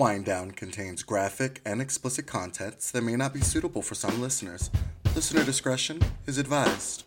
Wind 0.00 0.24
Down 0.24 0.52
contains 0.52 1.02
graphic 1.02 1.60
and 1.66 1.82
explicit 1.82 2.26
contents 2.26 2.90
that 2.90 3.02
may 3.02 3.16
not 3.16 3.34
be 3.34 3.42
suitable 3.42 3.82
for 3.82 3.94
some 3.94 4.18
listeners. 4.18 4.70
Listener 5.14 5.44
discretion 5.44 6.00
is 6.26 6.38
advised. 6.38 7.04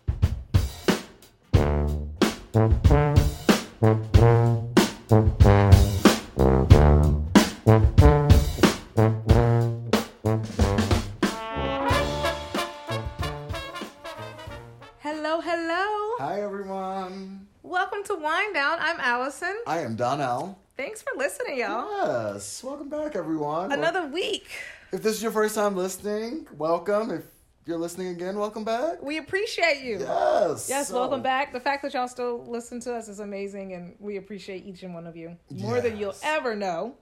Everyone. 23.28 23.72
Another 23.72 24.06
week. 24.06 24.46
If 24.92 25.02
this 25.02 25.16
is 25.16 25.22
your 25.22 25.32
first 25.32 25.54
time 25.54 25.74
listening, 25.74 26.46
welcome. 26.58 27.10
If 27.10 27.22
you're 27.64 27.78
listening 27.78 28.08
again, 28.08 28.38
welcome 28.38 28.64
back. 28.64 29.02
We 29.02 29.16
appreciate 29.16 29.82
you. 29.82 30.00
Yes. 30.00 30.68
Yes, 30.68 30.88
so- 30.88 30.96
welcome 31.00 31.22
back. 31.22 31.50
The 31.50 31.58
fact 31.60 31.82
that 31.84 31.94
y'all 31.94 32.06
still 32.06 32.44
listen 32.46 32.80
to 32.80 32.94
us 32.94 33.08
is 33.08 33.20
amazing, 33.20 33.72
and 33.72 33.96
we 33.98 34.18
appreciate 34.18 34.66
each 34.66 34.82
and 34.82 34.92
one 34.92 35.06
of 35.06 35.16
you 35.16 35.38
more 35.50 35.80
than 35.80 35.96
you'll 35.96 36.14
ever 36.22 36.54
know. 36.54 36.96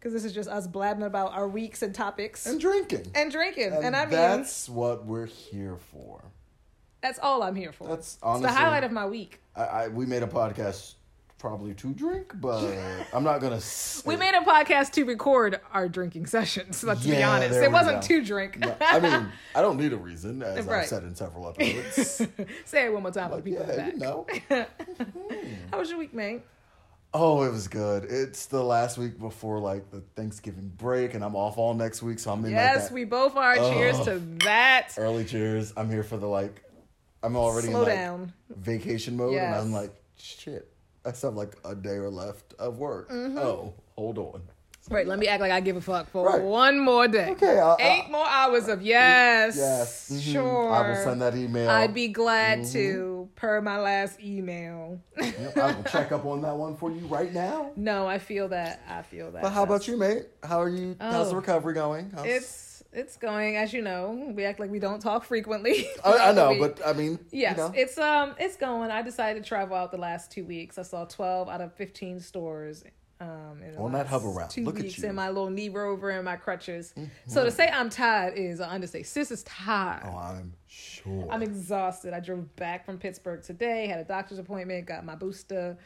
Because 0.00 0.12
this 0.12 0.24
is 0.24 0.32
just 0.34 0.48
us 0.50 0.66
blabbing 0.66 1.04
about 1.04 1.32
our 1.32 1.46
weeks 1.48 1.82
and 1.82 1.94
topics 1.94 2.46
And 2.46 2.60
drinking. 2.60 3.06
and 3.14 3.30
drinking. 3.30 3.72
And, 3.72 3.84
And 3.84 3.96
I 3.96 4.02
mean, 4.06 4.10
that's 4.10 4.68
what 4.68 5.06
we're 5.06 5.26
here 5.26 5.76
for. 5.76 6.20
that's 7.00 7.20
all 7.20 7.44
I'm 7.44 7.54
here 7.54 7.70
for. 7.72 7.86
That's 7.86 8.14
it's 8.14 8.22
honestly. 8.24 8.48
the 8.48 8.52
highlight 8.58 8.82
of 8.82 8.90
my 8.90 9.06
week. 9.06 9.40
I, 9.54 9.62
I 9.64 9.88
we 9.88 10.04
made 10.04 10.24
a 10.24 10.26
podcast 10.26 10.94
probably 11.44 11.74
to 11.74 11.92
drink, 11.92 12.32
but 12.40 12.74
I'm 13.12 13.22
not 13.22 13.38
gonna. 13.42 13.60
We 14.06 14.16
made 14.16 14.32
a 14.34 14.40
podcast 14.40 14.92
to 14.92 15.04
record 15.04 15.60
our 15.74 15.90
drinking 15.90 16.24
sessions. 16.24 16.82
Let's 16.82 17.04
be 17.04 17.22
honest. 17.22 17.54
It 17.56 17.70
wasn't 17.70 18.00
go. 18.00 18.06
to 18.06 18.24
drink. 18.24 18.56
Yeah, 18.62 18.76
I 18.80 18.98
mean, 18.98 19.28
I 19.54 19.60
don't 19.60 19.76
need 19.76 19.92
a 19.92 19.98
reason, 19.98 20.42
as 20.42 20.64
Right. 20.64 20.80
I've 20.80 20.88
said 20.88 21.02
in 21.02 21.14
several 21.14 21.50
episodes. 21.50 22.26
Say 22.64 22.86
it 22.86 22.92
one 22.94 23.02
more 23.02 23.12
time 23.12 23.28
for 23.28 23.36
But 23.36 23.44
people 23.44 23.66
yeah, 23.68 23.88
you 23.88 23.98
know. 23.98 24.26
How 25.70 25.78
was 25.78 25.90
your 25.90 25.98
week, 25.98 26.14
mate? 26.14 26.40
Oh, 27.12 27.42
it 27.42 27.50
was 27.50 27.68
good. 27.68 28.04
It's 28.04 28.46
the 28.46 28.64
last 28.64 28.96
week 28.96 29.18
before 29.18 29.58
like 29.58 29.90
the 29.90 30.00
Thanksgiving 30.16 30.72
break, 30.74 31.12
and 31.12 31.22
I'm 31.22 31.36
off 31.36 31.58
all 31.58 31.74
next 31.74 32.02
week, 32.02 32.20
so 32.20 32.32
I'm 32.32 32.38
in 32.38 32.44
like 32.44 32.52
Yes, 32.52 32.88
that 32.88 32.94
we 32.94 33.04
both 33.04 33.36
are. 33.36 33.56
Cheers 33.56 34.00
to 34.06 34.12
oh. 34.12 34.20
that. 34.44 34.94
early 34.96 35.26
cheers. 35.26 35.74
I'm 35.76 35.90
here 35.90 36.04
for 36.04 36.16
the 36.16 36.26
like. 36.26 36.62
I'm 37.22 37.36
already 37.36 37.68
Slow 37.68 37.82
in 37.82 37.88
like 37.88 37.96
down. 37.98 38.32
vacation 38.48 39.18
mode, 39.18 39.34
and 39.34 39.54
I'm 39.54 39.72
like, 39.72 39.94
shit. 40.16 40.70
I 41.04 41.12
still 41.12 41.30
have 41.30 41.36
like 41.36 41.54
a 41.64 41.74
day 41.74 41.96
or 41.96 42.10
left 42.10 42.54
of 42.58 42.78
work. 42.78 43.10
Mm-hmm. 43.10 43.38
Oh, 43.38 43.74
hold 43.96 44.18
on. 44.18 44.42
Wait, 44.90 45.06
let 45.06 45.18
me 45.18 45.26
act 45.28 45.40
like 45.40 45.50
I 45.50 45.60
give 45.60 45.76
a 45.76 45.80
fuck 45.80 46.10
for 46.10 46.26
Right. 46.26 46.42
one 46.42 46.78
more 46.78 47.08
day. 47.08 47.30
Okay, 47.30 47.58
I'll- 47.58 47.78
8 47.80 48.02
I'll- 48.04 48.10
more 48.10 48.26
hours 48.26 48.68
of 48.68 48.82
yes. 48.82 49.56
Yes, 49.56 50.10
mhm. 50.12 50.32
Sure. 50.32 50.70
I 50.70 50.86
will 50.90 50.96
send 51.02 51.22
that 51.22 51.34
email. 51.34 51.70
I'd 51.70 51.94
be 51.94 52.08
glad 52.08 52.58
Mm-hmm. 52.60 52.72
to, 52.72 53.28
per 53.34 53.62
my 53.62 53.78
last 53.78 54.20
email. 54.20 55.00
Yep, 55.18 55.56
I 55.56 55.72
will 55.72 55.84
check 55.84 56.12
up 56.12 56.26
on 56.26 56.42
that 56.42 56.54
one 56.54 56.76
for 56.76 56.90
you 56.90 57.06
right 57.06 57.32
now. 57.32 57.70
no, 57.76 58.06
I 58.06 58.18
feel 58.18 58.48
that. 58.48 58.82
I 58.86 59.00
feel 59.00 59.30
that. 59.30 59.40
But 59.42 59.52
how 59.52 59.62
about 59.62 59.88
you, 59.88 59.96
mate? 59.96 60.26
How 60.42 60.60
are 60.60 60.68
you? 60.68 60.96
How's 61.00 61.28
the 61.30 61.34
Oh. 61.34 61.38
recovery 61.40 61.72
going? 61.72 62.10
How's- 62.14 62.26
It's 62.26 62.46
it's 62.94 63.16
going 63.16 63.56
as 63.56 63.72
you 63.72 63.82
know. 63.82 64.32
We 64.34 64.44
act 64.44 64.60
like 64.60 64.70
we 64.70 64.78
don't 64.78 65.00
talk 65.00 65.24
frequently. 65.24 65.86
I, 66.04 66.30
I 66.30 66.32
know, 66.32 66.56
but 66.58 66.80
I 66.86 66.92
mean, 66.92 67.18
Yes, 67.30 67.56
you 67.56 67.62
know. 67.64 67.72
it's 67.74 67.98
um 67.98 68.34
it's 68.38 68.56
going. 68.56 68.90
I 68.90 69.02
decided 69.02 69.42
to 69.42 69.48
travel 69.48 69.76
out 69.76 69.90
the 69.90 69.98
last 69.98 70.30
two 70.30 70.44
weeks. 70.44 70.78
I 70.78 70.82
saw 70.82 71.04
twelve 71.04 71.48
out 71.48 71.60
of 71.60 71.72
fifteen 71.74 72.20
stores. 72.20 72.84
Um, 73.20 73.62
On 73.78 73.92
that 73.92 74.06
hover 74.08 74.28
round. 74.28 74.50
two 74.50 74.64
Look 74.64 74.76
at 74.76 74.82
weeks 74.82 74.98
you. 74.98 75.08
in 75.08 75.14
my 75.14 75.28
little 75.28 75.48
knee 75.48 75.68
rover 75.68 76.10
and 76.10 76.24
my 76.24 76.36
crutches. 76.36 76.92
So 77.28 77.44
to 77.44 77.50
say 77.50 77.68
I'm 77.68 77.88
tired 77.88 78.34
is 78.36 78.58
an 78.60 78.68
understatement. 78.68 79.06
Sis 79.06 79.30
is 79.30 79.42
tired. 79.44 80.02
oh, 80.04 80.16
I'm 80.18 80.52
sure. 80.66 81.26
I'm 81.30 81.40
exhausted. 81.42 82.12
I 82.12 82.18
drove 82.20 82.54
back 82.56 82.84
from 82.84 82.98
Pittsburgh 82.98 83.42
today. 83.42 83.86
Had 83.86 84.00
a 84.00 84.04
doctor's 84.04 84.38
appointment. 84.40 84.86
Got 84.86 85.06
my 85.06 85.14
booster. 85.14 85.78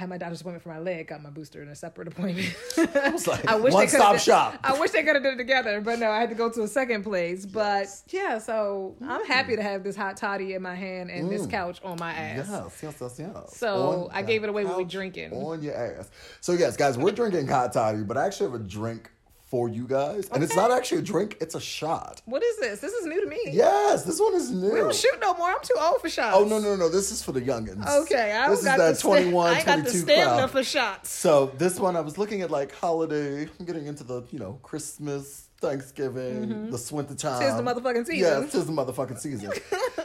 I 0.00 0.04
had 0.04 0.08
my 0.08 0.16
doctor's 0.16 0.40
appointment 0.40 0.62
for 0.62 0.70
my 0.70 0.78
leg. 0.78 1.08
Got 1.08 1.22
my 1.22 1.28
booster 1.28 1.60
in 1.60 1.68
a 1.68 1.76
separate 1.76 2.08
appointment. 2.08 2.56
I 2.96 3.10
was 3.10 3.28
like, 3.28 3.42
they 3.46 3.54
one 3.54 3.70
could've 3.70 3.90
stop 3.90 4.12
did- 4.14 4.22
shop. 4.22 4.58
I 4.64 4.80
wish 4.80 4.92
they 4.92 5.02
could 5.02 5.14
have 5.14 5.22
done 5.22 5.34
it 5.34 5.36
together, 5.36 5.82
but 5.82 5.98
no, 5.98 6.10
I 6.10 6.20
had 6.20 6.30
to 6.30 6.34
go 6.34 6.48
to 6.48 6.62
a 6.62 6.68
second 6.68 7.02
place. 7.02 7.44
But 7.44 7.86
yeah, 8.08 8.38
so 8.38 8.96
I'm 9.06 9.26
happy 9.26 9.56
to 9.56 9.60
mm. 9.60 9.64
have 9.64 9.84
this 9.84 9.96
hot 9.96 10.16
toddy 10.16 10.54
in 10.54 10.62
my 10.62 10.74
hand 10.74 11.10
and 11.10 11.30
this 11.30 11.42
mm. 11.42 11.50
couch 11.50 11.82
on 11.84 11.98
my 11.98 12.12
ass. 12.12 12.48
Yes, 12.48 12.78
yes, 12.82 12.96
yes, 12.98 13.18
yes. 13.18 13.56
So, 13.58 14.04
On 14.04 14.10
I 14.10 14.22
gave 14.22 14.42
it 14.42 14.48
away 14.48 14.64
when 14.64 14.78
we 14.78 14.84
drinking. 14.84 15.34
On 15.34 15.62
your 15.62 15.74
ass. 15.74 16.10
So 16.40 16.52
yes, 16.52 16.78
guys, 16.78 16.96
we're 16.96 17.12
drinking 17.12 17.48
hot 17.48 17.74
toddy, 17.74 18.02
but 18.02 18.16
I 18.16 18.24
actually 18.24 18.52
have 18.52 18.58
a 18.58 18.64
drink 18.64 19.10
for 19.50 19.68
you 19.68 19.84
guys, 19.84 20.28
and 20.28 20.44
it's 20.44 20.54
not 20.54 20.70
actually 20.70 20.98
a 20.98 21.02
drink; 21.02 21.36
it's 21.40 21.56
a 21.56 21.60
shot. 21.60 22.22
What 22.24 22.42
is 22.42 22.56
this? 22.58 22.78
This 22.80 22.92
is 22.92 23.04
new 23.04 23.20
to 23.20 23.26
me. 23.26 23.38
Yes, 23.50 24.04
this 24.04 24.20
one 24.20 24.34
is 24.34 24.50
new. 24.52 24.72
We 24.72 24.78
don't 24.78 24.94
shoot 24.94 25.18
no 25.20 25.34
more. 25.34 25.50
I'm 25.50 25.60
too 25.62 25.74
old 25.78 26.00
for 26.00 26.08
shots. 26.08 26.36
Oh 26.38 26.44
no, 26.44 26.60
no, 26.60 26.76
no! 26.76 26.88
This 26.88 27.10
is 27.10 27.20
for 27.20 27.32
the 27.32 27.40
youngins. 27.40 27.84
Okay, 28.02 28.32
I 28.32 28.48
this 28.48 28.60
is 28.60 28.64
that 28.64 28.78
the 28.78 28.94
sta- 28.94 29.08
21, 29.08 29.46
I 29.46 29.56
ain't 29.56 29.66
got 29.66 29.76
the 29.78 29.82
22 29.82 29.98
stamina 29.98 30.36
crowd. 30.38 30.50
for 30.52 30.62
shots. 30.62 31.10
So 31.10 31.46
this 31.58 31.80
one, 31.80 31.96
I 31.96 32.00
was 32.00 32.16
looking 32.16 32.42
at 32.42 32.50
like 32.50 32.72
holiday. 32.72 33.48
I'm 33.58 33.66
getting 33.66 33.86
into 33.86 34.04
the 34.04 34.22
you 34.30 34.38
know 34.38 34.60
Christmas, 34.62 35.48
Thanksgiving, 35.60 36.70
the 36.70 36.88
winter 36.92 37.16
time. 37.16 37.42
Mm-hmm. 37.42 37.48
Tis 37.48 37.56
the 37.56 37.62
motherfucking 37.62 38.06
season. 38.06 38.42
Yeah, 38.42 38.48
tis 38.48 38.66
the 38.66 38.72
motherfucking 38.72 39.18
season. 39.18 39.50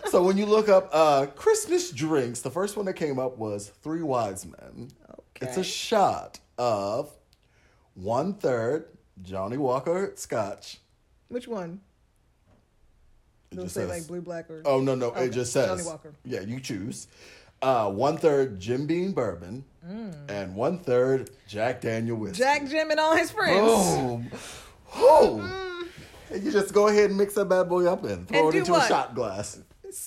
so 0.10 0.24
when 0.24 0.38
you 0.38 0.48
look 0.48 0.70
up 0.70 0.90
uh 0.92 1.28
Christmas 1.28 1.92
drinks, 1.92 2.42
the 2.42 2.52
first 2.52 2.76
one 2.78 2.88
that 2.88 2.94
came 2.94 3.20
up 3.20 3.38
was 3.38 3.72
Three 3.84 4.02
Wise 4.02 4.44
Men. 4.44 4.90
Okay. 5.38 5.46
It's 5.46 5.58
a 5.58 5.64
shot 5.64 6.40
of 6.58 7.12
one 7.94 8.34
third 8.34 8.88
Johnnie 9.22 9.58
Walker 9.58 10.12
Scotch. 10.16 10.80
Which 11.30 11.48
one? 11.48 11.82
It 13.52 13.56
Don't 13.56 13.66
just 13.66 13.76
say 13.76 13.82
says- 13.82 13.90
like 13.90 14.08
blue, 14.08 14.22
black, 14.22 14.50
or 14.50 14.62
Oh 14.66 14.80
no, 14.82 14.96
no, 14.96 15.08
Okay, 15.08 15.26
it 15.26 15.30
just 15.32 15.54
says 15.54 15.70
Johnnie 15.70 15.84
Walker. 15.84 16.14
Yeah, 16.24 16.42
you 16.42 16.60
choose. 16.60 17.08
Uh, 17.62 17.90
one 17.90 18.18
third 18.18 18.60
Jim 18.60 18.86
Beam 18.86 19.12
bourbon 19.14 19.64
and 20.28 20.56
one 20.56 20.78
third 20.80 21.30
Jack 21.48 21.82
Daniel 21.82 22.18
whiskey. 22.18 22.36
Mm. 22.44 22.46
Jack 22.46 22.68
Jim 22.70 22.92
and 22.92 23.00
all 23.00 23.16
his 23.16 23.32
friends. 23.32 23.60
Boom. 23.62 24.32
Boom. 24.96 25.90
And 26.32 26.44
you 26.44 26.52
just 26.52 26.74
go 26.74 26.88
ahead 26.88 27.10
and 27.12 27.18
mix 27.18 27.36
that 27.36 27.46
bad 27.46 27.70
boy 27.70 27.86
up 27.86 28.04
and 28.04 28.28
throw 28.28 28.48
And 28.48 28.56
it 28.56 28.60
into 28.60 28.72
what? 28.72 28.86
a 28.86 28.88
shot 28.88 29.16
glass. 29.16 29.60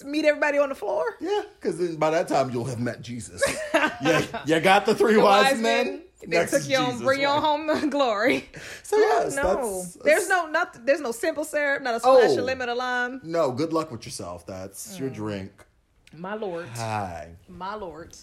Meet 0.04 0.24
everybody 0.26 0.58
on 0.58 0.68
the 0.68 0.74
floor. 0.74 1.04
Yeah, 1.20 1.42
because 1.58 1.96
by 1.96 2.10
that 2.10 2.28
time 2.28 2.50
you'll 2.50 2.66
have 2.66 2.80
met 2.80 3.00
Jesus. 3.00 3.42
yeah, 3.74 4.24
you 4.44 4.60
got 4.60 4.84
the 4.84 4.94
three 4.94 5.14
The 5.14 5.20
wise, 5.20 5.58
men. 5.58 6.02
They 6.20 6.26
Next 6.26 6.50
took 6.50 6.68
you 6.68 6.76
on, 6.78 6.98
bring 6.98 7.20
you 7.20 7.28
on 7.28 7.40
home 7.42 7.66
the 7.68 7.86
glory. 7.86 8.48
So 8.82 8.96
yes, 8.98 9.36
no, 9.36 9.54
that's, 9.54 9.94
there's 9.94 10.28
no 10.28 10.46
nothing. 10.46 10.84
There's 10.84 11.00
no 11.00 11.12
simple 11.12 11.44
syrup, 11.44 11.82
not 11.82 11.94
a 11.94 12.00
splash 12.00 12.30
Oh. 12.30 12.38
of 12.38 12.44
lemon 12.44 12.68
or 12.68 12.74
lime. 12.74 13.20
no. 13.22 13.52
Good 13.52 13.72
luck 13.72 13.90
with 13.92 14.04
yourself. 14.04 14.44
That's 14.46 14.96
Mm. 14.96 15.00
your 15.00 15.10
drink. 15.10 15.52
My 16.16 16.34
lord, 16.34 16.66
Hi. 16.74 17.28
my 17.48 17.74
lord. 17.74 18.16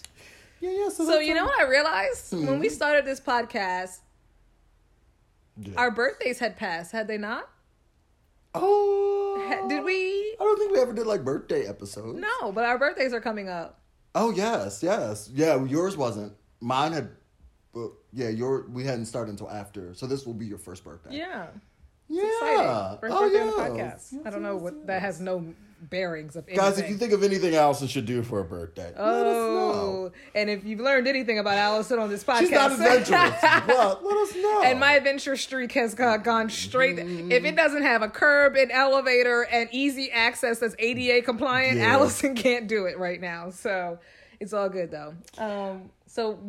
Yeah, 0.60 0.72
yeah. 0.72 0.90
So, 0.90 1.06
So 1.06 1.20
you 1.20 1.34
know 1.36 1.46
what 1.46 1.60
I 1.62 1.68
realized 1.70 2.34
when 2.34 2.60
we 2.60 2.68
started 2.70 3.06
this 3.06 3.20
podcast, 3.22 4.00
Yeah. 5.58 5.76
our 5.78 5.92
birthdays 5.92 6.40
had 6.40 6.58
passed, 6.58 6.92
had 6.92 7.08
they 7.08 7.18
not? 7.18 7.48
oh, 8.54 9.46
Ha- 9.48 9.68
Did 9.68 9.84
we? 9.84 9.94
I 10.40 10.44
don't 10.44 10.58
think 10.58 10.72
we 10.72 10.80
ever 10.80 10.94
did 10.94 11.06
like 11.08 11.24
birthday 11.24 11.68
episodes. 11.68 12.20
No, 12.20 12.52
but 12.52 12.66
our 12.66 12.78
birthdays 12.80 13.14
are 13.14 13.22
coming 13.22 13.50
up. 13.50 13.80
Oh 14.16 14.32
yes, 14.32 14.82
yes, 14.82 15.30
yeah. 15.34 15.64
Yours 15.64 15.96
wasn't. 15.98 16.34
Mine 16.62 16.94
had. 16.94 17.10
Well, 17.76 17.92
yeah, 18.14 18.30
your 18.30 18.68
we 18.70 18.86
hadn't 18.86 19.06
started 19.06 19.32
until 19.32 19.52
after, 19.52 19.94
so 19.94 20.08
this 20.08 20.26
will 20.26 20.34
be 20.34 20.46
your 20.46 20.58
first 20.58 20.86
birthday. 20.86 21.18
Yeah. 21.18 21.48
yeah. 22.08 22.24
Exciting. 22.24 23.00
First 23.02 23.14
oh, 23.14 23.20
birthday 23.20 23.38
yeah. 23.38 23.42
on 23.42 23.48
the 23.48 23.54
podcast. 23.54 23.78
Yes, 24.14 24.16
I 24.26 24.30
don't 24.30 24.42
know 24.42 24.54
yes, 24.54 24.62
what 24.62 24.74
yes. 24.78 24.88
that 24.88 25.02
has 25.02 25.20
no 25.20 25.54
bearings 25.82 26.38
of 26.38 26.48
anything. 26.48 26.64
Guys, 26.64 26.80
if 26.80 26.90
you 26.90 26.96
think 26.96 27.12
of 27.12 27.22
anything 27.22 27.54
else 27.54 27.82
you 27.82 27.90
should 27.90 28.06
do 28.06 28.24
for 28.24 28.40
a 28.40 28.46
birthday, 28.46 28.86
let 28.86 28.98
us 28.98 29.02
know. 29.02 29.72
Oh, 30.08 30.12
and 30.34 30.50
if 30.50 30.64
you've 30.64 30.80
learned 30.80 31.06
anything 31.06 31.38
about 31.38 31.58
Allison 31.58 32.00
on 32.00 32.10
this 32.10 32.24
podcast, 32.24 32.40
She's 32.40 32.52
not 32.52 32.72
adventurous, 32.72 33.42
but 33.42 34.04
let 34.06 34.18
us 34.18 34.36
know. 34.36 34.64
and 34.64 34.80
my 34.80 34.94
adventure 34.94 35.36
streak 35.36 35.74
has 35.74 35.94
gone, 35.94 36.24
gone 36.24 36.50
straight. 36.50 36.98
If 36.98 37.44
it 37.44 37.58
doesn't 37.58 37.84
have 37.84 38.02
a 38.02 38.10
curb, 38.10 38.56
an 38.56 38.72
elevator, 38.72 39.44
and 39.52 39.68
easy 39.74 40.12
access 40.12 40.60
that's 40.60 40.76
ADA 40.80 41.26
compliant, 41.26 41.80
Yeah. 41.80 41.94
Allison 41.94 42.36
can't 42.36 42.68
do 42.68 42.86
it 42.86 42.98
right 42.98 43.20
now. 43.20 43.50
So 43.50 44.00
it's 44.40 44.54
all 44.54 44.70
good 44.70 44.92
though. 44.92 45.14
Um, 45.38 45.90
so 46.08 46.40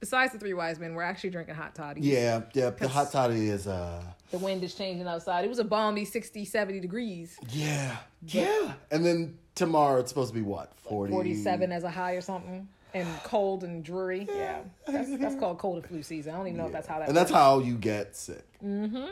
besides 0.00 0.32
the 0.32 0.38
three 0.38 0.54
wise 0.54 0.78
men, 0.78 0.94
we're 0.94 1.02
actually 1.02 1.30
drinking 1.30 1.54
hot 1.54 1.74
toddy. 1.74 2.00
yeah, 2.00 2.42
yeah. 2.52 2.70
The 2.70 2.88
hot 2.88 3.10
toddy 3.12 3.48
is 3.48 3.66
uh, 3.66 4.02
The 4.30 4.38
wind 4.38 4.62
is 4.64 4.74
changing 4.74 5.06
outside. 5.06 5.44
It 5.44 5.48
was 5.48 5.58
a 5.58 5.64
balmy 5.64 6.04
60, 6.04 6.44
70 6.44 6.80
degrees. 6.80 7.38
yeah, 7.50 7.96
yeah. 8.26 8.74
And 8.90 9.04
then 9.04 9.38
tomorrow 9.54 10.00
it's 10.00 10.10
supposed 10.10 10.32
to 10.32 10.34
be 10.34 10.42
what 10.42 10.72
40? 10.78 11.12
47 11.12 11.72
as 11.72 11.84
a 11.84 11.90
high 11.90 12.12
or 12.12 12.20
something. 12.20 12.68
And 12.94 13.06
cold 13.24 13.62
and 13.64 13.84
dreary. 13.84 14.26
Yeah. 14.30 14.60
That's, 14.86 15.14
that's 15.18 15.34
called 15.34 15.58
cold 15.58 15.76
and 15.76 15.86
flu 15.86 16.02
season. 16.02 16.32
I 16.34 16.38
don't 16.38 16.46
even 16.46 16.58
know 16.58 16.66
if 16.66 16.72
that's 16.72 16.86
how 16.86 16.98
that 16.98 17.08
And 17.08 17.16
that's 17.16 17.30
how 17.30 17.58
you 17.58 17.74
get 17.74 18.16
sick. 18.16 18.46
Mm-hmm. 18.64 19.08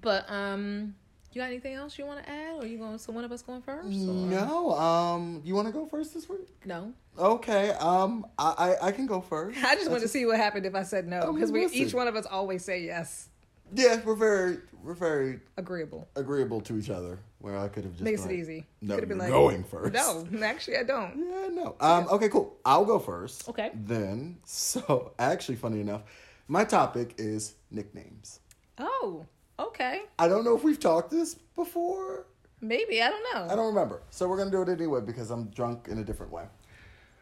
But 0.00 0.24
um 0.30 0.94
You 1.32 1.42
got 1.42 1.48
anything 1.48 1.74
else 1.74 1.98
you 1.98 2.06
want 2.06 2.24
to 2.24 2.30
add, 2.30 2.62
or 2.62 2.66
you 2.66 2.78
going? 2.78 2.96
So 2.98 3.12
one 3.12 3.24
of 3.24 3.30
us 3.32 3.42
going 3.42 3.60
first? 3.60 3.86
or- 3.86 3.90
No. 3.90 4.72
Um, 4.72 5.42
you 5.44 5.54
want 5.54 5.66
to 5.68 5.72
go 5.72 5.84
first 5.86 6.14
this 6.14 6.28
week? 6.28 6.48
No. 6.64 6.94
Okay. 7.18 7.70
Um, 7.72 8.26
I 8.38 8.76
I, 8.80 8.86
I 8.88 8.92
can 8.92 9.06
go 9.06 9.20
first. 9.20 9.58
I 9.62 9.74
just 9.74 9.90
want 9.90 10.02
to 10.02 10.08
see 10.08 10.24
what 10.24 10.36
happened 10.38 10.64
if 10.66 10.74
I 10.74 10.82
said 10.82 11.06
no, 11.06 11.20
I 11.20 11.26
mean, 11.26 11.34
because 11.34 11.52
we 11.52 11.66
each 11.66 11.92
one 11.94 12.08
of 12.08 12.16
us 12.16 12.24
always 12.26 12.64
say 12.64 12.82
yes. 12.84 13.28
Yeah, 13.74 14.00
we're 14.04 14.14
very 14.14 14.58
we're 14.82 14.94
very 14.94 15.40
Agreeable. 15.56 16.08
agreeable 16.14 16.60
to 16.62 16.78
each 16.78 16.88
other. 16.90 17.18
Where 17.40 17.58
I 17.58 17.68
could 17.68 17.84
have 17.84 17.92
just 17.92 18.02
Makes 18.04 18.24
it 18.24 18.32
easy. 18.32 18.64
No, 18.80 18.94
Could 18.94 19.02
have 19.02 19.08
been 19.08 19.18
like 19.18 19.28
going 19.28 19.62
first. 19.62 19.92
No, 19.92 20.26
actually, 20.42 20.78
I 20.78 20.82
don't. 20.84 21.16
Yeah, 21.30 21.48
no. 21.52 21.76
Um, 21.80 22.08
okay, 22.10 22.28
cool. 22.28 22.56
I'll 22.64 22.84
go 22.84 22.98
first. 22.98 23.48
Okay. 23.48 23.70
Then, 23.74 24.38
so 24.44 25.12
actually, 25.18 25.56
funny 25.56 25.80
enough, 25.80 26.02
my 26.48 26.64
topic 26.64 27.14
is 27.18 27.54
nicknames. 27.70 28.40
Oh, 28.78 29.26
okay. 29.58 30.02
I 30.18 30.28
don't 30.28 30.44
know 30.44 30.56
if 30.56 30.64
we've 30.64 30.80
talked 30.80 31.10
this 31.10 31.34
before. 31.54 32.26
Maybe 32.60 33.02
I 33.02 33.08
don't 33.10 33.24
know. 33.34 33.52
I 33.52 33.56
don't 33.56 33.66
remember. 33.66 34.02
So 34.10 34.28
we're 34.28 34.38
gonna 34.38 34.50
do 34.50 34.62
it 34.62 34.68
anyway 34.68 35.00
because 35.00 35.30
I'm 35.30 35.48
drunk 35.50 35.88
in 35.88 35.98
a 35.98 36.04
different 36.04 36.32
way. 36.32 36.44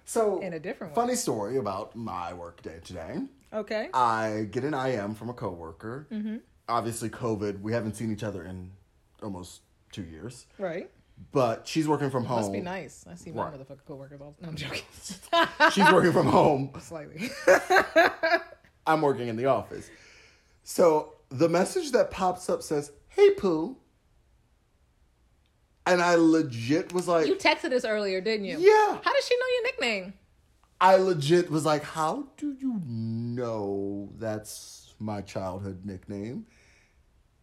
So 0.04 0.40
In 0.40 0.52
a 0.52 0.58
different 0.60 0.92
way. 0.92 1.02
Funny 1.02 1.14
story 1.16 1.56
about 1.56 1.96
my 1.96 2.32
work 2.34 2.62
day 2.62 2.78
today. 2.84 3.20
Okay. 3.52 3.88
I 3.94 4.48
get 4.50 4.64
an 4.64 4.74
IM 4.74 5.14
from 5.14 5.30
a 5.30 5.34
coworker. 5.34 6.06
Mm-hmm. 6.12 6.36
Obviously, 6.68 7.08
COVID. 7.08 7.60
We 7.60 7.72
haven't 7.72 7.94
seen 7.94 8.12
each 8.12 8.22
other 8.22 8.44
in 8.44 8.70
almost 9.22 9.62
two 9.92 10.02
years. 10.02 10.46
Right. 10.58 10.90
But 11.32 11.66
she's 11.66 11.86
working 11.88 12.10
from 12.10 12.24
home. 12.24 12.40
Must 12.40 12.52
be 12.52 12.60
nice. 12.60 13.04
I 13.08 13.14
see 13.14 13.30
my 13.30 13.44
Right. 13.44 13.54
motherfucking 13.54 13.84
coworkers 13.86 14.20
all. 14.20 14.34
No, 14.40 14.48
I'm 14.48 14.56
joking. 14.64 14.82
She's 15.72 15.90
working 15.92 16.12
from 16.12 16.26
home. 16.26 16.70
Slightly. 16.80 17.30
I'm 18.86 19.00
working 19.00 19.28
in 19.28 19.36
the 19.36 19.46
office. 19.46 19.88
So 20.64 21.13
the 21.38 21.48
message 21.48 21.92
that 21.92 22.10
pops 22.10 22.48
up 22.48 22.62
says, 22.62 22.92
"Hey 23.08 23.30
Pooh," 23.32 23.76
and 25.86 26.00
I 26.00 26.14
legit 26.14 26.92
was 26.92 27.06
like, 27.08 27.26
you 27.26 27.36
texted 27.36 27.72
us 27.72 27.84
earlier, 27.84 28.20
didn't 28.20 28.46
you? 28.46 28.58
"Yeah." 28.58 28.98
How 29.02 29.12
does 29.12 29.26
she 29.26 29.34
know 29.36 29.46
your 29.54 29.62
nickname? 29.64 30.14
I 30.80 30.96
legit 30.96 31.50
was 31.50 31.64
like, 31.64 31.82
"How 31.82 32.28
do 32.36 32.52
you 32.58 32.80
know 32.86 34.10
that's 34.18 34.94
my 34.98 35.20
childhood 35.20 35.84
nickname?" 35.84 36.46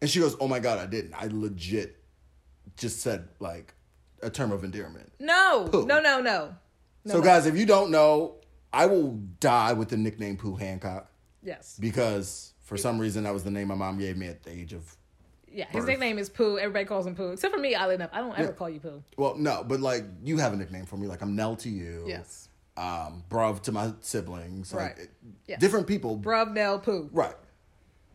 And 0.00 0.10
she 0.10 0.18
goes, 0.20 0.36
"Oh 0.40 0.48
my 0.48 0.58
god, 0.58 0.78
I 0.78 0.86
didn't. 0.86 1.14
I 1.14 1.28
legit 1.30 1.96
just 2.76 3.00
said 3.00 3.28
like 3.40 3.74
a 4.22 4.30
term 4.30 4.52
of 4.52 4.64
endearment." 4.64 5.12
No. 5.18 5.68
Pooh. 5.70 5.86
No. 5.86 6.00
No. 6.00 6.20
No. 6.20 6.54
No, 7.04 7.12
so 7.14 7.18
no. 7.18 7.24
guys, 7.24 7.46
if 7.46 7.56
you 7.56 7.66
don't 7.66 7.90
know, 7.90 8.36
I 8.72 8.86
will 8.86 9.12
die 9.40 9.72
with 9.72 9.88
the 9.88 9.96
nickname 9.96 10.36
Pooh 10.36 10.54
Hancock 10.54 11.10
Yes. 11.42 11.76
because 11.80 12.51
for 12.72 12.78
some 12.78 12.98
reason 12.98 13.24
that 13.24 13.34
was 13.34 13.44
the 13.44 13.50
name 13.50 13.68
my 13.68 13.74
mom 13.74 13.98
gave 13.98 14.16
me 14.16 14.28
at 14.28 14.42
the 14.42 14.50
age 14.50 14.72
of 14.72 14.96
Yeah. 15.52 15.66
His 15.66 15.80
Birth. 15.80 15.88
nickname 15.88 16.16
is 16.18 16.30
Pooh. 16.30 16.56
Everybody 16.56 16.86
calls 16.86 17.06
him 17.06 17.14
Pooh, 17.14 17.32
except 17.32 17.54
for 17.54 17.60
me. 17.60 17.74
Oddly 17.74 17.96
enough, 17.96 18.08
I 18.14 18.20
don't 18.20 18.32
ever 18.38 18.48
Yeah. 18.48 18.52
call 18.52 18.70
you 18.70 18.80
Pooh. 18.80 19.02
Well, 19.18 19.34
no, 19.36 19.62
but 19.62 19.80
like 19.80 20.04
you 20.24 20.38
have 20.38 20.54
a 20.54 20.56
nickname 20.56 20.86
for 20.86 20.96
me. 20.96 21.06
Like 21.06 21.20
I'm 21.20 21.36
Nell 21.36 21.54
to 21.56 21.68
you. 21.68 22.04
Yes. 22.06 22.48
Um, 22.78 23.24
bruv 23.28 23.60
to 23.64 23.72
my 23.72 23.92
siblings. 24.00 24.72
Right. 24.72 24.96
it- 24.98 25.10
Yes. 25.46 25.60
different 25.60 25.86
people. 25.86 26.16
Bruv 26.18 26.54
Nell 26.54 26.78
Pooh. 26.78 27.10
Right. 27.12 27.34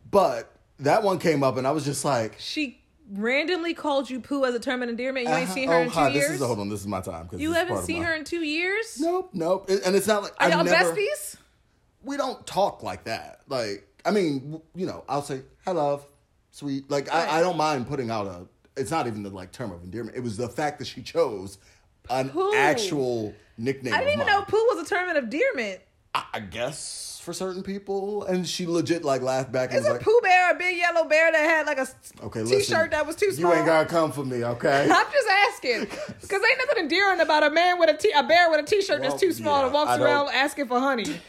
But 0.09 0.51
that 0.79 1.03
one 1.03 1.19
came 1.19 1.43
up 1.43 1.57
and 1.57 1.67
I 1.67 1.71
was 1.71 1.85
just 1.85 2.03
like, 2.03 2.35
She 2.39 2.81
randomly 3.11 3.75
called 3.75 4.09
you 4.09 4.19
Pooh 4.19 4.43
as 4.43 4.55
a 4.55 4.59
term 4.59 4.81
of 4.81 4.89
endearment. 4.89 5.27
You 5.27 5.33
ain't 5.33 5.43
uh-huh. 5.43 5.53
seen 5.53 5.69
her 5.69 5.75
oh, 5.75 5.81
in 5.81 5.89
two 5.89 5.93
hi, 5.93 6.07
years. 6.09 6.27
This 6.29 6.41
is 6.41 6.47
hold 6.47 6.59
on. 6.59 6.69
This 6.69 6.81
is 6.81 6.87
my 6.87 7.01
time. 7.01 7.29
you 7.37 7.53
haven't 7.53 7.83
seen 7.83 7.99
my- 7.99 8.05
her 8.05 8.15
in 8.15 8.23
two 8.23 8.43
years. 8.43 8.99
Nope, 8.99 9.29
nope. 9.33 9.69
And 9.69 9.95
it's 9.95 10.07
not 10.07 10.23
like 10.23 10.33
Are 10.39 10.47
I've 10.47 10.53
y'all 10.53 10.63
never, 10.63 10.95
besties? 10.95 11.35
We 12.03 12.17
don't 12.17 12.45
talk 12.47 12.81
like 12.81 13.03
that. 13.03 13.41
Like 13.47 13.86
I 14.07 14.11
mean, 14.11 14.61
you 14.73 14.85
know, 14.85 15.03
I'll 15.09 15.21
say 15.21 15.41
hi, 15.65 15.71
love, 15.71 16.05
sweet. 16.51 16.89
Like 16.89 17.07
Right. 17.09 17.27
I, 17.29 17.39
I 17.39 17.41
don't 17.41 17.57
mind 17.57 17.87
putting 17.87 18.09
out 18.09 18.25
a. 18.27 18.47
It's 18.79 18.91
not 18.91 19.05
even 19.07 19.21
the 19.23 19.29
like 19.29 19.51
term 19.51 19.71
of 19.71 19.83
endearment. 19.83 20.15
It 20.15 20.21
was 20.21 20.37
the 20.37 20.47
fact 20.47 20.79
that 20.79 20.85
she 20.85 21.01
chose 21.01 21.57
an 22.09 22.29
Pooh. 22.29 22.53
actual 22.55 23.33
nickname. 23.57 23.93
I 23.93 23.97
didn't 23.97 24.13
even 24.13 24.25
mine. 24.27 24.35
know 24.39 24.41
Pooh 24.43 24.65
was 24.71 24.85
a 24.85 24.89
term 24.89 25.09
of 25.09 25.17
endearment. 25.17 25.81
I 26.15 26.23
I 26.35 26.39
guess 26.39 27.19
for 27.23 27.33
certain 27.33 27.63
people, 27.63 28.23
and 28.23 28.47
she 28.47 28.65
legit 28.65 29.03
like 29.03 29.21
laughed 29.21 29.51
back 29.51 29.71
and 29.71 29.79
was 29.79 29.87
a 29.87 29.93
like, 29.93 30.01
Pooh 30.01 30.19
Bear 30.23 30.51
a 30.51 30.57
big 30.57 30.77
yellow 30.77 31.03
bear 31.09 31.29
that 31.31 31.43
had 31.43 31.65
like 31.65 31.77
a 31.79 31.87
"Okay, 32.23 32.43
t-shirt 32.43 32.49
listen, 32.59 32.89
that 32.91 33.05
was 33.05 33.17
too 33.17 33.31
small? 33.33 33.51
You 33.51 33.57
ain't 33.57 33.65
gotta 33.65 33.87
come 33.89 34.13
for 34.13 34.23
me, 34.23 34.45
okay?" 34.45 34.83
I'm 34.89 35.11
just 35.11 35.27
asking 35.49 35.81
because 35.81 36.31
ain't 36.31 36.57
nothing 36.59 36.83
endearing 36.83 37.19
about 37.19 37.43
a 37.43 37.49
man 37.49 37.77
with 37.79 37.89
a 37.89 37.97
t- 37.97 38.13
a 38.15 38.23
bear 38.23 38.49
with 38.49 38.61
a 38.61 38.63
t-shirt 38.63 39.01
Well, 39.01 39.09
that's 39.09 39.19
too 39.21 39.33
small 39.33 39.59
yeah, 39.59 39.65
and 39.65 39.73
walks 39.73 39.99
around 39.99 40.29
asking 40.33 40.67
for 40.67 40.79
honey, 40.79 41.19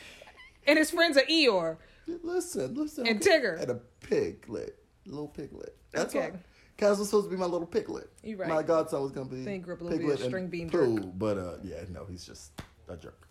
and 0.66 0.78
his 0.78 0.90
friends 0.92 1.16
are 1.16 1.22
Eeyore. 1.22 1.76
Listen, 2.22 2.74
listen, 2.74 3.06
And. 3.06 3.20
Tigger. 3.20 3.60
and 3.60 3.70
a 3.70 3.80
piglet, 4.00 4.78
little 5.06 5.28
piglet. 5.28 5.76
That's 5.92 6.14
Okay. 6.14 6.30
all. 6.30 6.38
Kaz 6.78 6.98
was 6.98 7.08
supposed 7.08 7.26
to 7.26 7.30
be 7.30 7.36
my 7.36 7.46
little 7.46 7.66
piglet. 7.66 8.08
You're 8.22 8.38
right. 8.38 8.48
My 8.48 8.62
godson 8.62 9.02
was 9.02 9.10
gonna 9.12 9.28
be 9.28 9.42
Then 9.42 9.54
he 9.54 9.58
grew 9.58 9.74
up 9.74 9.80
a 9.80 9.84
little 9.84 9.98
bit 9.98 10.04
piglet 10.04 10.20
and 10.20 10.30
string 10.30 10.46
bean 10.48 10.70
Pooh, 10.70 10.98
but 11.00 11.36
uh, 11.36 11.56
yeah, 11.64 11.82
no, 11.90 12.04
he's 12.04 12.24
just 12.24 12.52
a 12.88 12.96
jerk. 12.96 13.28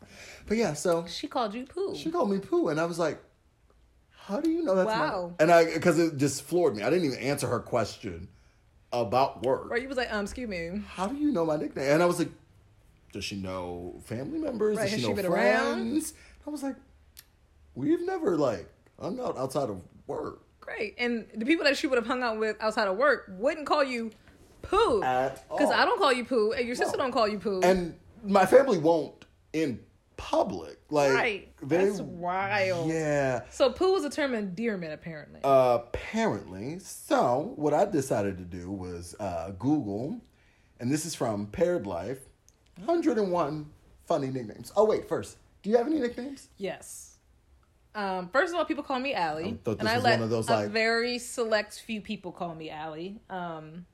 But 0.47 0.57
yeah, 0.57 0.73
so 0.73 1.05
She 1.07 1.27
called 1.27 1.53
you 1.53 1.65
Pooh. 1.65 1.95
she 1.95 2.11
called 2.11 2.29
me 2.29 2.39
Pooh, 2.39 2.67
and 2.69 2.79
I 2.79 2.85
was 2.85 2.99
like, 2.99 3.19
"How 4.11 4.41
do 4.41 4.49
you 4.49 4.63
know 4.63 4.75
that's 4.75 4.87
Wow. 4.87 5.33
my?" 5.39 5.43
And 5.43 5.51
I 5.51 5.65
because 5.73 5.97
it 5.97 6.17
just 6.17 6.43
floored 6.43 6.75
me. 6.75 6.83
I 6.83 6.89
didn't 6.89 7.05
even 7.05 7.19
answer 7.19 7.47
her 7.47 7.59
question 7.61 8.27
about 8.91 9.43
work. 9.43 9.69
Right? 9.69 9.81
You 9.81 9.87
was 9.87 9.97
like, 9.97 10.11
um, 10.13 10.23
excuse 10.25 10.47
me. 10.49 10.81
how 10.87 11.07
do 11.07 11.15
you 11.15 11.31
know 11.31 11.45
my 11.45 11.55
nickname? 11.57 11.89
And 11.91 12.01
I 12.03 12.05
was 12.05 12.19
like, 12.19 12.29
does 13.13 13.23
she 13.25 13.35
know 13.37 13.99
family 14.05 14.39
members? 14.39 14.77
Right, 14.77 14.83
Does 14.83 14.91
has 14.91 14.99
she 14.99 15.03
she 15.05 15.09
know 15.09 15.15
been 15.15 15.25
around? 15.25 15.75
friends? 15.91 16.13
I 16.45 16.49
was 16.49 16.63
like, 16.63 16.75
we've 17.77 18.01
never 18.05 18.35
like 18.35 18.67
hung 18.99 19.19
out 19.19 19.37
outside 19.37 19.69
of 19.69 19.81
work 20.07 20.41
Great. 20.67 20.95
And 20.97 21.25
the 21.33 21.45
people 21.45 21.63
that 21.63 21.77
she 21.77 21.87
would 21.87 21.95
have 21.95 22.05
hung 22.05 22.21
out 22.21 22.37
with 22.39 22.57
outside 22.59 22.89
of 22.89 22.97
work 22.97 23.27
wouldn't 23.29 23.65
call 23.65 23.85
you 23.85 24.11
poo. 24.61 25.01
at 25.01 25.47
Because. 25.49 25.71
I 25.71 25.85
don't 25.85 25.97
call 25.97 26.11
you 26.11 26.25
poo, 26.25 26.51
and 26.51 26.67
your 26.67 26.75
sister 26.75 26.97
No. 26.97 27.03
don't 27.03 27.13
call 27.13 27.25
you 27.25 27.39
poo. 27.39 27.61
And 27.63 27.95
my 28.21 28.45
family 28.45 28.77
won't 28.77 29.23
in 29.53 29.79
public. 30.17 30.77
Like 30.89 31.13
right. 31.13 31.53
they, 31.63 31.85
That's 31.85 32.01
wild. 32.01 32.89
Yeah. 32.89 33.43
So 33.49 33.71
poo 33.71 33.93
was 33.93 34.03
a 34.03 34.09
term 34.09 34.33
of 34.33 34.39
endearment, 34.39 34.91
apparently. 34.91 35.39
apparently. 35.41 36.79
So 36.79 37.53
what 37.55 37.73
I 37.73 37.85
decided 37.85 38.37
to 38.37 38.43
do 38.43 38.69
was 38.69 39.15
uh, 39.21 39.51
Google, 39.57 40.19
and 40.81 40.91
this 40.91 41.05
is 41.05 41.15
from 41.15 41.47
Paired 41.47 41.87
Life, 41.87 42.19
101 42.83 43.65
funny 44.05 44.27
nicknames. 44.27 44.73
Oh 44.75 44.83
wait, 44.83 45.07
first, 45.07 45.37
do 45.63 45.69
you 45.69 45.77
have 45.77 45.87
any 45.87 45.99
nicknames? 45.99 46.49
yes. 46.57 47.06
Um, 47.95 48.29
first 48.29 48.53
of 48.53 48.59
all, 48.59 48.65
people 48.65 48.83
call 48.83 48.99
me 48.99 49.13
I 49.15 49.21
Allie, 49.21 49.57
thought 49.63 49.79
this 49.79 49.79
and 49.79 49.89
I 49.89 49.97
let 49.99 50.19
one 50.19 50.23
of 50.23 50.29
those, 50.29 50.47
a 50.49 50.51
like- 50.53 50.69
very 50.69 51.17
select 51.19 51.79
few 51.79 52.01
people 52.01 52.31
call 52.31 52.53
me 52.53 52.69
Allie. 52.69 53.19
Um, 53.29 53.85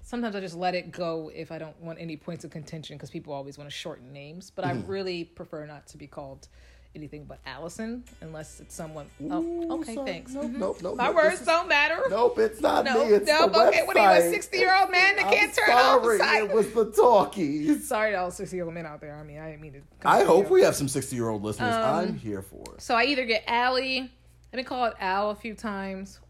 sometimes 0.00 0.36
I 0.36 0.40
just 0.40 0.56
let 0.56 0.74
it 0.74 0.92
go 0.92 1.30
if 1.34 1.50
I 1.50 1.58
don't 1.58 1.80
want 1.80 1.98
any 2.00 2.16
points 2.16 2.44
of 2.44 2.50
contention 2.50 2.96
because 2.96 3.10
people 3.10 3.32
always 3.32 3.58
want 3.58 3.68
to 3.68 3.74
shorten 3.76 4.12
names. 4.12 4.50
But 4.50 4.64
Mm-hmm. 4.64 4.78
I 4.78 4.86
really 4.86 5.24
prefer 5.24 5.66
not 5.66 5.86
to 5.88 5.96
be 5.96 6.06
called 6.06 6.48
anything 6.94 7.24
but 7.24 7.38
Allison 7.46 8.04
unless 8.20 8.60
it's 8.60 8.74
someone. 8.74 9.06
Oh, 9.30 9.78
okay, 9.80 9.94
sorry. 9.94 10.06
thanks. 10.10 10.32
Nope, 10.32 10.44
Mhm. 10.44 10.58
nope, 10.58 10.82
nope. 10.82 10.96
My 10.96 11.06
nope. 11.06 11.14
words 11.16 11.44
don't 11.44 11.68
matter. 11.68 12.02
Nope, 12.10 12.38
it's 12.38 12.60
not 12.60 12.84
No, 12.84 13.04
me. 13.06 13.14
It's 13.14 13.26
no, 13.26 13.48
the 13.48 13.68
okay, 13.68 13.82
what 13.86 13.96
are 13.96 14.18
you, 14.20 14.30
a 14.30 14.32
60-year-old 14.38 14.90
man 14.90 15.16
that 15.16 15.26
I'm 15.26 15.32
can't 15.32 15.54
turn 15.54 15.70
off 15.70 16.02
the 16.02 16.18
sorry? 16.18 16.38
It 16.44 16.52
was 16.52 16.72
the 16.72 16.90
talkies. 16.92 17.88
Sorry 17.92 18.10
to 18.12 18.16
all 18.18 18.30
sixty 18.30 18.56
year 18.56 18.64
old 18.66 18.74
men 18.74 18.84
out 18.86 19.00
there. 19.00 19.14
I 19.16 19.22
mean, 19.22 19.38
I 19.38 19.50
didn't 19.50 19.62
mean 19.62 19.72
to. 19.72 19.80
I 20.04 20.24
hope 20.24 20.46
you. 20.48 20.52
we 20.54 20.62
have 20.62 20.76
some 20.76 20.88
sixty-year-old 20.88 21.42
listeners. 21.42 21.74
Um, 21.74 21.82
I'm 21.82 22.14
here 22.16 22.42
for 22.42 22.62
it. 22.74 22.82
So 22.82 22.94
I 22.94 23.04
either 23.04 23.24
get 23.24 23.44
Allie. 23.46 24.00
I've 24.00 24.52
been 24.52 24.64
called 24.64 24.92
Al 25.00 25.30
a 25.30 25.34
few 25.34 25.54
times, 25.54 26.20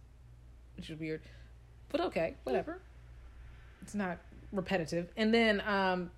which 0.77 0.91
is 0.91 0.99
weird, 0.99 1.23
but 1.89 2.01
okay, 2.03 2.37
whatever. 2.45 2.79
It's 3.83 3.95
not 3.97 4.19
repetitive. 4.53 5.09
And 5.17 5.35
then 5.35 5.61
um, 5.67 6.13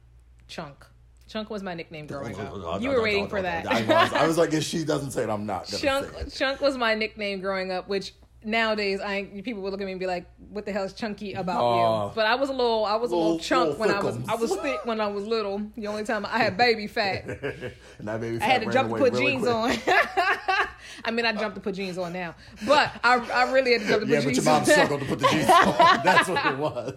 Chunk. 0.49 0.85
Chunk 1.29 1.49
was 1.51 1.63
my 1.63 1.75
nickname 1.75 2.07
growing 2.07 2.39
up. 2.39 2.81
You 2.83 2.91
were 2.91 3.03
waiting 3.03 3.29
for 3.29 3.41
that. 3.43 3.67
I 3.67 3.83
was, 3.83 4.13
I 4.13 4.27
was 4.27 4.39
like, 4.39 4.53
if 4.53 4.63
she 4.65 4.85
doesn't 4.85 5.13
say 5.13 5.23
it, 5.25 5.31
I'm 5.31 5.47
not 5.47 5.67
Chunk. 5.67 6.33
Chunk 6.33 6.61
was 6.61 6.77
my 6.77 6.95
nickname 6.95 7.41
growing 7.41 7.73
up, 7.73 7.89
which 7.89 8.15
nowadays 8.47 9.01
I 9.01 9.25
people 9.43 9.63
would 9.63 9.71
look 9.73 9.81
at 9.81 9.87
me 9.87 9.93
and 9.93 9.99
be 10.01 10.07
like, 10.07 10.27
"What 10.51 10.67
the 10.67 10.73
hell 10.73 10.85
is 10.85 10.93
chunky 10.93 11.33
about 11.33 11.63
Oh. 11.63 12.09
you?" 12.09 12.13
But 12.15 12.27
I 12.27 12.35
was 12.35 12.51
a 12.51 12.53
little, 12.53 12.85
I 12.85 12.97
was 12.97 13.11
a 13.11 13.17
little 13.17 13.33
Little- 13.37 13.45
chunk 13.45 13.79
little 13.79 13.87
when 13.87 13.91
I 13.91 14.01
was. 14.03 14.19
I 14.29 14.35
was 14.35 14.55
thick 14.57 14.85
when 14.85 15.01
I 15.01 15.07
was 15.07 15.25
little. 15.27 15.63
The 15.77 15.87
only 15.87 16.05
time 16.05 16.27
I 16.27 16.39
had 16.39 16.59
baby 16.59 16.87
fat. 16.87 17.25
and 17.99 18.07
that 18.07 18.21
baby 18.21 18.39
I 18.41 18.45
had 18.45 18.63
to 18.63 18.71
jump 18.71 18.91
to 18.91 18.97
put 18.99 19.15
really 19.15 19.33
jeans 19.33 19.45
quick. 19.45 19.55
on. 19.89 20.69
I 21.07 21.11
mean, 21.11 21.25
I 21.27 21.33
jumped 21.33 21.55
to 21.57 21.61
put 21.63 21.75
jeans 21.75 21.97
on 21.99 22.13
now, 22.13 22.35
but 22.67 22.91
I, 23.03 23.15
I 23.17 23.51
really 23.51 23.73
had 23.73 23.81
to 23.83 23.89
jump 23.89 24.01
to 24.03 24.07
put 24.07 24.13
Yeah, 24.13 24.21
but 24.21 24.25
jeans 24.35 24.37
your 24.37 24.45
mom 24.45 24.61
on. 24.61 24.67
struggled 24.67 25.01
to 25.01 25.07
put 25.07 25.19
the 25.21 25.29
jeans 25.29 25.49
on. 25.51 26.01
That's 26.05 26.29
what 26.29 26.47
it 26.47 26.59
was. 26.59 26.95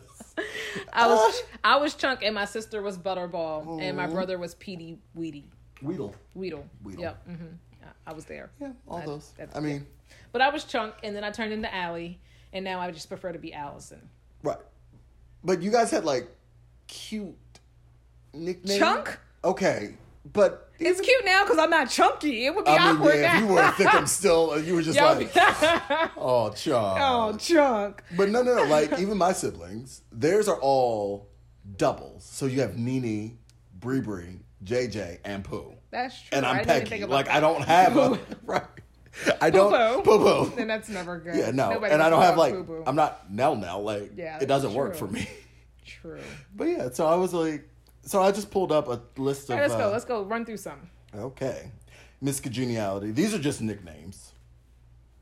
I 0.93 1.07
was 1.07 1.43
I 1.63 1.77
was 1.77 1.93
chunk, 1.95 2.21
and 2.23 2.33
my 2.35 2.45
sister 2.45 2.81
was 2.81 2.97
butterball, 2.97 3.81
and 3.81 3.97
my 3.97 4.07
brother 4.07 4.37
was 4.37 4.55
Petey 4.55 4.99
Weedy 5.15 5.49
Weedle. 5.81 6.15
Weedle. 6.35 6.65
Weedle. 6.83 7.01
Yep. 7.03 7.27
Mm-hmm. 7.29 7.45
I, 7.83 8.11
I 8.11 8.13
was 8.13 8.25
there, 8.25 8.49
Yeah, 8.59 8.71
all 8.87 8.97
I- 8.97 9.05
those. 9.05 9.33
that's- 9.37 9.55
I 9.55 9.59
mean, 9.59 9.85
but 10.31 10.41
I 10.41 10.49
was 10.49 10.63
chunk, 10.63 10.95
and 11.03 11.15
then 11.15 11.23
I 11.23 11.31
turned 11.31 11.53
into 11.53 11.73
Allie, 11.73 12.19
and 12.53 12.63
now 12.65 12.79
I 12.79 12.91
just 12.91 13.09
prefer 13.09 13.31
to 13.31 13.39
be 13.39 13.53
Allison. 13.53 14.09
right. 14.43 14.57
But 15.43 15.61
you 15.61 15.71
guys 15.71 15.91
had 15.91 16.03
like 16.05 16.27
cute 16.87 17.35
nicknames. 18.33 18.79
Chunk? 18.79 19.17
Okay. 19.43 19.95
But 20.33 20.69
It's 20.79 21.01
cute 21.01 21.25
now 21.25 21.43
because 21.43 21.57
I'm 21.57 21.69
not 21.69 21.89
chunky. 21.89 22.45
It 22.45 22.55
would 22.55 22.65
be 22.65 22.71
I 22.71 22.91
mean, 22.91 23.01
awkward 23.01 23.15
yeah, 23.15 23.33
now. 23.33 23.35
if 23.37 23.41
you 23.41 23.55
were 23.55 23.71
thick 23.71 23.93
and 23.93 24.09
still, 24.09 24.51
uh, 24.51 24.55
you 24.57 24.75
were 24.75 24.81
just 24.81 24.97
Yo, 24.97 25.05
like, 25.05 25.31
oh, 26.17 26.51
chunk. 26.55 26.99
oh, 27.01 27.35
chunk. 27.37 28.03
But 28.15 28.29
no, 28.29 28.41
no, 28.43 28.55
no. 28.55 28.63
Like 28.65 28.99
even 28.99 29.17
my 29.17 29.33
siblings, 29.33 30.01
theirs 30.11 30.47
are 30.47 30.59
all 30.59 31.29
doubles. 31.77 32.23
So 32.23 32.45
you 32.45 32.61
have 32.61 32.77
Nene, 32.77 33.37
Bree 33.79 34.01
Bree, 34.01 34.39
JJ, 34.63 35.19
and 35.25 35.43
Pooh. 35.43 35.73
That's 35.91 36.19
true. 36.21 36.37
And 36.37 36.45
I 36.45 36.59
I'm 36.59 36.65
think 36.65 36.89
Peggy. 36.89 37.05
Like 37.05 37.27
that. 37.27 37.35
I 37.35 37.39
don't 37.39 37.61
have 37.63 37.97
a 37.97 38.19
right. 38.45 38.63
I 39.41 39.49
don't 39.49 40.03
Poo-poo. 40.03 40.17
poo 40.19 40.45
poo. 40.49 40.55
Then 40.55 40.67
that's 40.67 40.89
never 40.89 41.17
good. 41.17 41.35
Yeah, 41.35 41.49
no, 41.49 41.71
Nobody 41.71 41.91
and 41.91 42.03
I 42.03 42.09
don't 42.11 42.21
have 42.21 42.37
like 42.37 42.53
boo-boo. 42.53 42.83
I'm 42.85 42.95
not 42.95 43.31
Nell 43.31 43.55
Nell. 43.55 43.81
Like 43.81 44.11
Yeah, 44.15 44.37
it 44.39 44.45
doesn't 44.47 44.69
that's 44.69 44.77
work 44.77 44.95
for 44.95 45.07
me. 45.07 45.27
True. 45.85 46.19
But 46.55 46.65
yeah, 46.65 46.89
so 46.91 47.07
I 47.07 47.15
was 47.15 47.33
like, 47.33 47.67
so 48.07 48.21
I 48.21 48.31
just 48.31 48.49
pulled 48.49 48.71
up 48.71 48.87
a 48.87 49.01
list 49.19 49.49
of. 49.49 49.51
All 49.51 49.57
right, 49.57 49.69
let's 49.69 49.73
uh, 49.73 49.77
go. 49.85 49.91
Let's 49.91 50.05
go. 50.05 50.23
Run 50.23 50.45
through 50.45 50.57
some. 50.57 50.89
Okay. 51.15 51.71
Miss 52.21 52.39
Congeniality. 52.39 53.11
These 53.11 53.33
are 53.33 53.39
just 53.39 53.61
nicknames. 53.61 54.31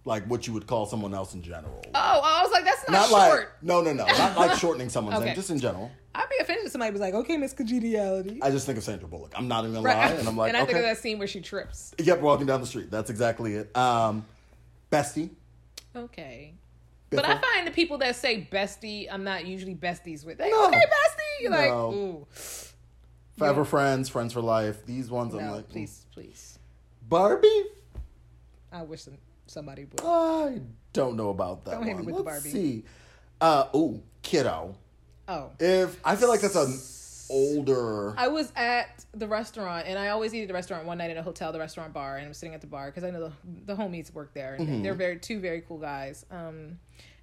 Like 0.06 0.26
what 0.28 0.46
you 0.46 0.54
would 0.54 0.68
call 0.68 0.86
someone 0.86 1.16
else 1.16 1.34
in 1.34 1.42
general. 1.42 1.82
Oh, 1.96 2.22
I 2.24 2.44
was 2.44 2.52
like, 2.52 2.64
that's 2.64 2.88
not 2.88 3.10
not, 3.10 3.12
like 3.12 3.48
no 3.64 3.82
no 3.82 3.92
no. 3.92 4.06
Not 4.06 4.38
like 4.38 4.58
shortening 4.60 4.88
someone's 4.90 5.18
Okay. 5.18 5.26
name, 5.26 5.36
just 5.36 5.50
in 5.50 5.60
general. 5.60 5.90
I'd 6.14 6.30
be 6.30 6.36
offended 6.40 6.66
if 6.68 6.72
somebody 6.72 6.92
was 6.92 7.02
like, 7.02 7.16
okay, 7.16 7.38
Miss 7.38 7.54
Congeniality. 7.54 8.40
I 8.42 8.52
just 8.52 8.68
think 8.68 8.78
of 8.78 8.84
Sandra 8.84 9.08
Bullock. 9.08 9.34
I'm 9.36 9.48
not 9.48 9.64
even 9.64 9.74
gonna 9.74 9.86
Right. 9.88 10.12
lie. 10.12 10.18
And 10.20 10.28
I'm 10.28 10.38
like, 10.42 10.50
and 10.50 10.58
I 10.58 10.62
okay. 10.62 10.74
think 10.74 10.86
of 10.86 10.90
that 10.92 11.00
scene 11.00 11.18
where 11.18 11.28
she 11.28 11.42
trips. 11.42 11.96
Yep, 11.98 12.22
walking 12.22 12.46
down 12.46 12.62
the 12.62 12.68
street. 12.68 12.92
That's 12.92 13.10
exactly 13.10 13.56
it. 13.56 13.76
Um 13.76 14.26
Bestie. 14.92 15.32
Okay. 15.96 16.54
But 17.10 17.26
I 17.26 17.38
find 17.40 17.66
the 17.66 17.72
people 17.72 17.98
that 18.00 18.16
say 18.16 18.48
bestie, 18.52 19.08
I'm 19.12 19.24
not 19.24 19.46
usually 19.46 19.76
besties 19.76 20.26
with. 20.26 20.40
Like, 20.40 20.52
No. 20.52 20.68
okay, 20.68 20.78
bestie. 20.78 21.42
You're 21.42 21.52
like, 21.52 21.72
ooh. 21.72 22.28
Forever 23.38 23.66
friends, 23.66 24.08
friends 24.10 24.34
for 24.34 24.42
life. 24.42 24.86
These 24.86 25.10
ones 25.12 25.34
I'm 25.34 25.46
No, 25.46 25.56
like 25.56 25.66
mm. 25.68 25.72
please, 25.72 26.06
please. 26.14 26.60
Barbie? 27.08 27.66
I 28.72 28.82
wish 28.84 29.02
some, 29.04 29.18
somebody 29.48 29.86
would. 29.86 30.02
I 30.04 30.62
don't 30.94 31.16
know 31.18 31.30
about 31.30 31.66
that 31.66 31.72
Don't 31.76 31.84
hit 31.84 31.98
me 31.98 32.04
one. 32.04 32.06
with 32.06 32.16
the 32.18 32.22
Let's 32.24 32.44
Barbie. 32.44 32.50
see. 32.52 32.84
Uh 33.42 33.66
ooh, 33.76 34.02
kiddo. 34.22 34.76
Oh. 35.28 35.52
If 35.60 36.00
I 36.06 36.16
feel 36.16 36.30
like 36.30 36.42
that's 36.42 36.56
an 36.56 36.80
older 37.30 38.14
I 38.18 38.28
was 38.28 38.52
at 38.56 39.04
the 39.14 39.28
restaurant, 39.28 39.88
and 39.88 39.98
I 40.00 40.10
always 40.10 40.34
eat 40.34 40.44
at 40.44 40.48
the 40.48 40.54
restaurant 40.54 40.86
one 40.86 40.98
night 41.00 41.10
in 41.12 41.18
a 41.18 41.24
hotel, 41.24 41.52
the 41.52 41.60
restaurant 41.60 41.92
bar, 41.94 42.18
and 42.18 42.26
I'm 42.26 42.34
sitting 42.34 42.54
at 42.56 42.62
the 42.62 42.68
bar 42.68 42.86
because 42.88 43.04
I 43.04 43.10
know 43.12 43.20
the, 43.30 43.74
the 43.74 43.76
homies 43.76 44.14
work 44.14 44.34
there, 44.34 44.54
and 44.56 44.68
Mm-hmm. 44.68 44.84
they're 44.84 44.94
very 44.94 45.18
two 45.20 45.40
very 45.40 45.62
cool 45.62 45.78
guys. 45.80 46.26
Um, 46.32 46.80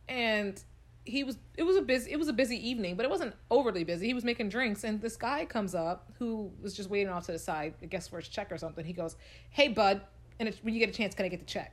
and 0.09 0.62
he 1.04 1.25
was 1.25 1.37
it 1.56 1.64
was 1.64 1.76
a 1.76 1.82
busy 1.82 2.12
it 2.12 2.18
was 2.18 2.28
a 2.28 2.32
busy 2.32 2.56
evening, 2.68 2.97
but 2.97 3.04
it 3.04 3.11
wasn't 3.11 3.35
overly 3.50 3.85
busy. 3.85 4.06
He 4.06 4.14
was 4.14 4.25
making 4.25 4.49
drinks, 4.49 4.85
and 4.85 5.00
this 5.00 5.16
guy 5.16 5.44
comes 5.44 5.75
up 5.75 6.11
who 6.18 6.50
was 6.61 6.75
just 6.75 6.90
waiting 6.90 7.09
off 7.09 7.26
to 7.26 7.32
the 7.32 7.38
side, 7.38 7.75
I 7.82 7.87
guess 7.87 8.09
for 8.09 8.18
his 8.18 8.28
check 8.28 8.52
or 8.52 8.59
something. 8.59 8.85
He 8.85 8.92
goes, 8.92 9.16
"Hey, 9.50 9.68
bud." 9.68 10.02
And 10.38 10.49
it's, 10.49 10.59
when 10.62 10.75
you 10.75 10.80
get 10.80 10.88
a 10.88 10.92
chance, 10.92 11.14
can 11.14 11.25
I 11.25 11.28
get 11.28 11.40
the 11.40 11.47
check? 11.47 11.73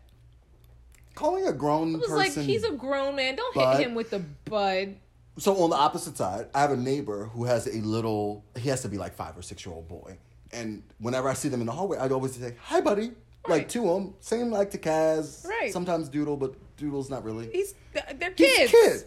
calling 1.19 1.47
a 1.47 1.53
grown 1.53 1.99
person 1.99 2.15
like, 2.15 2.31
he's 2.33 2.63
a 2.63 2.71
grown 2.71 3.15
man. 3.15 3.35
Don't 3.35 3.53
bud. 3.53 3.77
hit 3.77 3.87
him 3.87 3.93
with 3.93 4.09
the 4.09 4.19
bud. 4.19 4.95
So 5.37 5.55
on 5.63 5.69
the 5.69 5.75
opposite 5.75 6.17
side, 6.17 6.47
I 6.53 6.61
have 6.61 6.71
a 6.71 6.77
neighbor 6.77 7.25
who 7.25 7.45
has 7.45 7.67
a 7.67 7.81
little. 7.81 8.43
He 8.57 8.69
has 8.69 8.81
to 8.81 8.89
be 8.89 8.97
like 8.97 9.13
five 9.13 9.37
or 9.37 9.41
six 9.41 9.65
year 9.65 9.73
old 9.73 9.87
boy, 9.87 10.17
and 10.51 10.83
whenever 10.99 11.29
I 11.29 11.33
see 11.33 11.49
them 11.49 11.61
in 11.61 11.67
the 11.67 11.71
hallway, 11.71 11.97
I'd 11.97 12.11
always 12.11 12.35
say, 12.35 12.55
"Hi, 12.63 12.81
buddy," 12.81 13.11
like 13.47 13.69
to 13.69 13.87
him. 13.89 14.15
Same 14.19 14.51
like 14.51 14.71
to 14.71 14.77
Kaz. 14.77 15.45
Right. 15.45 15.71
Sometimes 15.71 16.09
Doodle, 16.09 16.35
but 16.35 16.55
Doodle's 16.77 17.09
not 17.09 17.23
really. 17.23 17.49
He's 17.51 17.73
they're 17.93 18.33
He's 18.35 18.69
kids. 18.69 19.05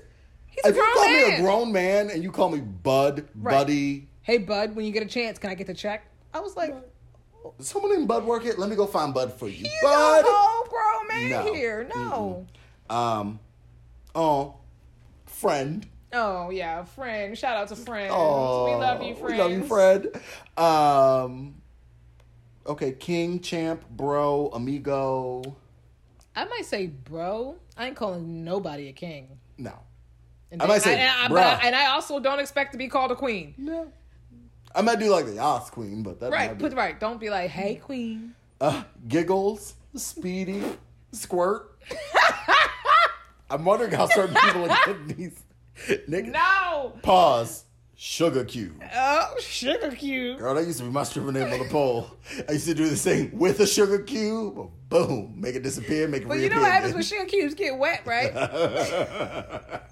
He's 0.52 0.64
a 0.64 0.68
If 0.68 0.76
you 0.76 0.90
call 0.94 1.09
man. 1.09 1.30
me 1.30 1.35
a 1.37 1.40
grown 1.40 1.73
man 1.73 2.11
and 2.11 2.23
you 2.23 2.30
call 2.30 2.49
me 2.50 2.61
Bud, 2.61 3.28
Right. 3.35 3.52
Buddy, 3.52 4.09
hey, 4.23 4.38
bud, 4.38 4.76
when 4.76 4.85
you 4.85 4.92
get 4.92 5.02
a 5.02 5.06
chance, 5.06 5.38
can 5.38 5.50
I 5.50 5.54
get 5.54 5.66
the 5.66 5.75
check? 5.75 6.04
I 6.35 6.40
was 6.40 6.56
like, 6.56 6.75
someone 7.59 7.92
named 7.94 8.06
Bud 8.09 8.25
work 8.25 8.44
it. 8.47 8.59
Let 8.59 8.71
me 8.71 8.76
go 8.76 8.87
find 8.87 9.12
Bud 9.12 9.32
for 9.32 9.47
you, 9.49 9.54
he's 9.64 9.73
Bud. 9.82 10.25
a 10.25 10.28
whole 10.28 10.66
grown 10.68 11.09
man 11.09 11.30
No. 11.47 11.52
here. 11.54 11.88
No. 11.94 12.47
Um, 12.88 13.40
oh, 14.14 14.54
friend. 15.26 15.87
Oh 16.12 16.50
yeah, 16.50 16.85
friend. 16.85 17.37
Shout 17.38 17.56
out 17.56 17.68
to 17.68 17.76
friends. 17.76 18.12
Oh, 18.14 18.66
we 18.66 18.75
love 18.75 19.02
you, 19.02 19.14
friends. 19.14 19.32
We 19.32 19.38
love 19.38 19.50
you, 19.50 19.62
Fred. 19.64 20.21
Um, 20.59 21.54
okay, 22.66 22.92
King, 22.92 23.40
Champ, 23.40 23.82
Bro, 23.88 24.50
Amigo. 24.52 25.56
I 26.37 26.44
might 26.44 26.66
say, 26.66 26.87
bro. 26.88 27.56
I 27.78 27.87
ain't 27.87 27.97
calling 27.97 28.44
nobody 28.44 28.88
a 28.88 28.92
king. 28.92 29.38
No, 29.59 29.73
And 30.52 30.62
I 30.62 30.66
might 30.66 30.82
say, 30.82 30.99
and 31.00 31.11
I, 31.11 31.28
but 31.28 31.35
bruh. 31.35 31.62
I- 31.62 31.66
and 31.66 31.75
I 31.75 31.87
also 31.87 32.21
don't 32.21 32.38
expect 32.38 32.73
to 32.73 32.78
be 32.78 32.87
called 32.88 33.11
a 33.11 33.16
queen. 33.16 33.54
no. 33.59 33.90
I 34.75 34.80
might 34.80 34.99
do 34.99 35.11
like 35.11 35.26
the 35.26 35.35
Yas 35.35 35.68
Queen, 35.68 36.02
but 36.02 36.18
that 36.21 36.30
Right, 36.32 36.59
put 36.59 36.73
right. 36.73 36.99
Don't 36.99 37.21
be 37.21 37.28
like, 37.28 37.50
hey, 37.50 37.75
queen. 37.75 38.35
uh, 38.59 38.85
Giggles, 39.06 39.75
Speedy, 39.94 40.62
Squirt. 41.12 41.76
I'm 43.50 43.66
wondering 43.66 43.90
how 43.92 44.06
certain 44.06 44.35
people 44.35 44.71
are 44.71 44.78
getting 44.87 45.06
these. 45.09 45.99
Nick, 46.09 46.25
No. 46.26 46.94
Pause. 47.02 47.64
Sugar 47.94 48.44
Cube. 48.44 48.82
Oh, 48.97 49.35
sugar 49.38 49.90
cube. 49.92 50.38
Girl, 50.38 50.54
that 50.54 50.64
used 50.66 50.78
to 50.78 50.85
be 50.85 50.90
my 50.90 51.02
stripper 51.04 51.30
name 51.30 51.52
on 51.52 51.59
the 51.61 51.66
pole. 51.68 52.11
I 52.49 52.52
used 52.52 52.66
to 52.66 52.75
do 52.75 52.88
this 52.88 53.04
thing 53.04 53.30
with 53.38 53.61
a 53.61 53.66
sugar 53.66 53.99
cube. 54.00 54.71
Boom. 54.88 55.35
Make 55.37 55.54
it 55.54 55.62
disappear, 55.62 56.09
make 56.09 56.23
it 56.23 56.28
But 56.28 56.38
you 56.40 56.49
know 56.49 56.61
what 56.62 56.73
happens 56.73 56.94
when 56.94 57.02
sugar 57.04 57.26
cubes 57.26 57.54
get 57.54 57.76
wet, 57.78 58.00
right? 58.06 58.32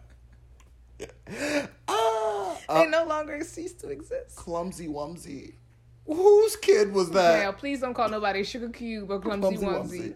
ah, 1.88 2.56
they 2.75 2.87
no 2.87 3.04
longer 3.04 3.42
cease 3.44 3.72
to 3.75 3.88
exist. 3.90 4.37
clumsy 4.37 4.88
Wumsy. 4.88 5.54
Whose 6.06 6.56
kid 6.56 6.92
was 6.92 7.10
that? 7.10 7.42
Now, 7.44 7.52
please 7.52 7.80
don't 7.80 7.94
call 7.94 8.08
nobody 8.08 8.42
sugar 8.42 8.68
cube 8.68 9.10
or 9.10 9.20
clumsy, 9.20 9.56
onesie. 9.58 10.14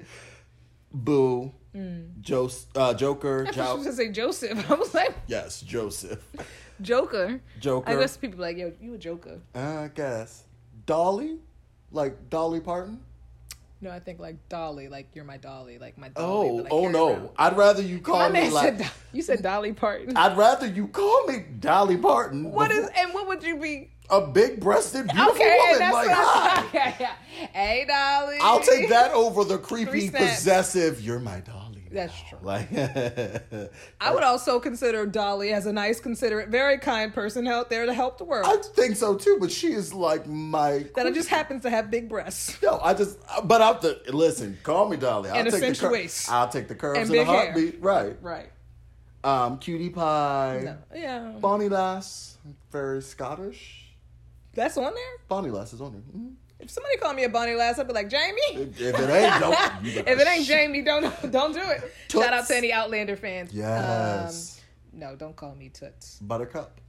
Boo. 0.92 1.52
Jos- 2.20 2.66
uh, 2.76 2.94
Joker. 2.94 3.46
I 3.48 3.52
Jo- 3.52 3.76
was 3.76 3.84
gonna 3.84 3.96
say 3.96 4.08
Joseph. 4.10 4.70
I 4.70 4.74
was 4.74 4.94
like, 4.94 5.14
yes, 5.26 5.60
Joseph. 5.60 6.22
Joker. 6.80 7.40
Joker. 7.60 7.90
I 7.90 7.96
guess 7.96 8.16
people 8.16 8.40
like, 8.40 8.56
yo, 8.56 8.72
you 8.80 8.94
a 8.94 8.98
Joker. 8.98 9.40
I 9.54 9.90
guess. 9.94 10.44
Dolly? 10.86 11.38
Like 11.90 12.30
Dolly 12.30 12.60
Parton? 12.60 13.00
No, 13.84 13.90
I 13.90 14.00
think 14.00 14.18
like 14.18 14.48
Dolly, 14.48 14.88
like 14.88 15.08
you're 15.12 15.26
my 15.26 15.36
Dolly, 15.36 15.78
like 15.78 15.98
my 15.98 16.08
Dolly. 16.08 16.66
Oh, 16.70 16.84
oh 16.84 16.88
no. 16.88 17.10
around. 17.10 17.28
I'd 17.36 17.54
rather 17.54 17.82
you 17.82 17.96
My 17.96 18.02
call 18.02 18.26
me 18.30 18.40
man 18.40 18.52
like. 18.52 18.78
said, 18.78 18.90
you 19.12 19.20
said 19.20 19.42
Dolly 19.42 19.74
Parton. 19.74 20.16
I'd 20.16 20.38
rather 20.38 20.66
you 20.66 20.88
call 20.88 21.26
me 21.26 21.44
Dolly 21.60 21.98
Parton. 21.98 22.50
What 22.50 22.70
is, 22.70 22.88
and 22.96 23.12
what 23.12 23.28
would 23.28 23.42
you 23.42 23.58
be? 23.58 23.90
a 24.10 24.20
big 24.20 24.60
breasted, 24.60 25.06
beautiful 25.06 25.32
okay, 25.32 25.56
woman? 25.58 25.78
that's 25.78 25.94
Like, 25.94 26.08
what 26.08 26.16
hi. 26.18 26.66
Yeah, 26.74 26.94
yeah. 27.00 27.46
Hey, 27.52 27.84
Dolly. 27.86 28.36
I'll 28.40 28.60
take 28.60 28.88
that 28.90 29.12
over 29.12 29.44
the 29.44 29.58
creepy, 29.68 30.10
possessive. 30.10 31.00
You're 31.00 31.20
my 31.20 31.40
Dolly. 31.40 31.63
That's 31.94 32.12
true. 32.28 32.38
Like, 32.42 32.68
I 34.00 34.12
would 34.12 34.22
also 34.24 34.60
consider 34.60 35.06
Dolly 35.06 35.52
as 35.52 35.64
a 35.66 35.72
nice, 35.72 36.00
considerate, 36.00 36.48
very 36.48 36.76
kind 36.78 37.14
person 37.14 37.46
out 37.46 37.70
there 37.70 37.86
to 37.86 37.94
help 37.94 38.18
the 38.18 38.24
world. 38.24 38.46
I 38.48 38.56
think 38.74 38.96
so 38.96 39.14
too. 39.16 39.38
But 39.40 39.50
she 39.50 39.72
is 39.72 39.94
like 39.94 40.26
my. 40.26 40.84
that 40.96 41.06
it 41.06 41.14
just 41.14 41.28
happens 41.28 41.62
to 41.62 41.70
have 41.70 41.90
big 41.90 42.08
breasts. 42.08 42.60
No, 42.62 42.80
I 42.82 42.94
just. 42.94 43.18
But 43.44 43.62
I'll 43.62 43.78
the 43.80 44.00
listen. 44.08 44.58
Call 44.62 44.88
me 44.88 44.96
Dolly. 44.96 45.30
I'll 45.30 45.36
And 45.36 45.50
take 45.50 45.60
the 45.74 45.80
cur- 45.80 45.92
waist. 45.92 46.30
I'll 46.30 46.48
take 46.48 46.68
the 46.68 46.74
curves 46.74 46.98
And 46.98 47.10
in 47.10 47.14
a 47.16 47.18
big 47.20 47.26
hair. 47.26 47.44
heartbeat. 47.44 47.80
Right. 47.82 48.16
Right. 48.20 48.50
Um, 49.22 49.58
cutie 49.58 49.88
pie. 49.90 50.62
No. 50.64 50.76
Yeah. 50.94 51.32
Bonnie 51.40 51.68
Lass. 51.70 52.36
Very 52.70 53.00
Scottish. 53.00 53.94
That's 54.52 54.76
on 54.76 54.92
there. 54.94 55.12
Bonnie 55.28 55.50
Lass 55.50 55.72
is 55.72 55.80
on 55.80 55.92
there. 55.92 56.02
Mhm. 56.02 56.34
If 56.64 56.70
somebody 56.70 56.96
called 56.96 57.14
me 57.14 57.24
a 57.24 57.28
Bonnie 57.28 57.54
Lass, 57.54 57.78
I'd 57.78 57.86
be 57.86 57.92
like, 57.92 58.08
Jamie. 58.08 58.40
If 58.52 58.80
it 58.80 59.10
ain't, 59.10 59.40
don't. 59.40 59.54
if 59.84 60.18
it 60.18 60.26
ain't 60.26 60.46
Jamie, 60.46 60.80
don't 60.80 61.30
don't 61.30 61.52
do 61.52 61.60
it. 61.60 61.92
Toots. 62.08 62.24
Shout 62.24 62.32
out 62.32 62.46
to 62.48 62.56
any 62.56 62.72
Outlander 62.72 63.16
fans. 63.16 63.52
Yes. 63.52 64.62
Um, 64.94 65.00
no, 65.00 65.14
don't 65.14 65.36
call 65.36 65.54
me 65.54 65.68
Toots. 65.68 66.18
Buttercup. 66.22 66.80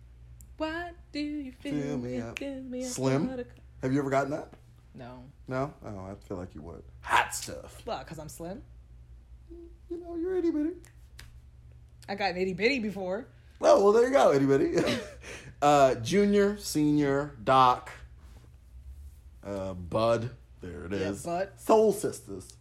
Why 0.58 0.92
do 1.12 1.20
you 1.20 1.52
feel, 1.52 1.74
Fill 1.74 1.98
me 1.98 2.22
up. 2.22 2.40
Me 2.40 2.84
Slim? 2.84 3.28
buttercup? 3.28 3.58
Have 3.82 3.92
you 3.92 4.00
ever 4.00 4.10
gotten 4.10 4.32
that? 4.32 4.54
No. 4.94 5.24
No. 5.50 5.74
Oh, 5.86 6.06
I 6.10 6.16
feel 6.26 6.38
like 6.38 6.56
you 6.56 6.62
would. 6.62 6.84
Hot 7.02 7.36
stuff. 7.36 7.82
Well, 7.86 8.00
because 8.00 8.18
I'm 8.18 8.30
slim. 8.30 8.62
You 9.90 9.98
know, 10.00 10.16
you're 10.16 10.38
itty 10.38 10.52
bitty. 10.52 10.72
I 12.08 12.16
got 12.16 12.32
an 12.32 12.38
itty 12.38 12.54
bitty 12.54 12.80
before. 12.80 13.28
Oh, 13.62 13.84
well, 13.84 13.92
there 13.92 14.06
you 14.06 14.12
go, 14.12 14.32
itty 14.34 14.46
bitty. 14.46 15.00
uh, 15.62 15.96
junior, 15.96 16.58
senior, 16.58 17.36
Doc, 17.44 17.92
uh, 19.46 19.74
Bud. 19.74 20.30
There 20.62 20.86
it 20.86 20.92
Yeah, 20.92 20.98
is. 21.10 21.24
Bud. 21.24 21.50
Soul 21.58 21.94
Sisters. 21.94 22.54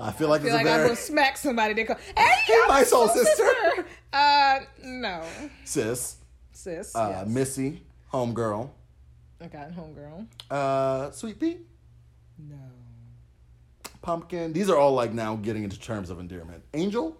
I 0.00 0.12
feel 0.12 0.28
like 0.28 0.42
I 0.42 0.44
feel 0.44 0.54
it's 0.54 0.64
like 0.64 0.64
very 0.66 0.88
will 0.90 0.96
smack 0.96 1.36
somebody. 1.36 1.74
They 1.74 1.82
go, 1.82 1.94
hey, 2.16 2.24
Hey, 2.44 2.54
I'm 2.62 2.68
my 2.68 2.84
soul 2.84 3.08
sister." 3.08 3.84
Uh, 4.12 4.60
no, 4.84 5.24
sis. 5.64 6.18
sis. 6.52 6.94
Uh, 6.94 7.08
yes. 7.24 7.28
Missy, 7.28 7.82
homegirl. 8.12 8.70
I 9.40 9.46
got 9.48 9.72
homegirl. 9.72 10.26
Uh, 10.50 11.10
Sweet 11.10 11.40
Pea, 11.40 11.58
No. 12.38 12.56
Pumpkin. 14.00 14.52
These 14.52 14.70
are 14.70 14.76
all 14.76 14.94
like 14.94 15.12
now 15.12 15.34
getting 15.36 15.64
into 15.64 15.78
terms 15.80 16.10
of 16.10 16.20
endearment. 16.20 16.62
Angel, 16.74 17.16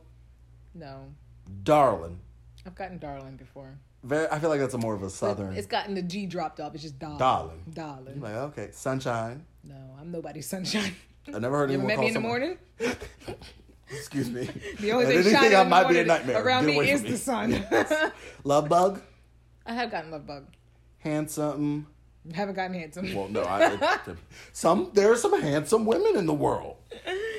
No. 0.75 1.01
Darling. 1.65 2.21
I've 2.65 2.75
gotten 2.77 2.99
darling 2.99 3.37
before. 3.37 3.77
Very, 4.09 4.27
I 4.31 4.39
feel 4.39 4.49
like 4.49 4.61
that's 4.61 4.73
a 4.73 4.79
more 4.79 4.95
of 4.95 5.03
a 5.03 5.11
southern 5.11 5.55
It's 5.55 5.67
gotten 5.67 5.95
the 5.95 6.01
G 6.03 6.25
dropped 6.25 6.61
off. 6.61 6.73
It's 6.73 6.83
just 6.83 6.99
darling. 6.99 7.19
darling. 7.19 7.63
Darling. 7.75 8.15
I'm 8.15 8.21
like, 8.23 8.35
okay, 8.35 8.71
sunshine. 8.73 9.45
No, 9.63 9.77
I'm 10.01 10.11
nobody's 10.11 10.49
sunshine. 10.49 10.95
I 11.33 11.39
never 11.39 11.59
heard 11.59 11.71
You 11.71 11.75
anyone 11.75 11.89
met 11.89 11.95
call 11.97 12.03
me 12.05 12.09
in 12.09 12.15
the 12.15 12.21
morning? 12.21 12.59
Excuse 13.91 14.31
me. 14.31 14.49
The 14.81 14.93
only 14.93 15.07
thing 15.07 15.19
anything 15.19 15.55
I 15.55 15.65
might 15.65 15.89
be 15.89 15.99
a 15.99 16.05
nightmare. 16.05 16.43
around 16.43 16.65
me 16.67 16.79
is 16.91 17.03
from 17.03 17.11
the 17.11 17.19
sun. 17.19 17.67
Love 18.45 18.69
bug, 18.69 19.03
I 19.67 19.75
have 19.75 19.91
gotten 19.91 20.11
love 20.11 20.27
bug. 20.27 20.47
handsome. 20.99 21.87
Haven't 22.33 22.55
gotten 22.55 22.75
handsome. 22.75 23.15
Well, 23.15 23.29
no, 23.29 23.43
I, 23.45 23.99
some 24.53 24.91
there 24.95 25.11
are 25.13 25.17
some 25.17 25.39
handsome 25.41 25.85
women 25.85 26.17
in 26.17 26.25
the 26.27 26.35
world. 26.35 26.77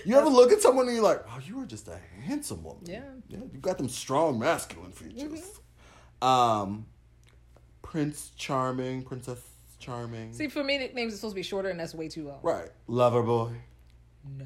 You 0.05 0.15
ever 0.15 0.29
look 0.29 0.51
at 0.51 0.61
someone 0.61 0.85
and 0.87 0.95
you're 0.95 1.03
like, 1.03 1.23
"Oh, 1.27 1.39
you 1.45 1.59
are 1.61 1.65
just 1.65 1.87
a 1.87 1.97
handsome 2.25 2.63
woman." 2.63 2.83
Yeah. 2.85 3.03
yeah, 3.27 3.39
you 3.51 3.59
got 3.59 3.77
them 3.77 3.89
strong 3.89 4.37
masculine 4.39 4.91
features. 4.91 5.23
Mm-hmm. 5.23 5.35
Um, 6.21 6.85
Prince 7.81 8.31
Charming, 8.37 9.03
Princess 9.03 9.41
Charming, 9.79 10.33
See, 10.33 10.47
for 10.49 10.63
me, 10.63 10.77
nicknames 10.77 11.13
are 11.13 11.17
supposed 11.17 11.33
to 11.33 11.35
be 11.35 11.43
shorter, 11.43 11.69
and 11.69 11.79
that's 11.79 11.95
way 11.95 12.09
too 12.09 12.27
long. 12.27 12.39
right? 12.43 12.69
Lover 12.87 13.23
boy. 13.23 13.51
No. 14.37 14.45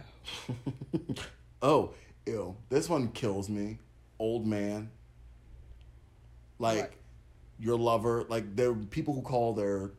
oh, 1.61 1.89
ew. 2.27 2.55
This 2.69 2.87
one 2.87 3.09
kills 3.09 3.49
me. 3.49 3.79
Old 4.19 4.45
man. 4.45 4.91
Like 6.59 6.77
What? 6.79 6.91
your 7.59 7.77
lover. 7.77 8.25
Like 8.29 8.55
there 8.55 8.69
are 8.69 8.75
people 8.75 9.13
who 9.15 9.21
call 9.23 9.53
their 9.53 9.91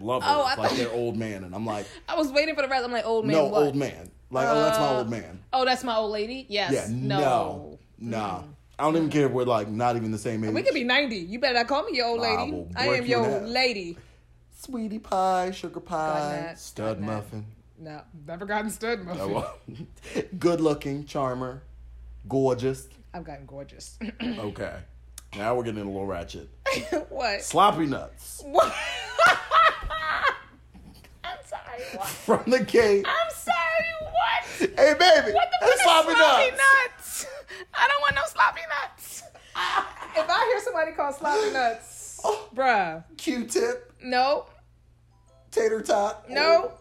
lover 0.00 0.24
Oh, 0.28 0.42
like 0.42 0.56
thought- 0.70 0.76
their 0.78 0.92
old 0.92 1.16
man, 1.16 1.42
and 1.44 1.54
I'm 1.54 1.66
like, 1.66 1.86
I 2.08 2.14
was 2.16 2.30
waiting 2.30 2.54
for 2.54 2.62
the 2.62 2.68
rest. 2.68 2.84
I'm 2.84 2.92
like, 2.92 3.04
old 3.06 3.26
man. 3.26 3.36
no, 3.36 3.46
what? 3.46 3.62
old 3.64 3.76
man. 3.76 4.10
Like, 4.30 4.46
oh, 4.48 4.54
that's 4.54 4.78
my 4.78 4.86
Uh, 4.86 4.98
old 4.98 5.10
man. 5.10 5.40
Oh, 5.52 5.64
that's 5.64 5.84
my 5.84 5.96
old 5.96 6.12
lady. 6.12 6.46
Yes. 6.48 6.72
Yeah, 6.72 6.86
no. 6.90 7.18
no, 7.18 7.78
nah. 8.18 8.42
I 8.78 8.84
don't 8.84 8.96
even 8.96 9.08
care 9.10 9.26
if 9.26 9.32
we're 9.32 9.44
like 9.44 9.68
not 9.68 9.96
even 9.96 10.10
the 10.12 10.18
same 10.18 10.44
age. 10.44 10.52
We 10.52 10.62
could 10.62 10.74
be 10.74 10.84
90. 10.84 11.16
You 11.16 11.38
better 11.38 11.54
not 11.54 11.66
call 11.66 11.84
me 11.84 11.96
your 11.96 12.06
old 12.08 12.20
I 12.20 12.36
lady. 12.36 12.52
will 12.52 12.68
I, 12.76 12.86
am 12.88 13.06
your 13.06 13.24
half. 13.24 13.42
lady. 13.42 13.96
sweetie 14.60 14.98
pie, 14.98 15.50
sugar 15.50 15.80
pie, 15.80 16.54
stud 16.56 17.00
muffin. 17.00 17.46
No, 17.78 18.02
never 18.26 18.44
gotten 18.46 18.70
stud 18.70 19.00
muffin. 19.04 19.86
Good 20.38 20.60
looking, 20.60 21.04
charmer, 21.06 21.62
gorgeous. 22.28 22.88
I've 23.14 23.24
gotten 23.24 23.46
gorgeous. 23.46 23.98
Okay, 24.22 24.74
now 25.36 25.54
we're 25.54 25.62
getting 25.64 25.80
a 25.82 25.84
little 25.84 26.06
ratchet. 26.06 26.48
what? 27.08 27.42
Sloppy 27.42 27.86
nuts 27.86 28.42
What? 28.46 28.74
I'm 31.24 31.38
sorry. 31.46 31.82
What? 31.94 32.06
from 32.08 32.50
the 32.50 32.60
gate. 32.62 33.06
I'm 33.08 33.30
sorry. 33.34 33.56
What? 34.02 34.70
Hey, 34.78 34.94
baby, 34.98 35.32
What 35.34 35.48
the 35.60 35.66
fuck 35.66 35.78
sloppy 35.82 36.12
sloppy 36.14 36.50
nuts. 36.50 36.50
nuts? 36.52 36.95
I 37.78 37.88
don't 37.88 38.00
want 38.00 38.14
no 38.14 38.22
sloppy 38.26 38.60
nuts. 38.68 39.22
if 40.16 40.26
I 40.30 40.50
hear 40.52 40.60
somebody 40.64 40.92
call 40.92 41.12
sloppy 41.12 41.52
nuts, 41.52 42.20
Oh. 42.24 42.48
bruh, 42.54 43.04
Q-tip, 43.18 43.92
no, 44.02 44.46
tater 45.50 45.80
tot. 45.82 46.28
no. 46.30 46.72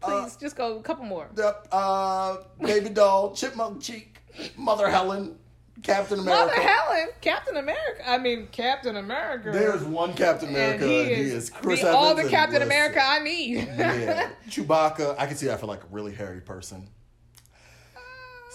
Uh, 0.00 0.22
Please, 0.22 0.36
just 0.36 0.54
go 0.56 0.78
a 0.78 0.82
couple 0.82 1.04
more. 1.04 1.28
Yep. 1.36 1.68
Uh, 1.72 2.36
baby 2.60 2.88
doll, 2.90 3.34
chipmunk 3.34 3.82
cheek, 3.82 4.18
Mother 4.56 4.88
Helen, 4.88 5.36
Captain 5.82 6.20
America. 6.20 6.46
Mother 6.56 6.60
Helen, 6.68 7.08
Captain 7.20 7.56
America. 7.56 8.08
I 8.08 8.18
mean, 8.18 8.46
Captain 8.52 8.96
America. 8.96 9.50
There's 9.52 9.82
one 9.82 10.14
Captain 10.14 10.50
America, 10.50 10.84
and 10.84 10.92
and 10.92 11.08
he 11.08 11.14
he 11.16 11.20
is, 11.22 11.32
is 11.44 11.50
Chris 11.50 11.80
the- 11.82 11.92
all 11.92 12.14
the 12.14 12.28
Captain. 12.28 12.62
America 12.62 13.00
I 13.02 13.18
need. 13.18 13.56
yeah, 13.56 14.30
Chewbacca. 14.48 15.16
I 15.18 15.26
can 15.26 15.36
see 15.36 15.46
that 15.46 15.58
for 15.58 15.66
like 15.66 15.82
a 15.82 15.88
really 15.90 16.14
hairy 16.14 16.40
person. 16.42 16.88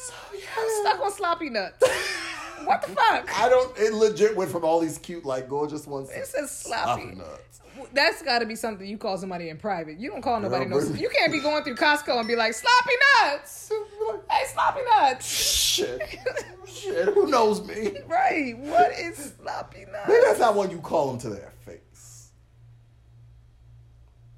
So 0.03 0.13
oh, 0.33 0.37
I'm 0.57 0.93
stuck 0.93 1.05
on 1.05 1.11
sloppy 1.13 1.49
nuts. 1.49 1.81
what 2.65 2.81
the 2.81 2.89
fuck? 2.89 3.39
I 3.39 3.47
don't. 3.49 3.77
It 3.77 3.93
legit 3.93 4.35
went 4.35 4.51
from 4.51 4.65
all 4.65 4.79
these 4.79 4.97
cute, 4.97 5.25
like 5.25 5.47
gorgeous 5.47 5.87
ones. 5.87 6.09
It 6.11 6.27
says 6.27 6.51
sloppy. 6.51 7.05
nuts. 7.15 7.61
That's 7.93 8.21
got 8.21 8.39
to 8.39 8.45
be 8.45 8.55
something 8.55 8.87
you 8.87 8.97
call 8.97 9.17
somebody 9.17 9.49
in 9.49 9.57
private. 9.57 9.99
You 9.99 10.11
don't 10.11 10.21
call 10.21 10.39
nobody 10.39 10.65
no. 10.65 10.79
You 10.79 11.09
can't 11.09 11.31
be 11.31 11.39
going 11.39 11.63
through 11.63 11.75
Costco 11.75 12.19
and 12.19 12.27
be 12.27 12.35
like 12.35 12.53
sloppy 12.53 12.93
nuts. 13.21 13.71
Hey, 14.29 14.45
sloppy 14.51 14.81
nuts. 14.89 15.25
Shit, 15.25 16.01
shit. 16.67 17.05
Who 17.13 17.27
knows 17.27 17.65
me? 17.65 17.97
Right. 18.05 18.57
What 18.57 18.91
is 18.91 19.33
sloppy 19.39 19.85
nuts? 19.91 20.07
Maybe 20.07 20.19
that's 20.25 20.39
not 20.39 20.55
one 20.55 20.71
you 20.71 20.79
call 20.79 21.07
them 21.07 21.19
to 21.19 21.29
their 21.29 21.51
face. 21.65 21.79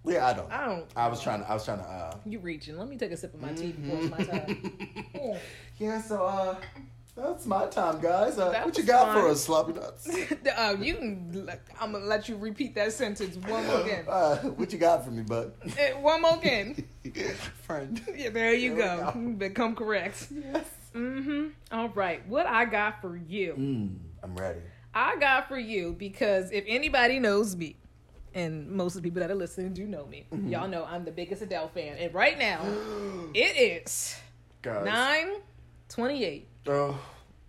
Yeah, 0.07 0.27
I 0.27 0.33
don't. 0.33 0.51
I 0.51 0.65
don't. 0.65 0.85
I 0.95 1.07
was 1.07 1.21
trying 1.21 1.41
to. 1.43 1.49
I 1.49 1.53
was 1.53 1.65
trying 1.65 1.79
to. 1.79 1.83
uh 1.85 2.15
You 2.25 2.39
reaching? 2.39 2.77
Let 2.77 2.87
me 2.89 2.97
take 2.97 3.11
a 3.11 3.17
sip 3.17 3.33
of 3.33 3.41
my 3.41 3.53
tea 3.53 3.71
before 3.71 3.99
it's 4.01 4.11
my 4.11 4.23
time. 4.23 4.47
Mm. 5.15 5.37
Yeah. 5.77 6.01
So 6.01 6.23
uh, 6.25 6.55
that's 7.17 7.45
my 7.45 7.65
time, 7.67 7.99
guys. 7.99 8.37
Uh, 8.39 8.61
what 8.63 8.77
you 8.77 8.83
got 8.83 9.13
for 9.13 9.27
us, 9.27 9.43
sloppy 9.43 9.73
nuts? 9.73 10.07
uh, 10.57 10.75
you 10.79 10.95
can. 10.95 11.49
I'm 11.81 11.91
gonna 11.91 12.05
let 12.05 12.29
you 12.29 12.37
repeat 12.37 12.75
that 12.75 12.93
sentence 12.93 13.35
one 13.35 13.65
more 13.67 13.81
again. 13.81 14.05
Uh, 14.07 14.37
what 14.57 14.71
you 14.71 14.79
got 14.79 15.03
for 15.03 15.11
me, 15.11 15.23
bud? 15.23 15.51
Eh, 15.77 15.93
one 15.93 16.21
more 16.21 16.37
again. 16.37 16.85
Friend. 17.63 18.01
Yeah, 18.15 18.29
there 18.29 18.53
you 18.53 18.75
There 18.75 18.97
go. 18.97 19.11
go. 19.13 19.19
Become 19.33 19.75
correct. 19.75 20.27
Yes. 20.31 20.65
Mm-hmm. 20.93 21.47
All 21.73 21.89
right. 21.89 22.25
What 22.27 22.45
I 22.47 22.63
got 22.65 23.01
for 23.01 23.17
you. 23.17 23.53
Mm, 23.57 23.97
I'm 24.23 24.35
ready. 24.35 24.59
I 24.93 25.17
got 25.17 25.49
for 25.49 25.57
you 25.57 25.91
because 25.97 26.51
if 26.51 26.63
anybody 26.67 27.19
knows 27.19 27.55
me, 27.55 27.75
and 28.35 28.69
most 28.69 28.95
of 28.95 29.01
the 29.01 29.07
people 29.09 29.21
that 29.21 29.31
are 29.31 29.35
listening 29.35 29.73
do 29.73 29.85
know 29.87 30.05
me, 30.05 30.27
Mm-hmm. 30.31 30.49
y'all 30.49 30.67
know 30.67 30.85
I'm 30.85 31.05
the 31.05 31.11
biggest 31.11 31.41
Adele 31.41 31.69
fan. 31.69 31.97
And 31.97 32.13
right 32.13 32.37
now, 32.37 32.61
it 33.33 33.83
is 33.85 34.15
Guys. 34.61 34.85
9 34.85 35.27
28 35.89 36.47
Oh, 36.67 36.99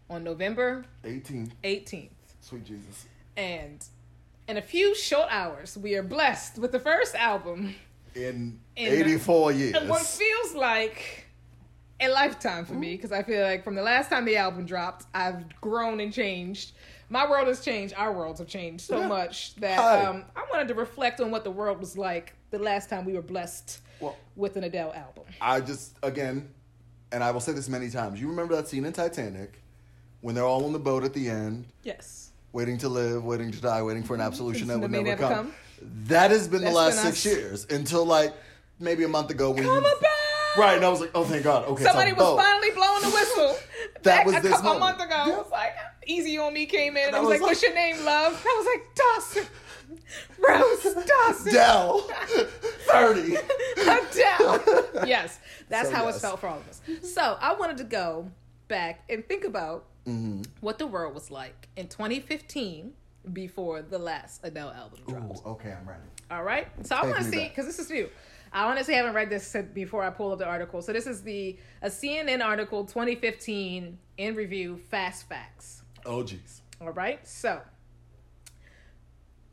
on 0.08 0.24
November 0.24 0.84
18. 1.04 1.52
18th. 1.64 2.08
Sweet 2.40 2.64
Jesus. 2.64 3.06
And 3.36 3.84
in 4.48 4.56
a 4.56 4.62
few 4.62 4.94
short 4.94 5.28
hours, 5.30 5.76
we 5.76 5.94
are 5.96 6.02
blessed 6.02 6.58
with 6.58 6.70
the 6.72 6.78
first 6.78 7.14
album 7.14 7.74
In, 8.14 8.60
In 8.76 8.92
84 8.92 9.52
years. 9.52 9.74
And 9.74 9.88
what 9.88 10.02
feels 10.02 10.54
like 10.54 11.24
a 11.98 12.08
lifetime 12.08 12.64
for 12.66 12.74
me 12.74 12.92
because 12.94 13.10
I 13.10 13.22
feel 13.22 13.42
like 13.42 13.64
from 13.64 13.74
the 13.74 13.82
last 13.82 14.10
time 14.10 14.26
the 14.26 14.36
album 14.36 14.66
dropped, 14.66 15.06
I've 15.14 15.58
grown 15.60 15.98
and 16.00 16.12
changed. 16.12 16.72
My 17.08 17.28
world 17.30 17.46
has 17.48 17.60
changed. 17.64 17.94
Our 17.96 18.12
worlds 18.12 18.38
have 18.40 18.48
changed 18.48 18.84
so 18.84 18.98
Yeah. 18.98 19.06
much 19.08 19.54
that 19.56 19.78
um, 19.78 20.24
I 20.34 20.44
wanted 20.52 20.68
to 20.68 20.74
reflect 20.74 21.20
on 21.20 21.30
what 21.30 21.44
the 21.44 21.50
world 21.50 21.78
was 21.78 21.96
like 21.96 22.34
the 22.50 22.58
last 22.58 22.90
time 22.90 23.04
we 23.04 23.12
were 23.14 23.22
blessed 23.22 23.80
Well, 24.00 24.16
with 24.34 24.56
an 24.56 24.64
Adele 24.64 24.92
album. 24.94 25.24
I 25.40 25.60
just, 25.60 25.96
again, 26.02 26.48
and 27.12 27.22
I 27.22 27.30
will 27.30 27.40
say 27.40 27.52
this 27.52 27.68
many 27.68 27.90
times. 27.90 28.20
You 28.20 28.28
remember 28.28 28.56
that 28.56 28.68
scene 28.68 28.84
in 28.84 28.92
Titanic 28.92 29.62
when 30.20 30.34
they're 30.34 30.44
all 30.44 30.64
on 30.64 30.72
the 30.72 30.78
boat 30.78 31.04
at 31.04 31.12
the 31.12 31.28
end, 31.28 31.66
Yes. 31.84 32.30
waiting 32.52 32.78
to 32.78 32.88
live, 32.88 33.24
waiting 33.24 33.52
to 33.52 33.60
die, 33.60 33.82
waiting 33.82 34.02
for 34.02 34.14
an 34.14 34.20
absolution 34.20 34.66
that 34.68 34.78
would 34.80 34.90
never 34.90 35.04
never 35.04 35.22
come. 35.22 35.32
come. 35.34 35.54
That 36.06 36.30
has 36.32 36.48
been 36.48 36.64
the 36.64 36.70
last 36.72 37.02
been 37.02 37.12
six 37.12 37.24
us. 37.26 37.32
years 37.32 37.66
until 37.70 38.04
like 38.04 38.34
maybe 38.80 39.04
a 39.04 39.08
month 39.08 39.30
ago 39.30 39.50
when 39.52 39.62
Come 39.64 39.84
you. 39.84 39.96
Right, 40.58 40.76
and 40.76 40.84
I 40.86 40.88
was 40.88 41.00
like, 41.02 41.10
oh, 41.14 41.22
thank 41.24 41.44
God. 41.44 41.66
Okay, 41.66 41.84
Somebody 41.84 42.14
was 42.14 42.42
finally 42.42 42.70
blowing 42.70 43.02
the 43.02 43.10
whistle. 43.10 43.56
That 44.06 44.26
was 44.26 44.36
a 44.36 44.40
this 44.40 44.52
couple 44.52 44.70
a 44.72 44.78
moment. 44.78 44.98
month 44.98 45.10
ago. 45.10 45.22
Yeah. 45.26 45.32
It 45.32 45.36
was 45.38 45.50
like 45.50 45.72
Easy 46.06 46.38
on 46.38 46.52
Me 46.54 46.66
came 46.66 46.96
in 46.96 47.08
and 47.08 47.16
it 47.16 47.20
was, 47.20 47.28
was 47.28 47.30
like, 47.30 47.40
like- 47.40 47.48
"What's 47.50 47.62
your 47.62 47.74
name, 47.74 48.04
love?" 48.04 48.44
I 48.46 48.56
was 48.56 48.66
like, 48.66 48.94
"Dawson, 48.94 49.46
Rose 50.94 51.04
Dawson." 51.06 51.52
Dell, 51.52 52.00
30. 52.88 53.36
Adele. 53.80 55.06
Yes, 55.06 55.38
that's 55.68 55.88
So, 55.88 55.94
how 55.94 56.04
yes. 56.06 56.16
it 56.16 56.20
felt 56.20 56.40
for 56.40 56.48
all 56.48 56.58
of 56.58 56.68
us. 56.68 56.80
So 57.12 57.36
I 57.40 57.54
wanted 57.54 57.78
to 57.78 57.84
go 57.84 58.30
back 58.68 59.04
and 59.08 59.26
think 59.26 59.44
about 59.44 59.84
Mm-hmm. 60.06 60.42
what 60.60 60.78
the 60.78 60.86
world 60.86 61.14
was 61.14 61.32
like 61.32 61.66
in 61.74 61.88
2015 61.88 62.92
before 63.32 63.82
the 63.82 63.98
last 63.98 64.40
Adele 64.44 64.70
album 64.70 65.00
dropped. 65.08 65.44
Ooh, 65.44 65.50
okay, 65.50 65.72
I'm 65.72 65.84
ready. 65.88 66.00
All 66.30 66.44
right. 66.44 66.68
So 66.86 66.94
I 66.94 67.04
want 67.06 67.16
to 67.16 67.24
see 67.24 67.48
because 67.48 67.66
this 67.66 67.80
is 67.80 67.90
new. 67.90 68.08
I 68.52 68.64
honestly 68.70 68.94
haven't 68.94 69.14
read 69.14 69.30
this 69.30 69.54
before 69.74 70.02
I 70.02 70.10
pulled 70.10 70.32
up 70.32 70.38
the 70.38 70.46
article. 70.46 70.82
So 70.82 70.92
this 70.92 71.06
is 71.06 71.22
the 71.22 71.58
a 71.82 71.88
CNN 71.88 72.44
article 72.44 72.84
2015 72.84 73.98
in 74.18 74.34
review 74.34 74.78
Fast 74.90 75.28
Facts. 75.28 75.82
Oh, 76.04 76.22
geez. 76.22 76.62
All 76.80 76.90
right. 76.90 77.26
So. 77.26 77.60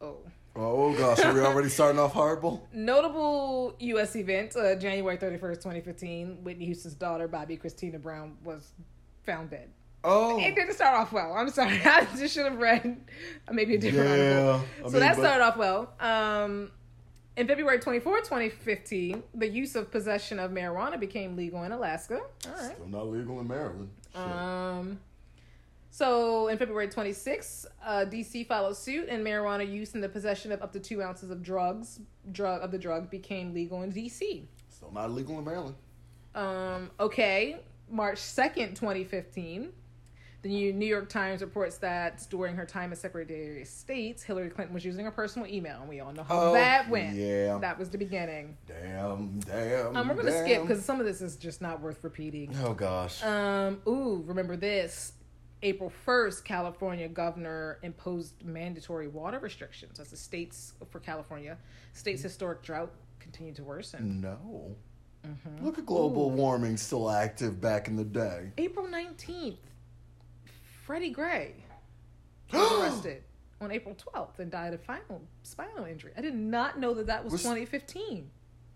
Oh. 0.01 0.17
Oh, 0.55 0.93
gosh. 0.95 1.19
Are 1.19 1.33
we 1.33 1.39
already 1.41 1.69
starting 1.69 1.99
off 1.99 2.13
horrible? 2.13 2.67
Notable 2.73 3.75
U.S. 3.79 4.15
event, 4.15 4.55
uh, 4.55 4.75
January 4.75 5.17
31st, 5.17 5.55
2015. 5.55 6.43
Whitney 6.43 6.65
Houston's 6.65 6.93
daughter, 6.93 7.27
Bobbi 7.27 7.59
Kristina 7.59 7.99
Brown, 8.01 8.37
was 8.43 8.73
found 9.25 9.49
dead. 9.49 9.69
Oh. 10.03 10.37
It 10.39 10.53
didn't 10.53 10.73
start 10.73 10.95
off 10.95 11.11
well. 11.11 11.33
I'm 11.33 11.49
sorry. 11.49 11.81
I 11.85 12.05
just 12.17 12.33
should 12.33 12.45
have 12.45 12.57
read 12.59 12.97
maybe 13.51 13.75
a 13.75 13.77
different 13.79 14.09
Yeah, 14.09 14.39
article. 14.51 14.67
I 14.77 14.87
so 14.87 14.91
mean, 14.91 14.99
that 14.99 15.15
started 15.15 15.43
off 15.43 15.57
well. 15.57 15.93
Um, 15.99 16.71
in 17.35 17.47
February 17.47 17.79
24, 17.79 18.19
2015, 18.19 19.23
the 19.33 19.47
use 19.47 19.75
of 19.75 19.91
possession 19.91 20.39
of 20.39 20.51
marijuana 20.51 20.99
became 20.99 21.35
legal 21.35 21.63
in 21.63 21.71
Alaska. 21.71 22.19
All 22.45 22.51
right. 22.51 22.75
Still 22.75 22.87
not 22.87 23.07
legal 23.07 23.39
in 23.39 23.47
Maryland. 23.47 23.89
Shit. 24.11 24.21
Um, 24.21 24.99
so 25.89 26.47
in 26.47 26.57
February 26.57 26.87
26, 26.87 27.65
uh, 27.85 28.05
DC 28.09 28.47
followed 28.47 28.75
suit, 28.75 29.09
and 29.09 29.25
marijuana 29.25 29.69
use 29.69 29.93
in 29.95 30.01
the 30.01 30.09
possession 30.09 30.51
of 30.51 30.61
up 30.61 30.73
to 30.73 30.79
two 30.79 31.01
ounces 31.01 31.29
of 31.29 31.43
drugs, 31.43 31.99
drug 32.31 32.61
of 32.61 32.71
the 32.71 32.77
drug, 32.77 33.09
became 33.09 33.53
legal 33.53 33.83
in 33.83 33.91
DC. 33.91 34.43
Still 34.69 34.91
not 34.91 35.11
legal 35.11 35.37
in 35.39 35.45
Maryland. 35.45 35.75
Um, 36.35 36.89
okay, 36.99 37.57
March 37.89 38.17
2nd, 38.17 38.69
2015, 38.69 39.71
The 40.43 40.71
New 40.73 40.85
York 40.85 41.07
Times 41.09 41.41
reports 41.41 41.77
that 41.77 42.27
during 42.29 42.55
her 42.57 42.65
time 42.65 42.91
as 42.91 42.99
Secretary 42.99 43.61
of 43.61 43.67
State, 43.67 44.21
Hillary 44.21 44.49
Clinton 44.49 44.73
was 44.73 44.83
using 44.83 45.05
her 45.05 45.11
personal 45.11 45.47
email, 45.47 45.79
and 45.79 45.87
we 45.89 46.01
all 46.01 46.11
know 46.11 46.23
how 46.23 46.39
Oh, 46.49 46.53
that 46.53 46.89
went. 46.89 47.15
yeah. 47.15 47.57
That 47.59 47.79
was 47.79 47.89
the 47.89 47.97
beginning. 47.97 48.57
Damn, 48.67 49.39
damn. 49.39 49.95
Um, 49.95 50.07
we're 50.09 50.15
gonna 50.15 50.31
damn. 50.31 50.43
skip 50.45 50.61
because 50.63 50.83
some 50.83 50.99
of 50.99 51.05
this 51.05 51.21
is 51.21 51.37
just 51.37 51.61
not 51.61 51.79
worth 51.81 52.03
repeating. 52.03 52.53
Oh 52.61 52.73
gosh. 52.73 53.23
Um, 53.23 53.81
ooh, 53.87 54.21
remember 54.27 54.55
this? 54.57 55.13
April 55.61 55.93
1st, 56.05 56.43
California 56.43 57.07
governor 57.07 57.79
imposed 57.83 58.43
mandatory 58.43 59.07
water 59.07 59.39
restrictions 59.39 59.97
as 59.97 60.09
the 60.09 60.17
states 60.17 60.73
for 60.89 60.99
California. 60.99 61.57
State's 61.93 62.21
historic 62.21 62.61
drought 62.61 62.91
continued 63.19 63.55
to 63.55 63.63
worsen. 63.63 64.19
no. 64.19 64.75
Mm-hmm. 65.25 65.65
Look 65.65 65.77
at 65.77 65.85
global 65.85 66.31
warming 66.31 66.75
still 66.75 67.09
active 67.09 67.61
back 67.61 67.87
in 67.87 67.95
the 67.95 68.03
day. 68.03 68.51
April 68.57 68.85
19th, 68.87 69.55
Freddie 70.85 71.11
Gray 71.11 71.53
was 72.53 72.71
arrested 72.81 73.23
on 73.61 73.71
April 73.71 73.95
12th 73.95 74.39
and 74.39 74.51
died 74.51 74.73
of 74.73 74.81
final 74.81 75.21
spinal 75.43 75.85
injury. 75.85 76.11
I 76.17 76.21
did 76.21 76.35
not 76.35 76.79
know 76.79 76.93
that 76.93 77.07
that 77.07 77.23
was, 77.23 77.31
Was- 77.33 77.41
2015, 77.43 78.29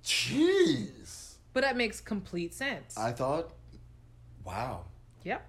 Jeez. 0.04 1.34
but 1.54 1.62
that 1.62 1.76
makes 1.76 2.00
complete 2.00 2.54
sense. 2.54 2.98
I 2.98 3.12
thought, 3.12 3.52
wow. 4.46 4.86
yep, 5.24 5.46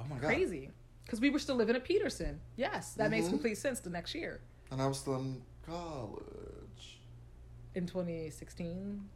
Oh 0.00 0.04
my 0.10 0.16
god. 0.16 0.26
crazy. 0.26 0.70
Because 1.04 1.20
we 1.20 1.30
were 1.30 1.38
still 1.38 1.54
living 1.54 1.74
at 1.76 1.84
Peterson. 1.84 2.40
Yes, 2.56 2.92
that 2.94 3.10
makes 3.10 3.26
Mhm. 3.28 3.30
complete 3.30 3.56
sense 3.56 3.80
the 3.80 3.88
next 3.90 4.14
year. 4.14 4.40
And 4.70 4.82
I 4.82 4.86
was 4.86 4.98
still 4.98 5.14
in 5.16 5.40
college. 5.64 7.00
In 7.74 7.86
2016, 7.86 9.08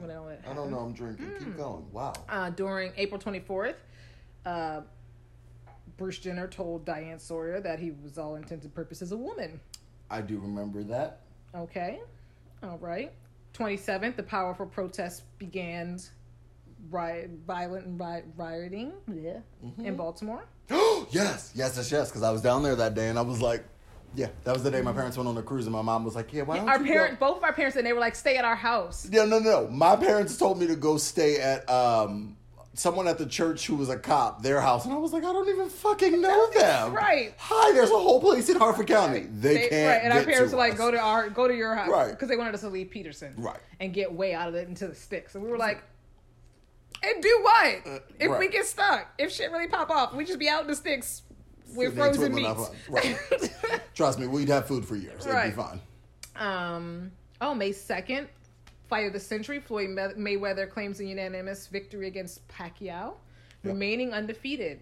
Yeah. 0.00 0.06
that 0.06 0.40
I 0.48 0.54
don't 0.54 0.70
know. 0.70 0.78
I'm 0.78 0.92
drinking. 0.92 1.26
Keep 1.38 1.48
Mm. 1.48 1.56
going. 1.56 1.92
Wow. 1.92 2.12
Uh, 2.28 2.48
during 2.50 2.92
April 2.96 3.20
24th, 3.20 3.76
uh, 4.46 4.82
Bruce 5.98 6.18
Jenner 6.18 6.46
told 6.46 6.84
Diane 6.86 7.18
Sawyer 7.18 7.60
that 7.60 7.78
he 7.80 7.90
was 7.90 8.16
all 8.16 8.36
intents 8.36 8.64
and 8.64 8.74
purposes 8.74 9.12
a 9.12 9.16
woman. 9.16 9.60
I 10.10 10.22
do 10.22 10.38
remember 10.38 10.82
that. 10.84 11.20
Okay. 11.54 12.00
All 12.62 12.78
right. 12.78 13.12
27th, 13.52 14.16
the 14.16 14.22
powerful 14.22 14.64
protests 14.64 15.22
began 15.38 15.98
riot, 16.90 17.30
violent 17.46 17.84
and 17.86 17.98
riot, 18.00 18.24
rioting 18.36 18.92
yeah, 19.12 19.38
Mm-hmm. 19.64 19.84
in 19.84 19.96
Baltimore. 19.96 20.44
yes, 20.70 21.50
yes, 21.54 21.76
yes, 21.76 21.90
yes. 21.92 22.08
Because 22.08 22.22
I 22.22 22.30
was 22.30 22.40
down 22.40 22.62
there 22.62 22.76
that 22.76 22.94
day, 22.94 23.08
and 23.08 23.18
I 23.18 23.22
was 23.22 23.42
like, 23.42 23.64
yeah, 24.14 24.28
that 24.44 24.54
was 24.54 24.62
the 24.62 24.70
day 24.70 24.80
my 24.80 24.92
parents 24.92 25.16
went 25.16 25.28
on 25.28 25.36
a 25.36 25.42
cruise, 25.42 25.66
and 25.66 25.72
my 25.74 25.82
mom 25.82 26.04
was 26.04 26.14
like, 26.14 26.32
yeah, 26.32 26.42
why 26.42 26.56
don't 26.58 26.68
Our 26.68 26.78
you 26.78 26.84
parent, 26.92 27.18
Go? 27.18 27.26
both 27.28 27.38
of 27.38 27.44
our 27.44 27.52
parents, 27.52 27.76
and 27.76 27.84
they 27.86 27.92
were 27.92 28.00
like, 28.00 28.14
"Stay 28.16 28.36
at 28.38 28.44
our 28.44 28.56
house." 28.56 29.06
Yeah, 29.10 29.24
no, 29.26 29.38
no, 29.38 29.62
no. 29.64 29.68
My 29.68 29.96
parents 29.96 30.36
told 30.38 30.58
me 30.58 30.66
to 30.68 30.76
go 30.76 30.96
stay 30.96 31.38
at 31.40 31.68
um 31.68 32.36
someone 32.78 33.08
at 33.08 33.18
the 33.18 33.26
church 33.26 33.66
who 33.66 33.74
was 33.76 33.88
a 33.88 33.98
cop, 33.98 34.42
their 34.42 34.60
house, 34.60 34.84
and 34.84 34.94
I 34.94 34.96
was 34.98 35.12
like, 35.12 35.24
I 35.24 35.32
don't 35.32 35.48
even 35.48 35.68
fucking 35.68 36.20
know 36.20 36.50
them. 36.50 36.94
Right. 36.94 37.34
Hi, 37.38 37.72
there's 37.72 37.90
a 37.90 37.98
whole 37.98 38.20
place 38.20 38.48
in 38.48 38.56
Harford 38.56 38.86
County. 38.86 39.26
They, 39.30 39.68
can't. 39.68 39.88
right, 39.88 40.00
and 40.04 40.12
our 40.12 40.22
parents 40.24 40.52
were 40.52 40.58
like, 40.58 40.72
us. 40.72 40.78
"Go 40.78 40.90
to 40.90 40.98
our, 40.98 41.28
go 41.30 41.48
to 41.48 41.54
your 41.54 41.74
house," 41.74 41.88
Right. 41.88 42.10
because 42.10 42.28
they 42.28 42.36
wanted 42.36 42.54
us 42.54 42.60
to 42.60 42.68
leave 42.68 42.90
Peterson, 42.90 43.34
Right. 43.36 43.58
and 43.80 43.92
get 43.92 44.12
way 44.12 44.32
out 44.34 44.48
of 44.48 44.54
it 44.54 44.68
into 44.68 44.86
the 44.86 44.94
sticks. 44.94 45.34
And 45.34 45.42
we 45.42 45.50
were 45.50 45.58
like, 45.58 45.82
"And 47.02 47.22
do 47.22 47.38
what 47.42 47.74
Uh, 47.86 47.98
if 48.20 48.38
we 48.38 48.48
get 48.48 48.66
stuck? 48.66 49.08
If 49.18 49.32
shit 49.32 49.50
really 49.50 49.68
pop 49.68 49.90
off, 49.90 50.14
we 50.14 50.24
just 50.24 50.38
be 50.38 50.48
out 50.48 50.62
in 50.62 50.66
the 50.68 50.76
sticks 50.76 51.22
with 51.74 51.96
frozen 51.96 52.34
meats." 52.34 52.70
Right. 52.88 53.18
Trust 53.94 54.18
me, 54.18 54.26
we'd 54.28 54.48
have 54.48 54.66
food 54.66 54.84
for 54.84 54.94
years. 54.96 55.22
It'd 55.26 55.32
Right. 55.32 55.54
be 55.54 55.60
fine. 55.62 55.80
Um. 56.36 57.12
Oh, 57.40 57.54
May 57.54 57.72
second, 57.72 58.28
fight 58.88 59.06
of 59.06 59.12
the 59.12 59.20
century. 59.20 59.60
Floyd 59.60 59.90
Mayweather 59.90 60.68
claims 60.70 61.00
a 61.00 61.04
unanimous 61.04 61.66
victory 61.66 62.06
against 62.06 62.46
Pacquiao, 62.48 63.14
remaining 63.62 64.12
undefeated. 64.12 64.80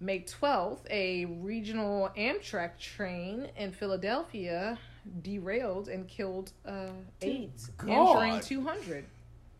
May 0.00 0.20
twelfth, 0.20 0.86
a 0.90 1.24
regional 1.24 2.10
Amtrak 2.16 2.78
train 2.78 3.48
in 3.56 3.72
Philadelphia 3.72 4.78
derailed 5.22 5.88
and 5.88 6.06
killed 6.06 6.52
uh, 6.64 6.88
eight, 7.22 7.50
God. 7.78 7.88
injuring 8.28 8.40
two 8.40 8.62
hundred. 8.62 9.04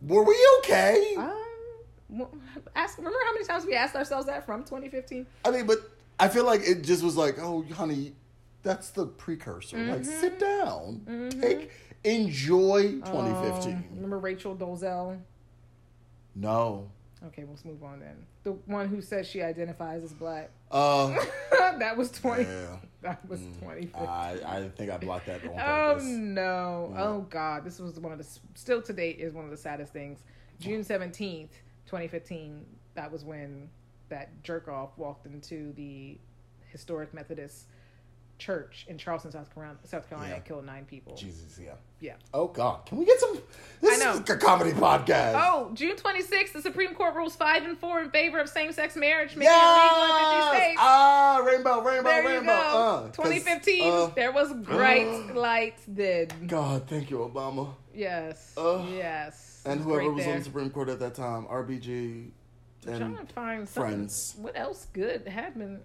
Were 0.03 0.23
we 0.23 0.37
okay? 0.61 1.15
Um. 1.17 2.27
Ask. 2.77 2.99
Remember 2.99 3.19
how 3.27 3.33
many 3.33 3.45
times 3.45 3.67
we 3.67 3.75
asked 3.75 3.97
ourselves 3.97 4.27
that 4.27 4.47
from 4.47 4.63
2015? 4.63 5.27
I 5.45 5.51
mean, 5.51 5.67
but 5.67 5.79
I 6.21 6.29
feel 6.29 6.45
like 6.45 6.63
it 6.67 6.83
just 6.83 7.03
was 7.03 7.17
like, 7.17 7.39
oh, 7.39 7.65
honey, 7.75 8.13
that's 8.63 8.91
the 8.91 9.07
precursor. 9.07 9.77
Like, 9.77 10.01
Mm-hmm. 10.03 10.21
sit 10.21 10.39
down, 10.39 11.31
take, 11.41 11.71
enjoy 12.05 12.83
2015. 13.05 13.73
Um, 13.75 13.85
remember 13.95 14.19
Rachel 14.19 14.55
Dolezal? 14.57 15.19
no. 16.35 16.91
Okay, 17.27 17.45
let's 17.49 17.65
move 17.65 17.83
on 17.83 17.99
then. 17.99 18.15
The 18.45 18.53
one 18.67 18.87
who 18.87 19.01
says 19.03 19.27
she 19.27 19.43
identifies 19.43 20.05
as 20.05 20.13
black. 20.13 20.51
Uh, 20.71 21.17
that 21.81 21.97
was 21.97 22.11
20. 22.13 22.45
yeah. 22.45 22.77
That 23.01 23.29
was 23.29 23.41
20. 23.63 23.91
I, 23.95 24.39
I 24.45 24.69
think 24.77 24.91
I 24.91 24.97
blocked 24.99 25.27
that 25.27 25.43
on 25.45 25.51
Oh 25.51 25.95
purpose. 25.95 26.05
no. 26.05 26.93
Oh 26.97 27.27
god, 27.31 27.65
this 27.65 27.79
was 27.79 27.99
one 28.01 28.11
of 28.13 28.19
the 28.19 28.27
still 28.55 28.83
to 28.83 28.93
date 28.93 29.19
is 29.21 29.35
one 29.35 29.45
of 29.45 29.51
the 29.53 29.57
saddest 29.57 29.93
things. 29.93 30.19
June 30.61 30.83
17th, 30.85 31.51
2015, 31.87 32.65
that 32.95 33.11
was 33.11 33.25
when 33.25 33.69
that 34.09 34.43
jerk 34.43 34.67
off 34.67 34.91
walked 34.97 35.27
into 35.27 35.73
the 35.75 36.19
historic 36.73 37.15
Methodist 37.15 37.67
church 38.39 38.87
in 38.89 38.97
Charleston, 38.99 39.33
South 39.33 39.53
Carolina, 39.53 39.79
South 39.85 40.09
Carolina 40.09 40.35
Yeah. 40.35 40.41
killed 40.41 40.65
9 40.65 40.85
people. 40.87 41.15
Jesus, 41.17 41.59
yeah. 41.63 41.73
Yeah. 42.01 42.15
Oh, 42.33 42.47
God. 42.47 42.87
Can 42.87 42.99
we 42.99 43.05
get 43.05 43.19
some. 43.19 43.39
This 43.81 44.01
I 44.01 44.05
know. 44.05 44.13
is 44.21 44.31
a 44.31 44.37
comedy 44.37 44.71
podcast. 44.73 45.35
Oh, 45.45 45.71
June 45.75 45.97
26th, 45.97 46.53
the 46.53 46.63
Supreme 46.63 46.95
Court 46.95 47.15
rules 47.17 47.35
5 47.35 47.65
and 47.65 47.77
4 47.79 48.03
in 48.03 48.11
favor 48.11 48.39
of 48.39 48.49
same-sex 48.49 48.95
marriage, 48.97 49.35
making 49.37 49.53
it 49.53 49.57
legal 49.57 50.05
in 50.05 50.11
50 50.11 50.23
yes! 50.37 50.57
states. 50.57 50.79
Ah, 50.81 51.43
rainbow, 51.45 51.83
rainbow, 51.83 52.09
There 52.11 52.25
rainbow. 52.27 52.53
Uh, 52.53 53.01
'cause, 53.11 53.17
2015. 53.17 53.93
uh, 53.93 54.07
there 54.15 54.31
was 54.33 54.53
bright 54.53 55.09
lights 55.35 55.83
then. 55.89 56.29
God, 56.47 56.87
thank 56.89 57.11
you, 57.11 57.19
Obama. 57.19 57.75
Yes. 57.93 58.55
Uh, 58.57 58.87
yes. 58.93 59.63
And 59.67 59.81
whoever 59.81 60.13
was 60.13 60.23
there. 60.25 60.33
on 60.35 60.39
the 60.39 60.45
Supreme 60.45 60.71
Court 60.71 60.89
at 60.89 61.01
that 61.01 61.15
time, 61.17 61.47
RBG. 61.47 62.31
I'm 62.87 62.97
trying 62.97 63.27
to 63.27 63.33
find. 63.33 63.69
Friends. 63.69 64.37
What 64.39 64.57
else 64.57 64.87
good 64.93 65.27
happened? 65.27 65.81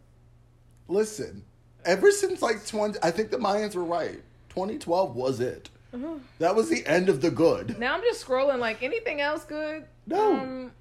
listen, 0.88 1.44
ever 1.86 2.12
since 2.12 2.42
like 2.42 2.66
20, 2.66 3.00
I 3.04 3.12
think 3.12 3.32
the 3.32 3.38
Mayans 3.38 3.76
were 3.76 3.84
right. 3.84 4.22
2012 4.50 5.16
was 5.16 5.40
it. 5.40 5.70
That 6.40 6.56
was 6.56 6.70
the 6.70 6.86
end 6.88 7.08
of 7.10 7.22
the 7.22 7.30
good. 7.30 7.78
Now 7.78 7.94
I'm 7.96 8.02
just 8.02 8.26
scrolling. 8.26 8.58
Like 8.60 8.82
anything 8.82 9.22
else 9.22 9.44
good? 9.46 9.86
No. 10.08 10.34
Um, 10.40 10.72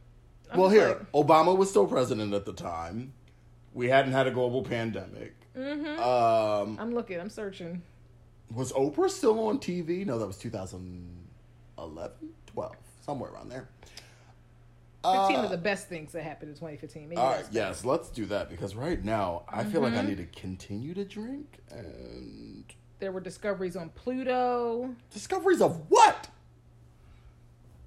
well, 0.57 0.69
here, 0.71 0.89
like, 0.89 1.13
Obama 1.13 1.57
was 1.57 1.69
still 1.71 1.87
president 1.87 2.33
at 2.35 2.45
the 2.47 2.53
time. 2.55 3.13
We 3.75 3.89
hadn't 3.89 4.13
had 4.13 4.27
a 4.27 4.31
global 4.31 4.63
pandemic. 4.63 5.35
mhm. 5.57 5.99
Um, 5.99 6.79
I'm 6.81 6.95
looking. 6.95 7.21
I'm 7.21 7.29
searching. 7.31 7.83
was 8.55 8.73
Oprah 8.73 9.11
still 9.11 9.39
on 9.49 9.59
TV? 9.59 10.05
No, 10.07 10.19
that 10.19 10.27
was 10.27 10.37
2011, 10.39 12.13
12, 12.47 12.77
somewhere 13.05 13.31
around 13.33 13.51
there. 13.51 13.69
15 15.03 15.37
Uh, 15.41 15.43
of 15.45 15.51
the 15.51 15.57
best 15.59 15.89
things 15.89 16.13
that 16.13 16.23
happened 16.23 16.51
in 16.51 16.55
2015. 16.57 17.09
Maybe 17.09 17.21
All 17.21 17.31
right, 17.31 17.45
yes, 17.51 17.85
let's 17.85 18.09
do 18.11 18.25
that 18.27 18.49
because 18.49 18.75
right 18.77 19.03
now 19.05 19.43
I 19.49 19.65
feel 19.65 19.81
like 19.81 19.95
I 19.95 20.03
Mhm. 20.03 20.09
need 20.09 20.19
to 20.19 20.27
continue 20.41 20.95
to 20.95 21.05
drink 21.05 21.59
and 21.71 22.65
There 23.01 23.11
were 23.11 23.21
discoveries 23.21 23.75
on 23.77 23.89
Pluto. 23.91 24.95
discoveries 25.11 25.61
of 25.61 25.91
what? 25.91 26.29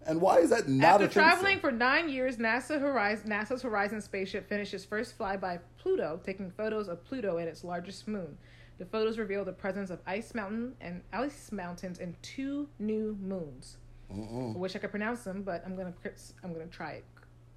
And 0.06 0.22
why 0.22 0.38
is 0.40 0.50
that 0.52 0.68
not 0.68 1.02
After 1.02 1.08
traveling 1.08 1.56
for- 1.60 1.70
for 1.70 1.72
nine 1.72 2.10
years, 2.10 2.38
NASA 2.38 2.80
Horizon, 2.80 3.30
NASA's 3.30 3.62
Horizon 3.64 4.02
spaceship 4.02 4.48
finished 4.48 4.74
its 4.74 4.86
first 4.86 5.18
flyby 5.18 5.60
Pluto, 5.78 6.20
taking 6.24 6.52
photos 6.52 6.88
of 6.88 7.04
Pluto 7.06 7.38
and 7.38 7.48
its 7.50 7.64
largest 7.64 8.08
moon. 8.08 8.38
The 8.78 8.86
photos 8.86 9.18
reveal 9.18 9.46
the 9.46 9.54
presence 9.54 9.90
of 9.90 10.02
ice 10.06 10.36
mountain 10.36 10.76
and 10.82 11.02
ice 11.14 11.52
mountains 11.52 11.98
and 12.00 12.22
two 12.22 12.68
new 12.78 13.16
moons. 13.22 13.78
Mm-mm. 14.14 14.56
I 14.56 14.58
wish 14.58 14.76
I 14.76 14.80
could 14.80 14.92
pronounce 14.92 15.24
them, 15.24 15.42
but 15.44 15.64
I'm 15.66 15.76
gonna 15.76 15.94
I'm 16.44 16.54
gonna 16.54 16.68
try 16.68 16.94
it. 16.94 17.06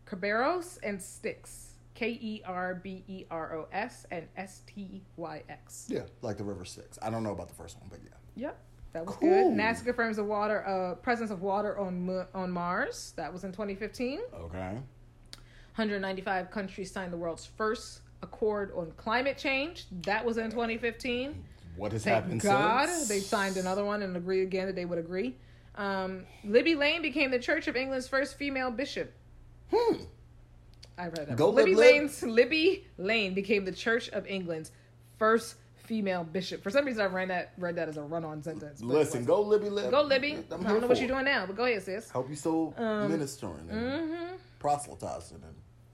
Kerberos 0.07 0.79
and 0.83 1.01
Styx. 1.01 1.65
K 1.95 2.11
E 2.11 2.43
R 2.47 2.77
B 2.77 3.03
E 3.09 3.25
R 3.29 3.57
O 3.57 3.67
S 3.73 4.07
and 4.13 4.29
S 4.37 4.63
T 4.67 5.03
Y 5.17 5.43
X. 5.49 5.87
Yeah, 5.91 6.03
like 6.23 6.37
the 6.39 6.45
River 6.45 6.65
Styx. 6.65 6.97
I 7.03 7.11
don't 7.11 7.25
know 7.25 7.33
about 7.33 7.49
the 7.49 7.55
first 7.55 7.77
one, 7.81 7.89
but 7.91 7.99
yeah. 8.05 8.11
Yep, 8.37 8.59
that 8.93 9.05
was 9.07 9.17
Cool. 9.17 9.29
good. 9.29 9.59
NASA 9.59 9.85
confirms 9.85 10.17
the 10.17 10.23
water 10.25 10.65
uh, 10.65 10.95
presence 10.95 11.33
of 11.33 11.43
water 11.43 11.77
on 11.77 12.25
on 12.35 12.53
Mars. 12.53 13.15
That 13.17 13.33
was 13.33 13.43
in 13.43 13.51
2015. 13.51 14.21
Okay. 14.33 14.79
195 15.75 16.51
countries 16.51 16.91
signed 16.91 17.13
the 17.13 17.17
world's 17.17 17.47
first 17.47 18.01
accord 18.23 18.73
on 18.77 18.93
climate 18.97 19.37
change. 19.39 19.87
That 20.03 20.25
was 20.25 20.39
in 20.39 20.51
2015. 20.51 21.45
What 21.77 21.93
has 21.93 22.03
Thank 22.05 22.15
happened 22.25 22.41
God 22.41 22.89
since? 22.89 23.09
they 23.09 23.21
signed 23.21 23.57
another 23.57 23.85
one 23.85 24.03
and 24.03 24.17
agreed 24.17 24.43
again 24.43 24.67
that 24.67 24.75
they 24.77 24.85
would 24.85 24.99
agree. 24.99 25.37
Um, 25.75 26.25
Libby 26.45 26.75
Lane 26.75 27.03
became 27.03 27.31
the 27.31 27.39
Church 27.39 27.69
of 27.69 27.77
England's 27.77 28.09
first 28.09 28.37
female 28.37 28.71
bishop. 28.71 29.13
Hmm. 29.73 29.97
I 30.97 31.05
read 31.05 31.29
that. 31.29 31.37
Go, 31.37 31.51
Libby 31.51 31.75
Lib, 31.75 31.79
Lib. 31.79 31.95
Lane's 32.01 32.23
Libby 32.23 32.87
Lane 32.99 33.35
became 33.35 33.65
the 33.65 33.73
Church 33.73 34.09
of 34.11 34.27
England's 34.27 34.73
first 35.19 35.55
female 35.77 36.25
bishop. 36.25 36.63
For 36.63 36.71
some 36.71 36.85
reason, 36.85 37.01
I 37.03 37.07
read 37.07 37.31
that 37.31 37.53
read 37.57 37.77
that 37.77 37.89
as 37.89 37.97
a 37.97 38.03
run-on 38.03 38.43
sentence. 38.43 38.81
but 38.81 38.89
Listen, 38.89 39.25
go 39.25 39.41
Libby 39.41 39.71
Lib. 39.71 39.91
go 39.91 40.03
Libby. 40.03 40.39
I'm 40.51 40.67
I 40.67 40.71
don't 40.71 40.81
know 40.81 40.87
what 40.89 40.99
you're 40.99 41.09
doing 41.09 41.25
now, 41.25 41.47
but 41.47 41.57
go 41.57 41.65
ahead, 41.65 41.83
sis. 41.85 42.11
Hope 42.11 42.29
you 42.29 42.35
still 42.37 42.75
Um, 42.77 43.11
ministering 43.11 43.69
and 43.71 43.81
Mm-hmm. 43.81 44.35
proselytizing 44.59 45.41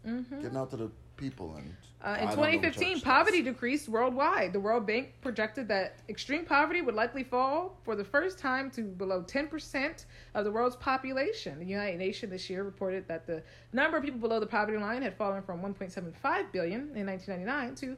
and 0.05 0.31
getting 0.43 0.57
out 0.57 0.71
to 0.71 0.77
the 0.77 0.91
people 1.17 1.55
and. 1.57 1.75
Uh, 2.03 2.19
in 2.21 2.27
don't 2.27 2.37
know 2.37 2.43
what 2.43 2.53
2015, 2.53 3.01
poverty 3.01 3.41
decreased 3.41 3.89
worldwide. 3.89 4.53
The 4.53 4.61
World 4.61 4.87
Bank 4.87 5.15
projected 5.23 5.67
that 5.69 6.01
extreme 6.11 6.45
poverty 6.45 6.83
would 6.83 6.95
likely 6.95 7.25
fall 7.25 7.79
for 7.83 7.97
the 7.97 8.05
first 8.05 8.39
time 8.39 8.71
to 8.73 8.83
below 8.83 9.23
10% 9.23 10.05
of 10.35 10.45
the 10.45 10.51
world's 10.51 10.77
population. 10.77 11.59
The 11.59 11.65
United 11.65 11.97
Nations 11.97 12.31
this 12.31 12.51
year 12.51 12.63
reported 12.63 13.09
that 13.09 13.27
the 13.27 13.43
number 13.73 13.97
of 13.97 14.05
people 14.05 14.21
below 14.21 14.39
the 14.39 14.47
poverty 14.47 14.77
line 14.77 15.01
had 15.01 15.17
fallen 15.17 15.43
from 15.43 15.63
1.75 15.63 16.53
billion 16.53 16.95
in 16.95 17.07
1999 17.07 17.75
to 17.77 17.97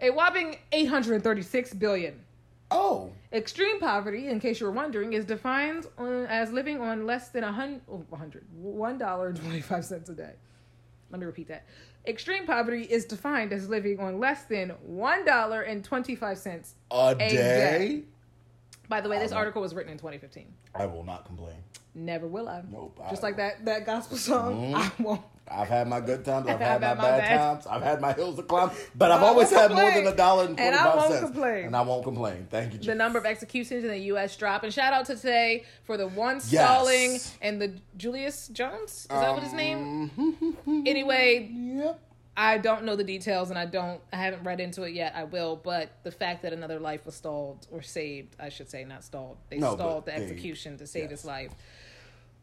a 0.00 0.08
whopping 0.08 0.56
836 0.72 1.74
billion. 1.74 2.18
Oh, 2.70 3.12
Extreme 3.32 3.80
poverty, 3.80 4.28
in 4.28 4.40
case 4.40 4.60
you 4.60 4.66
were 4.66 4.72
wondering, 4.72 5.12
is 5.12 5.24
defined 5.24 5.86
on, 5.98 6.26
as 6.26 6.52
living 6.52 6.80
on 6.80 7.04
less 7.04 7.28
than 7.28 7.44
a 7.44 7.52
hundred, 7.52 7.82
oh, 7.90 8.04
100, 8.08 8.44
$1.25 8.62 10.08
a 10.08 10.12
day. 10.12 10.32
Let 11.10 11.20
me 11.20 11.26
repeat 11.26 11.48
that. 11.48 11.64
Extreme 12.06 12.46
poverty 12.46 12.82
is 12.82 13.04
defined 13.06 13.52
as 13.52 13.68
living 13.68 13.98
on 13.98 14.18
less 14.20 14.44
than 14.44 14.72
$1.25. 14.88 16.72
a 16.90 17.14
day. 17.14 17.28
day? 17.28 18.02
By 18.88 19.00
the 19.00 19.08
way, 19.08 19.18
this 19.18 19.32
article 19.32 19.62
was 19.62 19.74
written 19.74 19.92
in 19.92 19.98
2015. 19.98 20.46
I 20.74 20.86
will 20.86 21.04
not 21.04 21.24
complain. 21.24 21.56
Never 21.94 22.26
will 22.26 22.48
I. 22.48 22.62
Nope, 22.70 22.98
Just 23.08 23.22
I- 23.22 23.28
like 23.28 23.36
that, 23.36 23.64
that 23.64 23.86
gospel 23.86 24.16
song, 24.18 24.72
Mhm. 24.72 24.74
I 24.74 25.02
won't. 25.02 25.22
I've 25.46 25.68
had 25.68 25.86
my 25.88 26.00
good 26.00 26.24
times. 26.24 26.46
I've 26.48 26.54
I've 26.54 26.60
had 26.60 26.80
my 26.80 26.86
had 26.88 26.96
my 26.98 27.02
bad, 27.04 27.20
bad- 27.20 27.38
times. 27.38 27.66
I've 27.66 27.82
had 27.82 28.00
my 28.00 28.12
hills 28.14 28.36
to 28.36 28.42
climb. 28.42 28.70
But 28.94 29.10
I've 29.12 29.22
always 29.22 29.50
had 29.50 29.70
more 29.72 29.90
than 29.90 30.06
a 30.06 30.16
dollar 30.16 30.46
and 30.46 30.58
And 30.58 30.74
I 30.74 30.78
twenty-five 30.78 30.96
won't 30.96 31.12
cents. 31.12 31.24
complain. 31.32 31.64
And 31.66 31.76
I 31.76 31.82
won't 31.82 32.02
complain. 32.02 32.46
Thank 32.50 32.72
you. 32.72 32.78
The 32.80 32.94
number 32.94 33.18
of 33.18 33.26
executions 33.26 33.84
in 33.84 33.90
the 33.90 33.98
U.S. 33.98 34.36
dropped. 34.36 34.64
And 34.64 34.72
shout 34.72 34.92
out 34.94 35.04
to 35.06 35.16
today 35.16 35.64
for 35.84 35.96
the 35.98 36.06
one 36.08 36.36
Yes. 36.48 36.64
stalling 36.64 37.18
and 37.42 37.60
the 37.62 37.74
Julius 37.96 38.48
Jones. 38.48 38.90
Is 39.02 39.06
that 39.08 39.32
what 39.34 39.42
his 39.42 39.52
name? 39.52 40.10
Um, 40.18 40.56
Anyway, 40.86 41.50
Yep. 41.76 42.00
I 42.36 42.58
don't 42.58 42.82
know 42.84 42.96
the 42.96 43.04
details 43.04 43.50
and 43.50 43.58
I 43.58 43.64
don't 43.66 44.00
I 44.12 44.16
haven't 44.16 44.42
read 44.42 44.58
into 44.60 44.82
it 44.82 44.92
yet. 44.94 45.14
I 45.14 45.22
will, 45.24 45.54
but 45.56 45.90
the 46.02 46.10
fact 46.10 46.42
that 46.42 46.52
another 46.52 46.80
life 46.80 47.06
was 47.06 47.14
stalled 47.14 47.66
or 47.70 47.80
saved, 47.82 48.34
I 48.40 48.48
should 48.48 48.68
say, 48.70 48.84
not 48.84 49.04
stalled. 49.04 49.36
They 49.50 49.58
No, 49.58 49.74
stalled 49.76 50.06
the 50.06 50.10
they- 50.12 50.16
execution 50.18 50.76
to 50.78 50.86
save 50.86 51.04
yes. 51.04 51.10
his 51.20 51.24
life. 51.24 51.52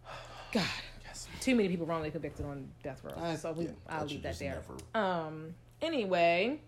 God. 0.53 0.63
Yes. 1.05 1.27
Too 1.41 1.55
many 1.55 1.67
people 1.69 1.85
wrongly 1.85 2.09
convicted 2.11 2.45
on 2.45 2.69
death 2.83 3.01
row. 3.03 3.13
I- 3.17 3.35
so 3.35 3.51
we, 3.51 3.65
yeah, 3.65 3.71
I'll 3.89 4.05
leave 4.05 4.21
that 4.23 4.39
there. 4.39 4.61
never- 4.95 5.05
Um 5.05 5.55
anyway, 5.81 6.59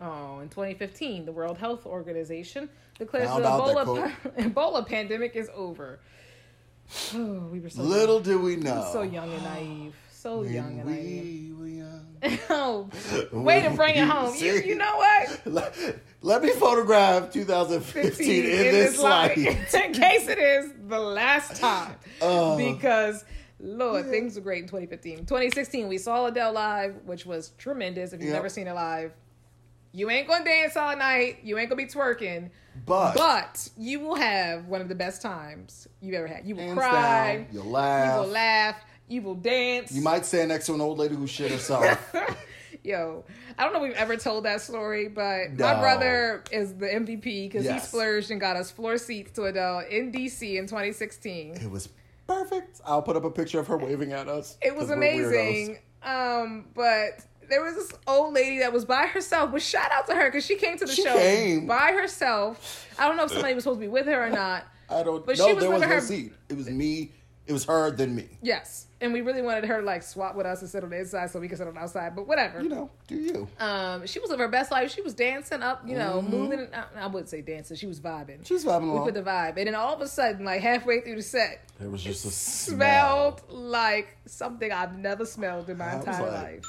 oh, 0.00 0.40
in 0.40 0.48
2015, 0.48 1.24
the 1.26 1.32
World 1.32 1.58
Health 1.58 1.86
Organization 1.86 2.68
declares 2.98 3.28
the 3.30 3.36
Ebola, 3.40 4.12
Ebola 4.36 4.86
pandemic 4.86 5.36
is 5.36 5.48
over. 5.54 6.00
Oh, 7.14 7.48
we 7.52 7.60
were 7.60 7.70
so 7.70 7.82
Little 7.82 8.16
young. 8.16 8.22
do 8.24 8.38
we 8.40 8.56
know. 8.56 8.88
so 8.92 9.02
young 9.02 9.32
and 9.32 9.42
naive. 9.44 9.94
So 10.22 10.42
When 10.42 10.52
young 10.52 10.78
and 10.78 10.88
we 10.88 11.52
were 11.52 11.66
young. 11.66 12.06
oh, 12.50 12.88
way 13.32 13.60
to 13.62 13.70
bring 13.70 13.96
it 13.96 14.06
home. 14.06 14.32
You, 14.36 14.52
you 14.52 14.76
know 14.76 14.96
what? 14.96 15.40
Let, 15.46 15.74
let 16.20 16.42
me 16.44 16.50
photograph 16.50 17.32
2015 17.32 18.44
in, 18.44 18.50
this 18.50 19.00
life. 19.00 19.36
in 19.36 19.92
case 19.92 20.28
it 20.28 20.38
is 20.38 20.74
the 20.86 21.00
last 21.00 21.60
time. 21.60 21.96
Oh. 22.20 22.56
because, 22.56 23.24
Lord, 23.58 24.04
Yeah. 24.04 24.12
things 24.12 24.36
were 24.36 24.42
great 24.42 24.62
in 24.62 24.68
2015. 24.68 25.26
2016, 25.26 25.88
we 25.88 25.98
saw 25.98 26.26
Adele 26.26 26.52
live, 26.52 26.94
which 27.04 27.26
was 27.26 27.50
tremendous. 27.58 28.12
If 28.12 28.20
you've 28.20 28.28
Yep. 28.28 28.36
never 28.36 28.48
seen 28.48 28.68
it 28.68 28.74
live, 28.74 29.10
you 29.90 30.08
ain't 30.08 30.28
gonna 30.28 30.44
dance 30.44 30.76
all 30.76 30.96
night. 30.96 31.38
You 31.42 31.58
ain't 31.58 31.68
gonna 31.68 31.82
be 31.82 31.88
twerking. 31.90 32.50
But, 32.86 33.16
But 33.16 33.68
you 33.76 33.98
will 33.98 34.14
have 34.14 34.66
one 34.66 34.80
of 34.80 34.88
the 34.88 34.94
best 34.94 35.20
times 35.20 35.88
you've 36.00 36.14
ever 36.14 36.28
had. 36.28 36.46
You 36.46 36.54
will 36.54 36.74
cry. 36.74 37.38
down, 37.38 37.46
you'll 37.50 37.64
laugh. 37.64 38.14
You 38.14 38.20
will 38.22 38.28
laugh. 38.28 38.76
You 39.12 39.20
will 39.20 39.34
dance. 39.34 39.92
You 39.92 40.00
might 40.00 40.24
stand 40.24 40.48
next 40.48 40.64
to 40.66 40.74
an 40.74 40.80
old 40.80 40.98
lady 40.98 41.14
who 41.14 41.26
shit 41.26 41.50
herself. 41.50 42.14
Yo, 42.82 43.24
I 43.58 43.62
don't 43.62 43.74
know 43.74 43.84
if 43.84 43.88
we've 43.90 43.98
ever 43.98 44.16
told 44.16 44.44
that 44.46 44.60
story, 44.62 45.08
but 45.08 45.52
my 45.52 45.78
brother 45.78 46.42
is 46.50 46.74
the 46.74 46.86
MVP 46.86 47.22
because 47.48 47.62
he 47.64 47.68
Yes. 47.68 47.88
splurged 47.88 48.30
and 48.30 48.40
got 48.40 48.56
us 48.56 48.70
floor 48.70 48.96
seats 48.96 49.32
to 49.32 49.44
Adele 49.44 49.80
in 49.90 50.10
DC 50.10 50.56
in 50.58 50.66
2016. 50.66 51.56
it 51.56 51.70
was 51.70 51.90
perfect. 52.26 52.80
I'll 52.86 53.02
put 53.02 53.14
up 53.16 53.24
a 53.24 53.30
picture 53.30 53.60
of 53.60 53.66
her 53.66 53.76
waving 53.76 54.12
at 54.12 54.28
us. 54.28 54.56
It 54.62 54.74
was 54.74 54.88
amazing. 54.90 55.78
Um, 56.02 56.64
but 56.74 57.20
there 57.50 57.62
was 57.62 57.74
this 57.74 57.92
old 58.06 58.32
lady 58.34 58.60
that 58.60 58.72
was 58.72 58.86
by 58.86 59.06
herself. 59.06 59.52
But 59.52 59.60
shout 59.62 59.92
out 59.92 60.06
to 60.06 60.14
her 60.14 60.24
because 60.28 60.46
she 60.46 60.56
came 60.56 60.78
to 60.78 60.86
the 60.86 60.92
She 60.92 61.02
show 61.02 61.14
came. 61.16 61.66
by 61.66 61.92
herself. 61.92 62.88
I 62.98 63.06
don't 63.06 63.16
know 63.18 63.24
if 63.24 63.30
somebody 63.32 63.52
was 63.54 63.62
supposed 63.64 63.78
to 63.80 63.86
be 63.86 63.90
with 63.90 64.06
her 64.06 64.26
or 64.26 64.30
not. 64.30 64.64
I 64.90 65.02
don't. 65.04 65.24
But 65.24 65.38
no, 65.38 65.46
she 65.46 65.54
was 65.54 65.62
there 65.62 65.70
was 65.70 65.82
no 65.82 65.88
her- 65.88 66.00
seat. 66.00 66.32
It 66.48 66.56
was 66.56 66.68
me. 66.68 67.12
It 67.52 67.54
was 67.54 67.64
her, 67.66 67.90
than 67.90 68.14
me. 68.14 68.28
Yes, 68.42 68.86
and 69.00 69.12
we 69.12 69.20
really 69.20 69.42
wanted 69.42 69.64
her 69.66 69.80
to 69.80 69.86
like 69.86 70.02
swap 70.02 70.34
with 70.34 70.46
us 70.46 70.60
and 70.62 70.70
sit 70.70 70.82
on 70.82 70.90
the 70.90 70.98
inside 70.98 71.30
so 71.30 71.38
we 71.38 71.48
could 71.48 71.58
sit 71.58 71.66
on 71.68 71.74
the 71.74 71.80
outside. 71.80 72.16
But 72.16 72.26
whatever. 72.26 72.62
You 72.62 72.68
know, 72.70 72.90
do 73.06 73.14
you? 73.16 73.48
Um, 73.60 74.06
she 74.06 74.18
was 74.20 74.30
living 74.30 74.44
her 74.44 74.50
best 74.50 74.70
life. 74.70 74.90
She 74.90 75.02
was 75.02 75.12
dancing 75.14 75.62
up, 75.62 75.86
you 75.86 75.96
know, 75.96 76.22
Mhm. 76.26 76.30
moving. 76.30 76.68
I, 76.74 77.04
I 77.04 77.06
wouldn't 77.08 77.28
say 77.28 77.42
dancing. 77.42 77.76
She 77.76 77.86
was 77.86 78.00
vibing. 78.00 78.46
She's 78.46 78.64
vibing 78.64 78.84
we 78.84 78.88
along. 78.90 79.04
put 79.04 79.14
the 79.14 79.22
vibe, 79.22 79.56
and 79.58 79.66
then 79.66 79.74
all 79.74 79.94
of 79.94 80.00
a 80.00 80.08
sudden, 80.08 80.44
like 80.44 80.60
halfway 80.62 81.00
through 81.02 81.16
the 81.16 81.22
set, 81.22 81.60
it 81.82 81.90
was 81.90 82.02
just 82.02 82.24
a 82.24 82.30
smelled 82.30 83.40
smell. 83.48 83.58
like 83.60 84.16
something 84.26 84.72
I've 84.72 84.96
never 84.96 85.24
smelled 85.26 85.68
in 85.68 85.78
my 85.78 85.92
I 85.92 85.94
entire 85.96 86.22
like- 86.22 86.32
life. 86.32 86.64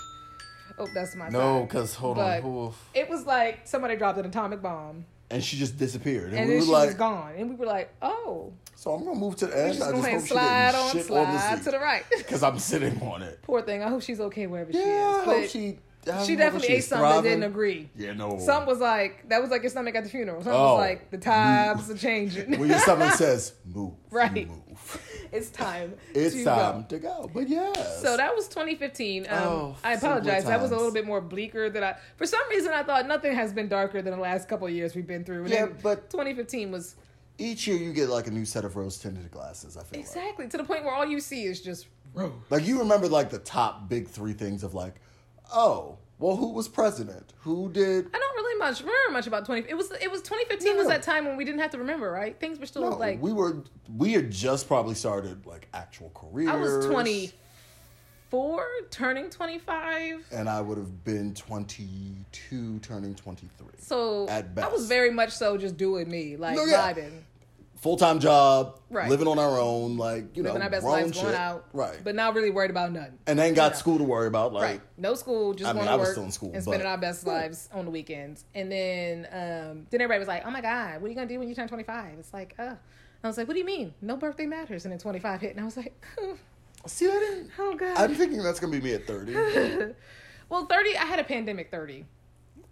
Oh, 0.80 0.88
that's 0.94 1.16
my 1.16 1.30
No, 1.30 1.64
because 1.64 1.94
hold 1.94 2.18
But- 2.18 2.44
on. 2.44 2.50
Oof. 2.68 2.90
It 2.96 3.08
was 3.08 3.26
like 3.26 3.68
somebody 3.68 3.96
dropped 3.96 4.18
an 4.18 4.26
atomic 4.26 4.62
bomb, 4.62 5.06
And 5.34 5.44
she 5.44 5.58
just 5.58 5.78
disappeared. 5.80 6.30
And, 6.30 6.38
and 6.40 6.48
we 6.48 6.52
then 6.52 6.60
were 6.60 6.66
she 6.66 6.72
like, 6.72 6.88
was 6.90 6.96
gone, 6.96 7.34
and 7.38 7.50
we 7.50 7.56
were 7.56 7.66
like, 7.66 7.90
"Oh, 8.02 8.54
so 8.76 8.92
I'm 8.94 9.04
going 9.04 9.16
to 9.16 9.20
move 9.20 9.36
to 9.38 9.48
the 9.48 9.58
edge. 9.58 9.78
just 9.78 9.88
I 9.90 9.92
just 9.96 10.08
hope 10.08 10.22
she 10.22 10.28
slide 10.28 10.76
on, 10.76 11.00
slide 11.02 11.58
the 11.60 11.64
to 11.66 11.72
the 11.72 11.80
right." 11.80 12.04
Because 12.18 12.44
I'm 12.44 12.60
sitting 12.60 13.02
on 13.02 13.24
it. 13.24 13.42
Poor 13.42 13.62
thing. 13.64 13.82
I 13.82 13.90
hope 13.90 14.02
she's 14.04 14.20
okay 14.20 14.46
wherever 14.46 14.72
she 14.72 14.78
Yeah, 14.80 14.86
is. 15.22 15.22
I 15.22 15.26
But 15.26 15.36
hope 15.42 15.50
she. 15.50 15.80
I 16.12 16.24
she 16.26 16.36
definitely 16.36 16.68
ate 16.68 16.84
something 16.84 17.10
that 17.10 17.24
didn't 17.24 17.44
agree. 17.46 17.90
Yeah, 17.96 18.12
no. 18.14 18.38
Some 18.38 18.66
was 18.66 18.80
like 18.80 19.28
that 19.30 19.42
was 19.42 19.50
like 19.52 19.64
your 19.64 19.70
stomach 19.72 19.96
at 19.96 20.04
the 20.04 20.10
funeral. 20.10 20.44
Some 20.44 20.54
Oh. 20.54 20.74
was 20.76 20.80
like 20.80 21.10
the 21.12 21.18
times 21.18 21.90
are 21.90 21.98
changing. 21.98 22.60
when 22.60 22.70
your 22.70 22.80
stomach 22.80 23.14
says 23.26 23.54
move, 23.66 23.94
Right. 24.12 24.48
move. 24.48 25.02
It's 25.34 25.50
time. 25.50 25.94
It's 26.14 26.36
to 26.36 26.44
time 26.44 26.82
Go. 26.82 26.88
to 26.90 27.00
go. 27.00 27.32
But 27.34 27.50
yeah. 27.50 27.74
So 27.74 28.18
that 28.18 28.36
was 28.36 28.48
2015. 28.48 29.26
Um, 29.30 29.40
Oh, 29.44 29.76
I 29.84 29.94
apologize. 29.94 30.46
That 30.46 30.62
was 30.62 30.72
a 30.72 30.76
little 30.76 30.92
bit 30.92 31.06
more 31.06 31.22
bleaker 31.22 31.70
than 31.70 31.84
I. 31.84 31.96
For 32.18 32.26
some 32.26 32.48
reason, 32.50 32.72
I 32.72 32.84
thought 32.84 33.08
nothing 33.08 33.34
has 33.36 33.52
been 33.54 33.68
darker 33.68 34.02
than 34.02 34.14
the 34.14 34.20
last 34.22 34.48
couple 34.48 34.68
of 34.68 34.74
years 34.74 34.96
we've 34.96 35.08
been 35.08 35.24
through. 35.24 35.46
And 35.46 35.50
Yeah, 35.52 35.68
but 35.82 36.10
2015 36.10 36.72
was 36.72 36.96
each 37.38 37.68
year 37.68 37.78
you 37.78 37.94
get 37.94 38.10
like 38.10 38.28
a 38.28 38.32
new 38.32 38.46
set 38.46 38.64
of 38.64 38.76
rose 38.76 38.98
tinted 38.98 39.30
glasses. 39.32 39.76
I 39.76 39.82
feel 39.84 40.00
like. 40.00 40.08
exactly 40.08 40.48
to 40.48 40.58
the 40.58 40.64
point 40.64 40.84
where 40.84 40.94
all 40.94 41.06
you 41.06 41.20
see 41.20 41.44
is 41.46 41.62
just 41.62 41.88
rose. 42.14 42.32
Like 42.50 42.66
you 42.68 42.80
remember 42.80 43.08
like 43.08 43.30
the 43.30 43.40
top 43.40 43.90
big 43.90 44.08
three 44.08 44.34
things 44.34 44.64
of 44.64 44.74
like, 44.74 44.96
oh, 45.54 45.98
well, 46.24 46.38
who 46.38 46.54
was 46.54 46.70
president? 46.70 47.34
Who 47.42 47.70
did? 47.70 48.08
I 48.14 48.18
don't 48.18 48.36
really 48.38 48.58
much 48.58 48.80
remember 48.80 49.12
much 49.12 49.28
about 49.28 49.46
20. 49.46 49.68
It 49.70 49.76
was 49.76 49.92
it 49.92 50.10
was 50.10 50.22
2015 50.22 50.78
was 50.78 50.88
that 50.88 51.04
time 51.04 51.26
when 51.26 51.36
we 51.36 51.44
didn't 51.44 51.60
have 51.60 51.72
to 51.72 51.78
remember, 51.78 52.10
right? 52.10 52.40
Things 52.40 52.60
were 52.60 52.66
still 52.66 52.90
No, 52.90 52.96
like 52.96 53.22
we 53.22 53.34
were 53.34 53.58
we 53.98 54.14
had 54.14 54.32
just 54.32 54.70
probably 54.70 54.96
started 54.96 55.46
like 55.46 55.68
actual 55.74 56.12
careers. 56.16 56.50
I 56.50 56.56
was 56.56 56.86
24, 56.86 58.64
turning 58.90 59.30
25. 59.30 60.26
and 60.32 60.50
I 60.50 60.62
would 60.62 60.78
have 60.78 61.04
been 61.04 61.34
twenty 61.34 62.16
two, 62.32 62.80
turning 62.80 63.16
twenty 63.16 63.50
three. 63.58 63.76
So 63.80 64.26
At 64.30 64.56
best, 64.56 64.66
I 64.66 64.72
was 64.72 64.88
very 64.88 65.12
much 65.12 65.32
so 65.32 65.58
just 65.58 65.76
doing 65.76 66.10
me, 66.10 66.38
like 66.38 66.56
No, 66.56 66.64
yeah. 66.64 66.94
vibing, 66.94 67.20
Full 67.84 67.98
time 67.98 68.20
job, 68.20 68.80
Right. 68.90 69.10
living 69.10 69.28
on 69.28 69.38
our 69.38 69.60
own, 69.60 69.98
like 69.98 70.38
you 70.38 70.44
living 70.44 70.60
know, 70.60 70.64
our 70.64 70.70
best 70.72 70.86
lives, 70.86 71.22
going 71.22 71.36
out, 71.36 71.66
right? 71.74 72.00
But 72.02 72.16
not 72.16 72.34
really 72.34 72.50
worried 72.50 72.72
about 72.72 72.94
nothing. 72.94 73.20
and 73.28 73.38
then 73.38 73.54
got 73.54 73.74
Yeah. 73.74 73.78
school 73.78 73.98
to 73.98 74.06
worry 74.06 74.28
about, 74.28 74.54
like 74.54 74.64
right. 74.64 74.82
No 74.98 75.16
school, 75.16 75.54
just 75.54 75.70
I 75.70 75.74
going 75.74 75.84
mean, 75.84 75.88
to 75.88 75.92
I 75.92 75.96
was 75.98 76.08
work 76.08 76.14
still 76.14 76.24
in 76.24 76.32
school, 76.32 76.52
and 76.54 76.64
spending 76.64 76.88
our 76.88 76.98
best 76.98 77.28
lives 77.28 77.68
on 77.74 77.84
the 77.84 77.92
weekends. 77.92 78.46
And 78.56 78.72
then, 78.72 79.28
um, 79.34 79.88
then 79.90 80.00
everybody 80.00 80.20
was 80.20 80.30
like, 80.30 80.44
"Oh 80.46 80.50
my 80.50 80.62
god, 80.62 81.02
what 81.02 81.08
are 81.08 81.10
you 81.10 81.16
gonna 81.16 81.28
do 81.28 81.38
when 81.40 81.50
you 81.50 81.56
turn 81.56 81.68
25?" 81.68 82.18
It's 82.20 82.34
like, 82.34 82.56
uh. 82.58 82.76
I 83.22 83.28
was 83.28 83.38
like, 83.38 83.48
"What 83.50 83.54
do 83.54 83.60
you 83.60 83.66
mean? 83.66 83.94
No 84.02 84.16
birthday 84.16 84.46
matters." 84.46 84.86
And 84.86 84.92
then 84.94 85.00
25 85.00 85.42
hit, 85.42 85.52
and 85.52 85.60
I 85.60 85.66
was 85.66 85.76
like, 85.76 85.94
see, 86.88 87.08
I 87.08 87.12
didn't. 87.12 87.52
"Oh 87.60 87.76
god." 87.76 87.98
I'm 87.98 88.16
thinking 88.16 88.42
that's 88.42 88.62
gonna 88.62 88.72
be 88.72 88.80
me 88.82 88.94
at 88.94 89.06
thirty. 89.06 89.34
well, 90.50 90.66
30. 90.68 90.98
I 90.98 91.04
had 91.06 91.20
a 91.20 91.24
pandemic 91.26 91.70
30. 91.70 92.06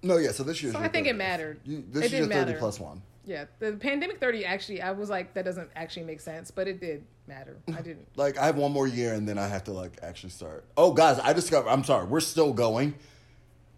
no, 0.03 0.15
yeah. 0.17 0.31
So 0.31 0.43
this 0.43 0.63
year. 0.63 0.71
So 0.71 0.79
I 0.79 0.87
think 0.87 1.07
it 1.07 1.17
mattered. 1.17 1.59
You, 1.65 1.83
this 1.89 2.05
It 2.05 2.13
is 2.13 2.19
your 2.19 2.27
thirty 2.29 2.45
matter. 2.51 2.57
plus 2.59 2.79
one. 2.79 3.01
Yeah, 3.31 3.45
the 3.59 3.71
pandemic 3.77 4.19
30 4.19 4.43
actually, 4.43 4.81
I 4.81 4.91
was 4.91 5.09
like, 5.09 5.33
that 5.35 5.45
doesn't 5.45 5.69
actually 5.73 6.03
make 6.03 6.19
sense, 6.19 6.51
but 6.51 6.67
it 6.67 6.81
did 6.81 7.05
matter. 7.27 7.57
I 7.69 7.81
didn't. 7.81 8.09
Like 8.17 8.37
I 8.37 8.45
have 8.45 8.57
one 8.57 8.73
more 8.73 8.87
year, 8.87 9.13
and 9.13 9.25
then 9.25 9.37
I 9.37 9.47
have 9.47 9.63
to 9.65 9.71
like 9.71 9.99
actually 10.03 10.31
start. 10.31 10.65
Oh, 10.75 10.91
guys, 10.91 11.17
I 11.17 11.31
discovered. 11.31 11.69
I'm 11.69 11.85
sorry, 11.85 12.07
we're 12.07 12.19
still 12.19 12.51
going. 12.51 12.93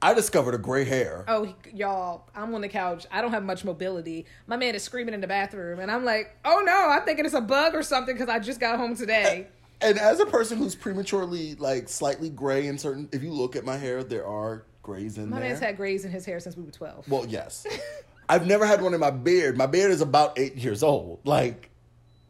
I 0.01 0.15
discovered 0.15 0.55
a 0.55 0.57
gray 0.57 0.85
hair. 0.85 1.23
Oh, 1.27 1.53
y'all, 1.71 2.27
I'm 2.35 2.53
on 2.55 2.61
the 2.61 2.67
couch. 2.67 3.05
I 3.11 3.21
don't 3.21 3.31
have 3.31 3.43
much 3.43 3.63
mobility. 3.63 4.25
My 4.47 4.57
man 4.57 4.73
is 4.73 4.81
screaming 4.81 5.13
in 5.13 5.21
the 5.21 5.27
bathroom, 5.27 5.79
and 5.79 5.91
I'm 5.91 6.03
like, 6.03 6.35
oh 6.43 6.63
no, 6.65 6.89
I'm 6.89 7.05
thinking 7.05 7.23
it's 7.23 7.35
a 7.35 7.41
bug 7.41 7.75
or 7.75 7.83
something 7.83 8.15
because 8.15 8.29
I 8.29 8.39
just 8.39 8.59
got 8.59 8.77
home 8.79 8.95
today. 8.95 9.47
And 9.81 9.99
as 9.99 10.21
a 10.21 10.25
person 10.25 10.59
who's 10.59 10.75
prematurely 10.75 11.55
like 11.55 11.89
slightly 11.89 12.29
gray 12.29 12.67
in 12.67 12.77
certain, 12.77 13.09
if 13.11 13.21
you 13.21 13.33
look 13.33 13.57
at 13.57 13.65
my 13.65 13.75
hair, 13.75 14.01
there 14.01 14.25
are 14.25 14.63
grays 14.81 15.17
in 15.17 15.23
there. 15.23 15.31
My 15.31 15.39
there. 15.41 15.49
man's 15.49 15.59
had 15.59 15.75
grays 15.75 16.05
in 16.05 16.11
his 16.11 16.25
hair 16.25 16.39
since 16.39 16.55
we 16.55 16.63
were 16.63 16.71
12. 16.71 17.09
well, 17.09 17.25
yes. 17.25 17.67
I've 18.33 18.47
never 18.47 18.65
had 18.65 18.81
one 18.81 18.95
in 18.95 18.99
my 18.99 19.11
beard. 19.11 19.57
My 19.57 19.67
beard 19.67 19.91
is 19.91 20.01
about 20.01 20.39
eight 20.39 20.55
years 20.55 20.81
old. 20.81 21.19
Like, 21.23 21.69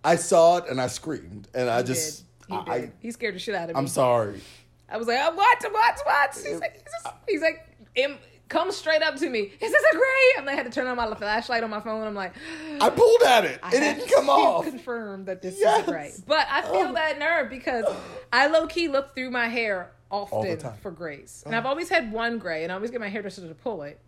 I 0.03 0.17
saw 0.17 0.57
it 0.57 0.65
and 0.69 0.81
I 0.81 0.87
screamed, 0.87 1.47
and 1.53 1.69
I 1.69 1.77
He 1.77 1.87
just, 1.87 2.25
did. 2.49 2.49
He 2.49 2.71
I, 2.71 2.79
did. 2.81 2.91
he 2.99 3.11
scared 3.11 3.35
the 3.35 3.39
shit 3.39 3.55
out 3.55 3.69
of 3.69 3.75
me. 3.75 3.79
I'm 3.79 3.87
sorry. 3.87 4.41
I 4.89 4.97
was 4.97 5.07
like, 5.07 5.17
oh, 5.21 5.33
what, 5.33 5.63
what, 5.71 5.99
what? 6.03 6.35
He's 6.35 6.59
like, 6.59 6.73
he's, 6.73 6.81
just, 6.83 7.15
he's 7.29 7.41
like, 7.41 7.65
"Em- 7.95 8.17
come 8.49 8.69
straight 8.73 9.01
up 9.01 9.15
to 9.15 9.29
me. 9.29 9.39
Is 9.39 9.71
this 9.71 9.83
a 9.93 9.95
gray? 9.95 10.31
And 10.39 10.49
I 10.49 10.53
had 10.55 10.65
to 10.65 10.71
turn 10.71 10.87
on 10.87 10.97
my 10.97 11.15
flashlight 11.15 11.63
on 11.63 11.69
my 11.69 11.79
phone. 11.79 12.05
I'm 12.05 12.13
like, 12.15 12.33
I 12.81 12.89
pulled 12.89 13.21
at 13.23 13.45
it. 13.45 13.59
It 13.71 13.79
didn't 13.79 14.11
come 14.11 14.29
off. 14.29 14.65
Confirm 14.65 15.23
that 15.25 15.41
this 15.41 15.55
Yes. 15.57 15.79
is 15.79 15.85
gray. 15.87 16.11
But 16.27 16.45
I 16.51 16.63
feel 16.63 16.89
Oh. 16.89 16.93
that 16.93 17.17
nerve 17.17 17.49
because 17.49 17.85
I 18.33 18.47
low 18.47 18.67
key 18.67 18.89
look 18.89 19.15
through 19.15 19.31
my 19.31 19.47
hair 19.47 19.91
often 20.11 20.59
for 20.81 20.91
grays, 20.91 21.43
and 21.45 21.55
uh-huh. 21.55 21.61
I've 21.61 21.65
always 21.65 21.87
had 21.89 22.11
one 22.11 22.37
gray, 22.37 22.63
and 22.63 22.71
I 22.71 22.75
always 22.75 22.91
get 22.91 22.99
my 22.99 23.09
hairdresser 23.09 23.47
to 23.47 23.55
pull 23.55 23.81
it, 23.83 23.99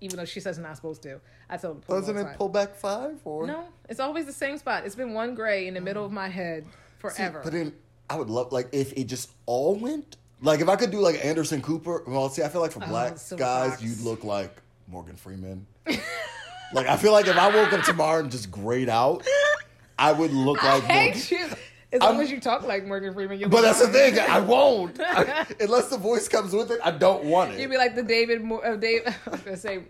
even 0.00 0.16
though 0.16 0.24
she 0.24 0.40
says 0.40 0.56
I'm 0.58 0.64
not 0.64 0.76
supposed 0.76 1.02
to. 1.02 1.20
I 1.48 1.56
told 1.56 1.82
pull. 1.82 1.96
Wasn't 1.96 2.18
it 2.18 2.26
pull 2.36 2.48
back 2.48 2.74
five 2.74 3.18
or 3.24 3.46
No, 3.46 3.64
it's 3.88 4.00
always 4.00 4.26
the 4.26 4.32
same 4.32 4.58
spot. 4.58 4.84
It's 4.84 4.94
been 4.94 5.14
one 5.14 5.34
gray 5.34 5.66
in 5.66 5.74
the 5.74 5.80
middle 5.80 6.04
of 6.04 6.12
my 6.12 6.28
head 6.28 6.64
See, 6.64 6.70
forever. 6.98 7.40
But 7.42 7.52
then 7.52 7.72
I 8.08 8.16
would 8.16 8.30
love 8.30 8.52
like 8.52 8.68
if 8.72 8.92
it 8.92 9.04
just 9.04 9.30
all 9.46 9.74
went. 9.74 10.16
Like 10.40 10.60
if 10.60 10.68
I 10.68 10.76
could 10.76 10.90
do 10.90 11.00
like 11.00 11.24
Anderson 11.24 11.62
Cooper. 11.62 12.04
Well, 12.06 12.28
see, 12.28 12.42
I 12.42 12.48
feel 12.48 12.60
like 12.60 12.72
for 12.72 12.82
oh, 12.84 12.88
black 12.88 13.16
Oh, 13.32 13.36
guys, 13.36 13.82
you'd 13.82 14.00
look 14.00 14.24
like 14.24 14.62
Morgan 14.86 15.16
Freeman. 15.16 15.66
like 15.86 16.86
I 16.86 16.96
feel 16.96 17.12
like 17.12 17.26
if 17.26 17.36
I 17.36 17.54
woke 17.54 17.72
up 17.72 17.84
tomorrow 17.84 18.20
and 18.20 18.30
just 18.30 18.50
grayed 18.50 18.88
out, 18.88 19.26
I 19.98 20.12
would 20.12 20.32
look 20.32 20.62
I 20.62 20.78
like. 20.78 20.88
Morgan. 20.88 21.58
As 21.92 22.00
long 22.02 22.12
I'm- 22.16 22.20
as 22.20 22.30
you 22.30 22.38
talk 22.40 22.66
like 22.66 22.86
Morgan 22.86 23.14
Freeman, 23.14 23.40
you'll 23.40 23.48
But 23.48 23.62
that's 23.62 23.80
the 23.80 23.88
thing. 23.88 24.18
I 24.18 24.40
won't 24.54 25.00
I- 25.00 25.46
unless 25.60 25.88
the 25.88 25.96
voice 25.98 26.28
comes 26.28 26.52
with 26.52 26.70
it. 26.70 26.80
I 26.84 26.90
don't 26.90 27.24
want 27.24 27.52
it. 27.52 27.60
You'd 27.60 27.70
be 27.70 27.78
like 27.78 27.94
the 27.94 28.02
David, 28.02 28.42
Mo- 28.44 28.58
uh, 28.58 28.76
Dave. 28.76 29.02
I 29.26 29.30
was 29.30 29.40
gonna 29.40 29.56
say 29.56 29.84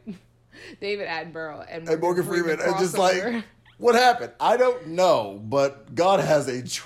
David 0.81 1.09
Attenborough 1.09 1.67
and 1.69 1.89
and 1.89 2.01
Morgan 2.01 2.25
Freeman, 2.25 2.61
and 2.61 2.79
just 2.79 2.97
like 2.99 3.45
what 3.79 3.95
happened? 3.95 4.33
I 4.41 4.57
don't 4.57 4.89
know, 4.89 5.41
but 5.45 5.95
God 5.95 6.21
has 6.21 6.47
a 6.49 6.63
tr- 6.63 6.85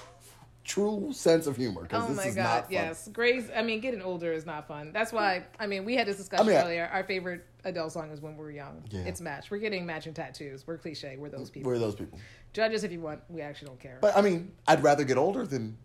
true 0.64 1.10
sense 1.12 1.46
of 1.46 1.56
humor. 1.56 1.86
Oh 1.92 2.06
this 2.08 2.16
my 2.16 2.30
god, 2.30 2.66
yes. 2.70 3.08
Grace, 3.12 3.48
I 3.54 3.62
mean, 3.62 3.80
getting 3.80 4.00
older 4.02 4.32
is 4.32 4.46
not 4.46 4.66
fun. 4.68 4.92
That's 4.92 5.12
why, 5.12 5.44
I 5.58 5.66
mean, 5.66 5.84
we 5.84 5.94
had 5.96 6.06
this 6.06 6.16
discussion 6.16 6.46
I 6.46 6.50
mean, 6.52 6.58
earlier. 6.58 6.88
Our 6.92 7.04
favorite 7.04 7.44
Adele 7.64 7.90
song 7.90 8.10
is 8.10 8.20
When 8.20 8.36
We 8.36 8.42
Were 8.44 8.50
Young. 8.50 8.82
Yeah. 8.90 9.00
It's 9.02 9.20
Match. 9.20 9.50
We're 9.50 9.58
getting 9.58 9.86
matching 9.86 10.14
tattoos. 10.14 10.66
We're 10.66 10.78
cliche. 10.78 11.16
We're 11.18 11.28
those 11.28 11.50
people. 11.50 11.70
We're 11.70 11.78
those 11.78 11.94
people. 11.94 12.18
Judge 12.52 12.74
us 12.74 12.82
if 12.82 12.92
you 12.92 13.00
want. 13.00 13.20
We 13.28 13.40
actually 13.40 13.68
don't 13.68 13.80
care. 13.80 13.98
But 14.00 14.16
I 14.16 14.20
mean, 14.20 14.52
I'd 14.66 14.82
rather 14.82 15.04
get 15.04 15.16
older 15.16 15.46
than 15.46 15.76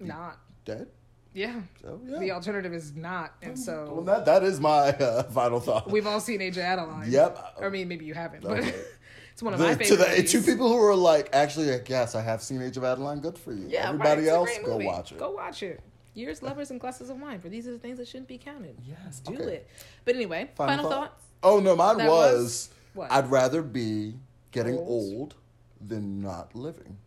not. 0.00 0.38
dead. 0.64 0.88
Yeah. 1.34 1.60
So 1.80 2.00
yeah. 2.06 2.18
The 2.18 2.30
alternative 2.32 2.74
is 2.74 2.94
not. 2.94 3.34
And 3.40 3.58
so 3.58 3.88
well, 3.90 4.04
that 4.04 4.24
that 4.26 4.42
is 4.42 4.60
my 4.60 4.88
uh, 4.90 5.22
final 5.24 5.60
thought. 5.60 5.90
we've 5.90 6.06
all 6.06 6.20
seen 6.20 6.42
Age 6.42 6.56
of 6.58 6.64
Adaline. 6.64 7.10
Yep. 7.10 7.38
I 7.62 7.68
mean, 7.70 7.88
maybe 7.88 8.04
you 8.04 8.12
haven't, 8.14 8.42
but 8.42 8.58
it's 9.32 9.42
one 9.42 9.54
of 9.54 9.58
The- 9.60 9.66
my 9.68 9.74
to 9.76 9.96
the 9.96 10.22
two 10.28 10.42
people 10.42 10.68
who 10.68 10.76
are 10.76 10.94
like, 10.94 11.30
actually, 11.32 11.80
yes, 11.88 12.14
I 12.14 12.20
have 12.20 12.42
seen 12.42 12.60
Age 12.60 12.76
of 12.76 12.84
Adaline. 12.84 13.20
Good 13.20 13.38
for 13.38 13.52
you. 13.54 13.66
Yeah, 13.68 13.88
Everybody 13.88 14.22
right. 14.22 14.28
Else, 14.30 14.50
go 14.62 14.72
movie. 14.74 14.86
watch 14.86 15.12
it. 15.12 15.18
Go 15.18 15.30
watch 15.30 15.62
it. 15.62 15.80
Years, 16.14 16.42
lovers, 16.42 16.70
and 16.70 16.78
glasses 16.80 17.08
of 17.10 17.18
wine. 17.20 17.40
For 17.40 17.48
these 17.48 17.66
are 17.66 17.72
the 17.72 17.78
things 17.78 17.98
that 17.98 18.06
shouldn't 18.06 18.28
be 18.28 18.38
counted. 18.38 18.76
Yes, 18.86 19.20
Do 19.20 19.34
okay. 19.34 19.44
it. 19.44 19.68
But 20.04 20.14
anyway, 20.14 20.50
final, 20.54 20.90
thoughts. 20.90 21.24
Oh 21.42 21.58
no, 21.60 21.74
mine 21.74 21.98
That 21.98 22.08
was, 22.08 22.42
was- 22.42 22.70
what? 22.94 23.10
I'd 23.12 23.30
rather 23.30 23.62
be 23.62 24.14
getting 24.50 24.76
Old? 24.76 24.88
old, 24.88 25.34
than 25.80 26.20
not 26.20 26.54
living. 26.54 26.98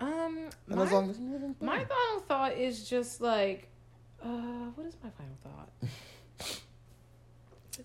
Um, 0.00 0.48
And 0.68 0.76
my, 0.76 0.82
as 0.84 0.92
long 0.92 1.10
as 1.10 1.16
I'm 1.18 1.32
living, 1.32 1.56
my 1.60 1.78
final 1.84 2.20
thought 2.28 2.52
is 2.56 2.88
just 2.88 3.20
like, 3.20 3.68
uh, 4.22 4.28
what 4.74 4.86
is 4.86 4.94
my 5.02 5.08
final 5.10 5.36
thought? 5.42 6.60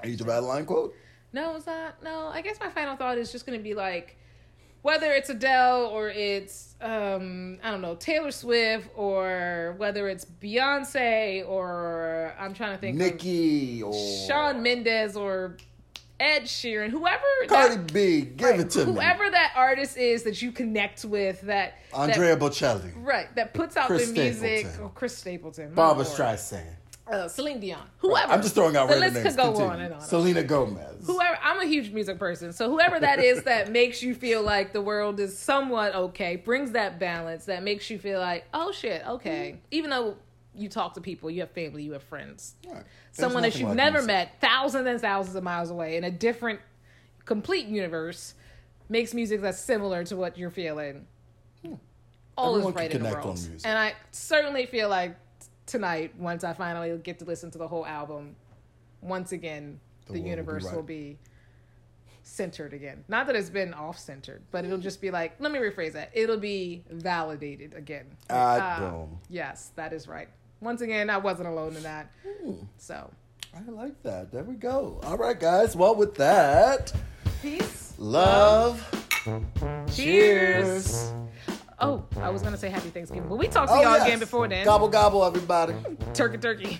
Age 0.03 0.19
of 0.21 0.27
Adaline 0.27 0.65
quote. 0.65 0.93
No, 1.31 1.55
it's 1.55 1.65
not. 1.65 2.01
No, 2.03 2.27
I 2.27 2.41
guess 2.41 2.59
my 2.59 2.69
final 2.69 2.95
thought 2.97 3.17
is 3.17 3.31
just 3.31 3.45
going 3.45 3.57
to 3.57 3.63
be 3.63 3.73
like, 3.73 4.17
whether 4.85 5.11
it's 5.13 5.31
Adele 5.31 5.87
or 5.87 6.09
it's 6.09 6.75
um 6.79 7.57
I 7.63 7.71
don't 7.71 7.81
know 7.81 7.95
Taylor 7.95 8.29
Swift 8.29 8.87
or 8.95 9.73
whether 9.77 10.07
it's 10.07 10.25
Beyonce 10.25 11.43
or 11.47 12.35
I'm 12.39 12.53
trying 12.53 12.75
to 12.75 12.77
think 12.77 12.95
Nicki 12.95 13.81
or 13.81 13.89
of 13.89 14.27
Shawn 14.27 14.61
Mendes 14.61 15.17
or 15.17 15.57
Ed 16.19 16.43
Sheeran, 16.43 16.91
whoever 16.91 17.23
Cardi 17.47 17.75
that, 17.75 17.91
B. 17.93 18.21
Give 18.21 18.47
right, 18.47 18.59
it 18.59 18.69
to 18.71 18.85
me. 18.85 18.93
whoever 18.93 19.29
that 19.29 19.53
artist 19.55 19.97
is 19.97 20.21
that 20.23 20.41
you 20.41 20.51
connect 20.51 21.03
with 21.03 21.41
that 21.41 21.79
that- 21.91 21.97
Andrea 22.09 22.37
Bocelli. 22.37 22.91
right 22.95 23.35
that 23.35 23.55
puts 23.55 23.75
out 23.75 23.87
Chris 23.87 24.11
the 24.11 24.21
music 24.21 24.59
Stapleton. 24.59 24.83
or 24.85 24.89
Chris 24.91 25.17
Stapleton, 25.17 25.69
my 25.71 25.75
Barbra. 25.75 26.05
Streisand. 26.05 26.75
Uh, 27.07 27.27
Celine 27.27 27.59
Dion, 27.59 27.81
whoever. 27.99 28.31
I'm 28.31 28.41
just 28.41 28.55
throwing 28.55 28.75
out 28.75 28.87
the 28.87 28.93
random 28.95 29.13
list 29.13 29.23
names. 29.25 29.35
could 29.35 29.43
go 29.43 29.51
Continue. 29.51 29.71
on 29.71 29.81
and 29.81 29.93
on. 29.95 30.01
Selena 30.01 30.43
Gomez. 30.43 31.05
whoever 31.05 31.37
I'm 31.43 31.59
a 31.59 31.65
huge 31.65 31.91
music 31.91 32.17
person, 32.17 32.51
so 32.51 32.69
whoever 32.69 32.99
that 32.99 33.19
is 33.19 33.43
that 33.43 33.71
makes 33.79 34.01
you 34.01 34.15
feel 34.15 34.41
like 34.41 34.73
the 34.73 34.81
world 34.81 35.19
is 35.19 35.37
somewhat 35.37 35.93
okay, 35.95 36.35
brings 36.35 36.71
that 36.71 36.99
balance 36.99 37.45
that 37.45 37.61
makes 37.63 37.89
you 37.89 37.99
feel 37.99 38.19
like, 38.19 38.45
oh 38.53 38.71
shit, 38.71 39.05
okay. 39.07 39.57
Even 39.71 39.89
though 39.91 40.15
you 40.55 40.67
talk 40.69 40.93
to 40.95 41.01
people, 41.01 41.29
you 41.29 41.41
have 41.41 41.51
family, 41.51 41.83
you 41.83 41.91
have 41.93 42.03
friends, 42.03 42.55
Right. 42.67 42.83
Someone 43.11 43.43
that 43.43 43.55
you've 43.57 43.69
like 43.69 43.77
never 43.77 43.97
music. 43.99 44.07
met, 44.07 44.41
thousands 44.41 44.87
and 44.87 44.99
thousands 44.99 45.35
of 45.35 45.43
miles 45.43 45.69
away 45.69 45.97
in 45.97 46.03
a 46.03 46.11
different, 46.11 46.59
complete 47.25 47.67
universe, 47.67 48.33
makes 48.89 49.13
music 49.13 49.41
that's 49.41 49.59
similar 49.59 50.03
to 50.05 50.15
what 50.17 50.37
you're 50.37 50.49
feeling. 50.49 51.05
All 52.37 52.55
Everyone 52.55 52.73
is 52.73 52.75
right 52.75 52.91
in 52.93 53.03
the 53.03 53.09
world, 53.09 53.39
and 53.63 53.77
I 53.77 53.93
certainly 54.11 54.65
feel 54.65 54.89
like 54.89 55.15
tonight, 55.65 56.13
once 56.17 56.43
I 56.43 56.53
finally 56.53 56.97
get 56.99 57.19
to 57.19 57.25
listen 57.25 57.51
to 57.51 57.57
the 57.57 57.67
whole 57.67 57.85
album, 57.85 58.35
once 59.01 59.31
again, 59.31 59.79
The 60.07 60.13
the, 60.13 60.19
world 60.19 60.23
will 60.23 60.23
be 60.23 60.29
universe 60.29 60.63
right. 60.65 60.75
will 60.75 60.83
be 60.83 61.17
centered 62.23 62.73
again. 62.73 63.03
Not 63.07 63.27
that 63.27 63.35
it's 63.35 63.49
been 63.51 63.73
off 63.73 63.99
centered, 63.99 64.41
but 64.51 64.65
it'll 64.65 64.77
just 64.79 64.99
be 65.01 65.11
like, 65.11 65.35
let 65.39 65.51
me 65.51 65.59
rephrase 65.59 65.93
that. 65.93 66.09
It'll 66.13 66.37
be 66.39 66.83
validated 66.89 67.73
again. 67.75 68.05
I 68.29 68.33
Ah, 68.59 68.79
don't. 68.79 69.17
Yes, 69.29 69.71
that 69.75 69.93
is 69.93 70.07
right. 70.07 70.29
Once 70.61 70.81
again, 70.81 71.09
I 71.09 71.17
wasn't 71.17 71.49
alone 71.49 71.75
in 71.75 71.83
that. 71.83 72.09
Hmm. 72.43 72.53
So, 72.77 73.11
I 73.55 73.69
like 73.69 74.01
that. 74.03 74.31
There 74.31 74.43
we 74.43 74.55
go. 74.55 74.99
All 75.03 75.17
right, 75.17 75.39
guys. 75.39 75.75
Well, 75.75 75.95
with 75.95 76.15
that, 76.15 76.91
peace. 77.41 77.93
love. 77.97 78.81
Cheers. 79.93 81.11
Oh, 81.79 82.05
I 82.21 82.29
was 82.29 82.41
gonna 82.41 82.57
say 82.57 82.69
happy 82.69 82.89
Thanksgiving, 82.89 83.27
but 83.27 83.35
we 83.37 83.47
talked 83.47 83.69
to 83.69 83.75
Oh, 83.77 83.81
y'all 83.81 83.97
yes. 83.97 84.05
again 84.07 84.19
before 84.19 84.47
then. 84.47 84.63
Gobble 84.65 84.87
gobble, 84.87 85.25
everybody. 85.25 85.73
Turkey, 86.13 86.37
turkey. 86.37 86.79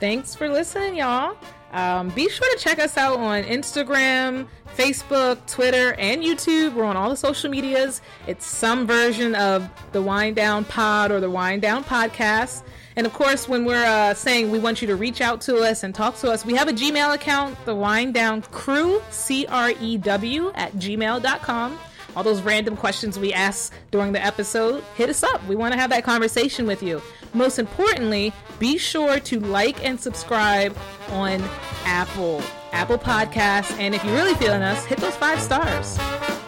Thanks 0.00 0.34
for 0.34 0.48
listening, 0.48 0.96
y'all. 0.96 1.36
Um, 1.72 2.08
be 2.10 2.28
sure 2.28 2.56
to 2.56 2.62
check 2.62 2.78
us 2.78 2.96
out 2.96 3.18
on 3.18 3.44
Instagram, 3.44 4.46
Facebook, 4.76 5.46
Twitter, 5.46 5.94
and 5.94 6.22
YouTube. 6.22 6.74
We're 6.74 6.84
on 6.84 6.96
all 6.96 7.08
the 7.10 7.16
social 7.16 7.50
medias. 7.50 8.00
It's 8.26 8.44
some 8.44 8.86
version 8.86 9.34
of 9.36 9.68
the 9.92 10.02
Wind 10.02 10.36
Down 10.36 10.64
Pod 10.64 11.12
or 11.12 11.20
the 11.20 11.30
Wind 11.30 11.62
Down 11.62 11.84
Podcast. 11.84 12.62
And 12.96 13.06
of 13.06 13.12
course, 13.12 13.48
when 13.48 13.64
we're 13.64 13.84
uh, 13.84 14.14
saying 14.14 14.50
we 14.50 14.58
want 14.58 14.82
you 14.82 14.88
to 14.88 14.96
reach 14.96 15.20
out 15.20 15.40
to 15.42 15.58
us 15.58 15.82
and 15.82 15.94
talk 15.94 16.16
to 16.18 16.30
us, 16.30 16.44
we 16.44 16.54
have 16.54 16.68
a 16.68 16.72
Gmail 16.72 17.14
account, 17.14 17.56
the 17.64 17.74
Wind 17.74 18.14
Down 18.14 18.42
Crew, 18.42 19.02
C 19.10 19.46
R 19.46 19.72
E 19.80 19.96
W, 19.98 20.52
at 20.54 20.72
gmail.com. 20.74 21.78
All 22.14 22.22
those 22.22 22.42
random 22.42 22.76
questions 22.76 23.18
we 23.18 23.32
ask 23.32 23.72
during 23.90 24.12
the 24.12 24.22
episode, 24.22 24.84
hit 24.96 25.08
us 25.08 25.22
up. 25.22 25.42
We 25.46 25.56
want 25.56 25.72
to 25.72 25.80
have 25.80 25.90
that 25.90 26.04
conversation 26.04 26.66
with 26.66 26.82
you. 26.82 27.00
Most 27.32 27.58
importantly, 27.58 28.32
be 28.58 28.76
sure 28.76 29.18
to 29.20 29.40
like 29.40 29.82
and 29.82 29.98
subscribe 29.98 30.76
on 31.08 31.42
Apple, 31.84 32.42
Apple 32.72 32.98
Podcasts. 32.98 33.72
And 33.78 33.94
if 33.94 34.04
you're 34.04 34.14
really 34.14 34.34
feeling 34.34 34.62
us, 34.62 34.84
hit 34.84 34.98
those 34.98 35.16
five 35.16 35.40
stars. 35.40 35.98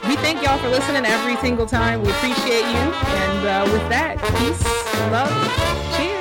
We 0.06 0.16
thank 0.16 0.42
y'all 0.42 0.58
for 0.58 0.68
listening 0.68 1.06
every 1.06 1.36
single 1.36 1.66
time. 1.66 2.02
We 2.02 2.10
appreciate 2.10 2.66
you. 2.66 2.92
And 2.92 3.46
uh, 3.46 3.72
with 3.72 3.88
that, 3.88 4.18
peace, 4.36 4.62
love, 5.10 5.96
cheers. 5.96 6.13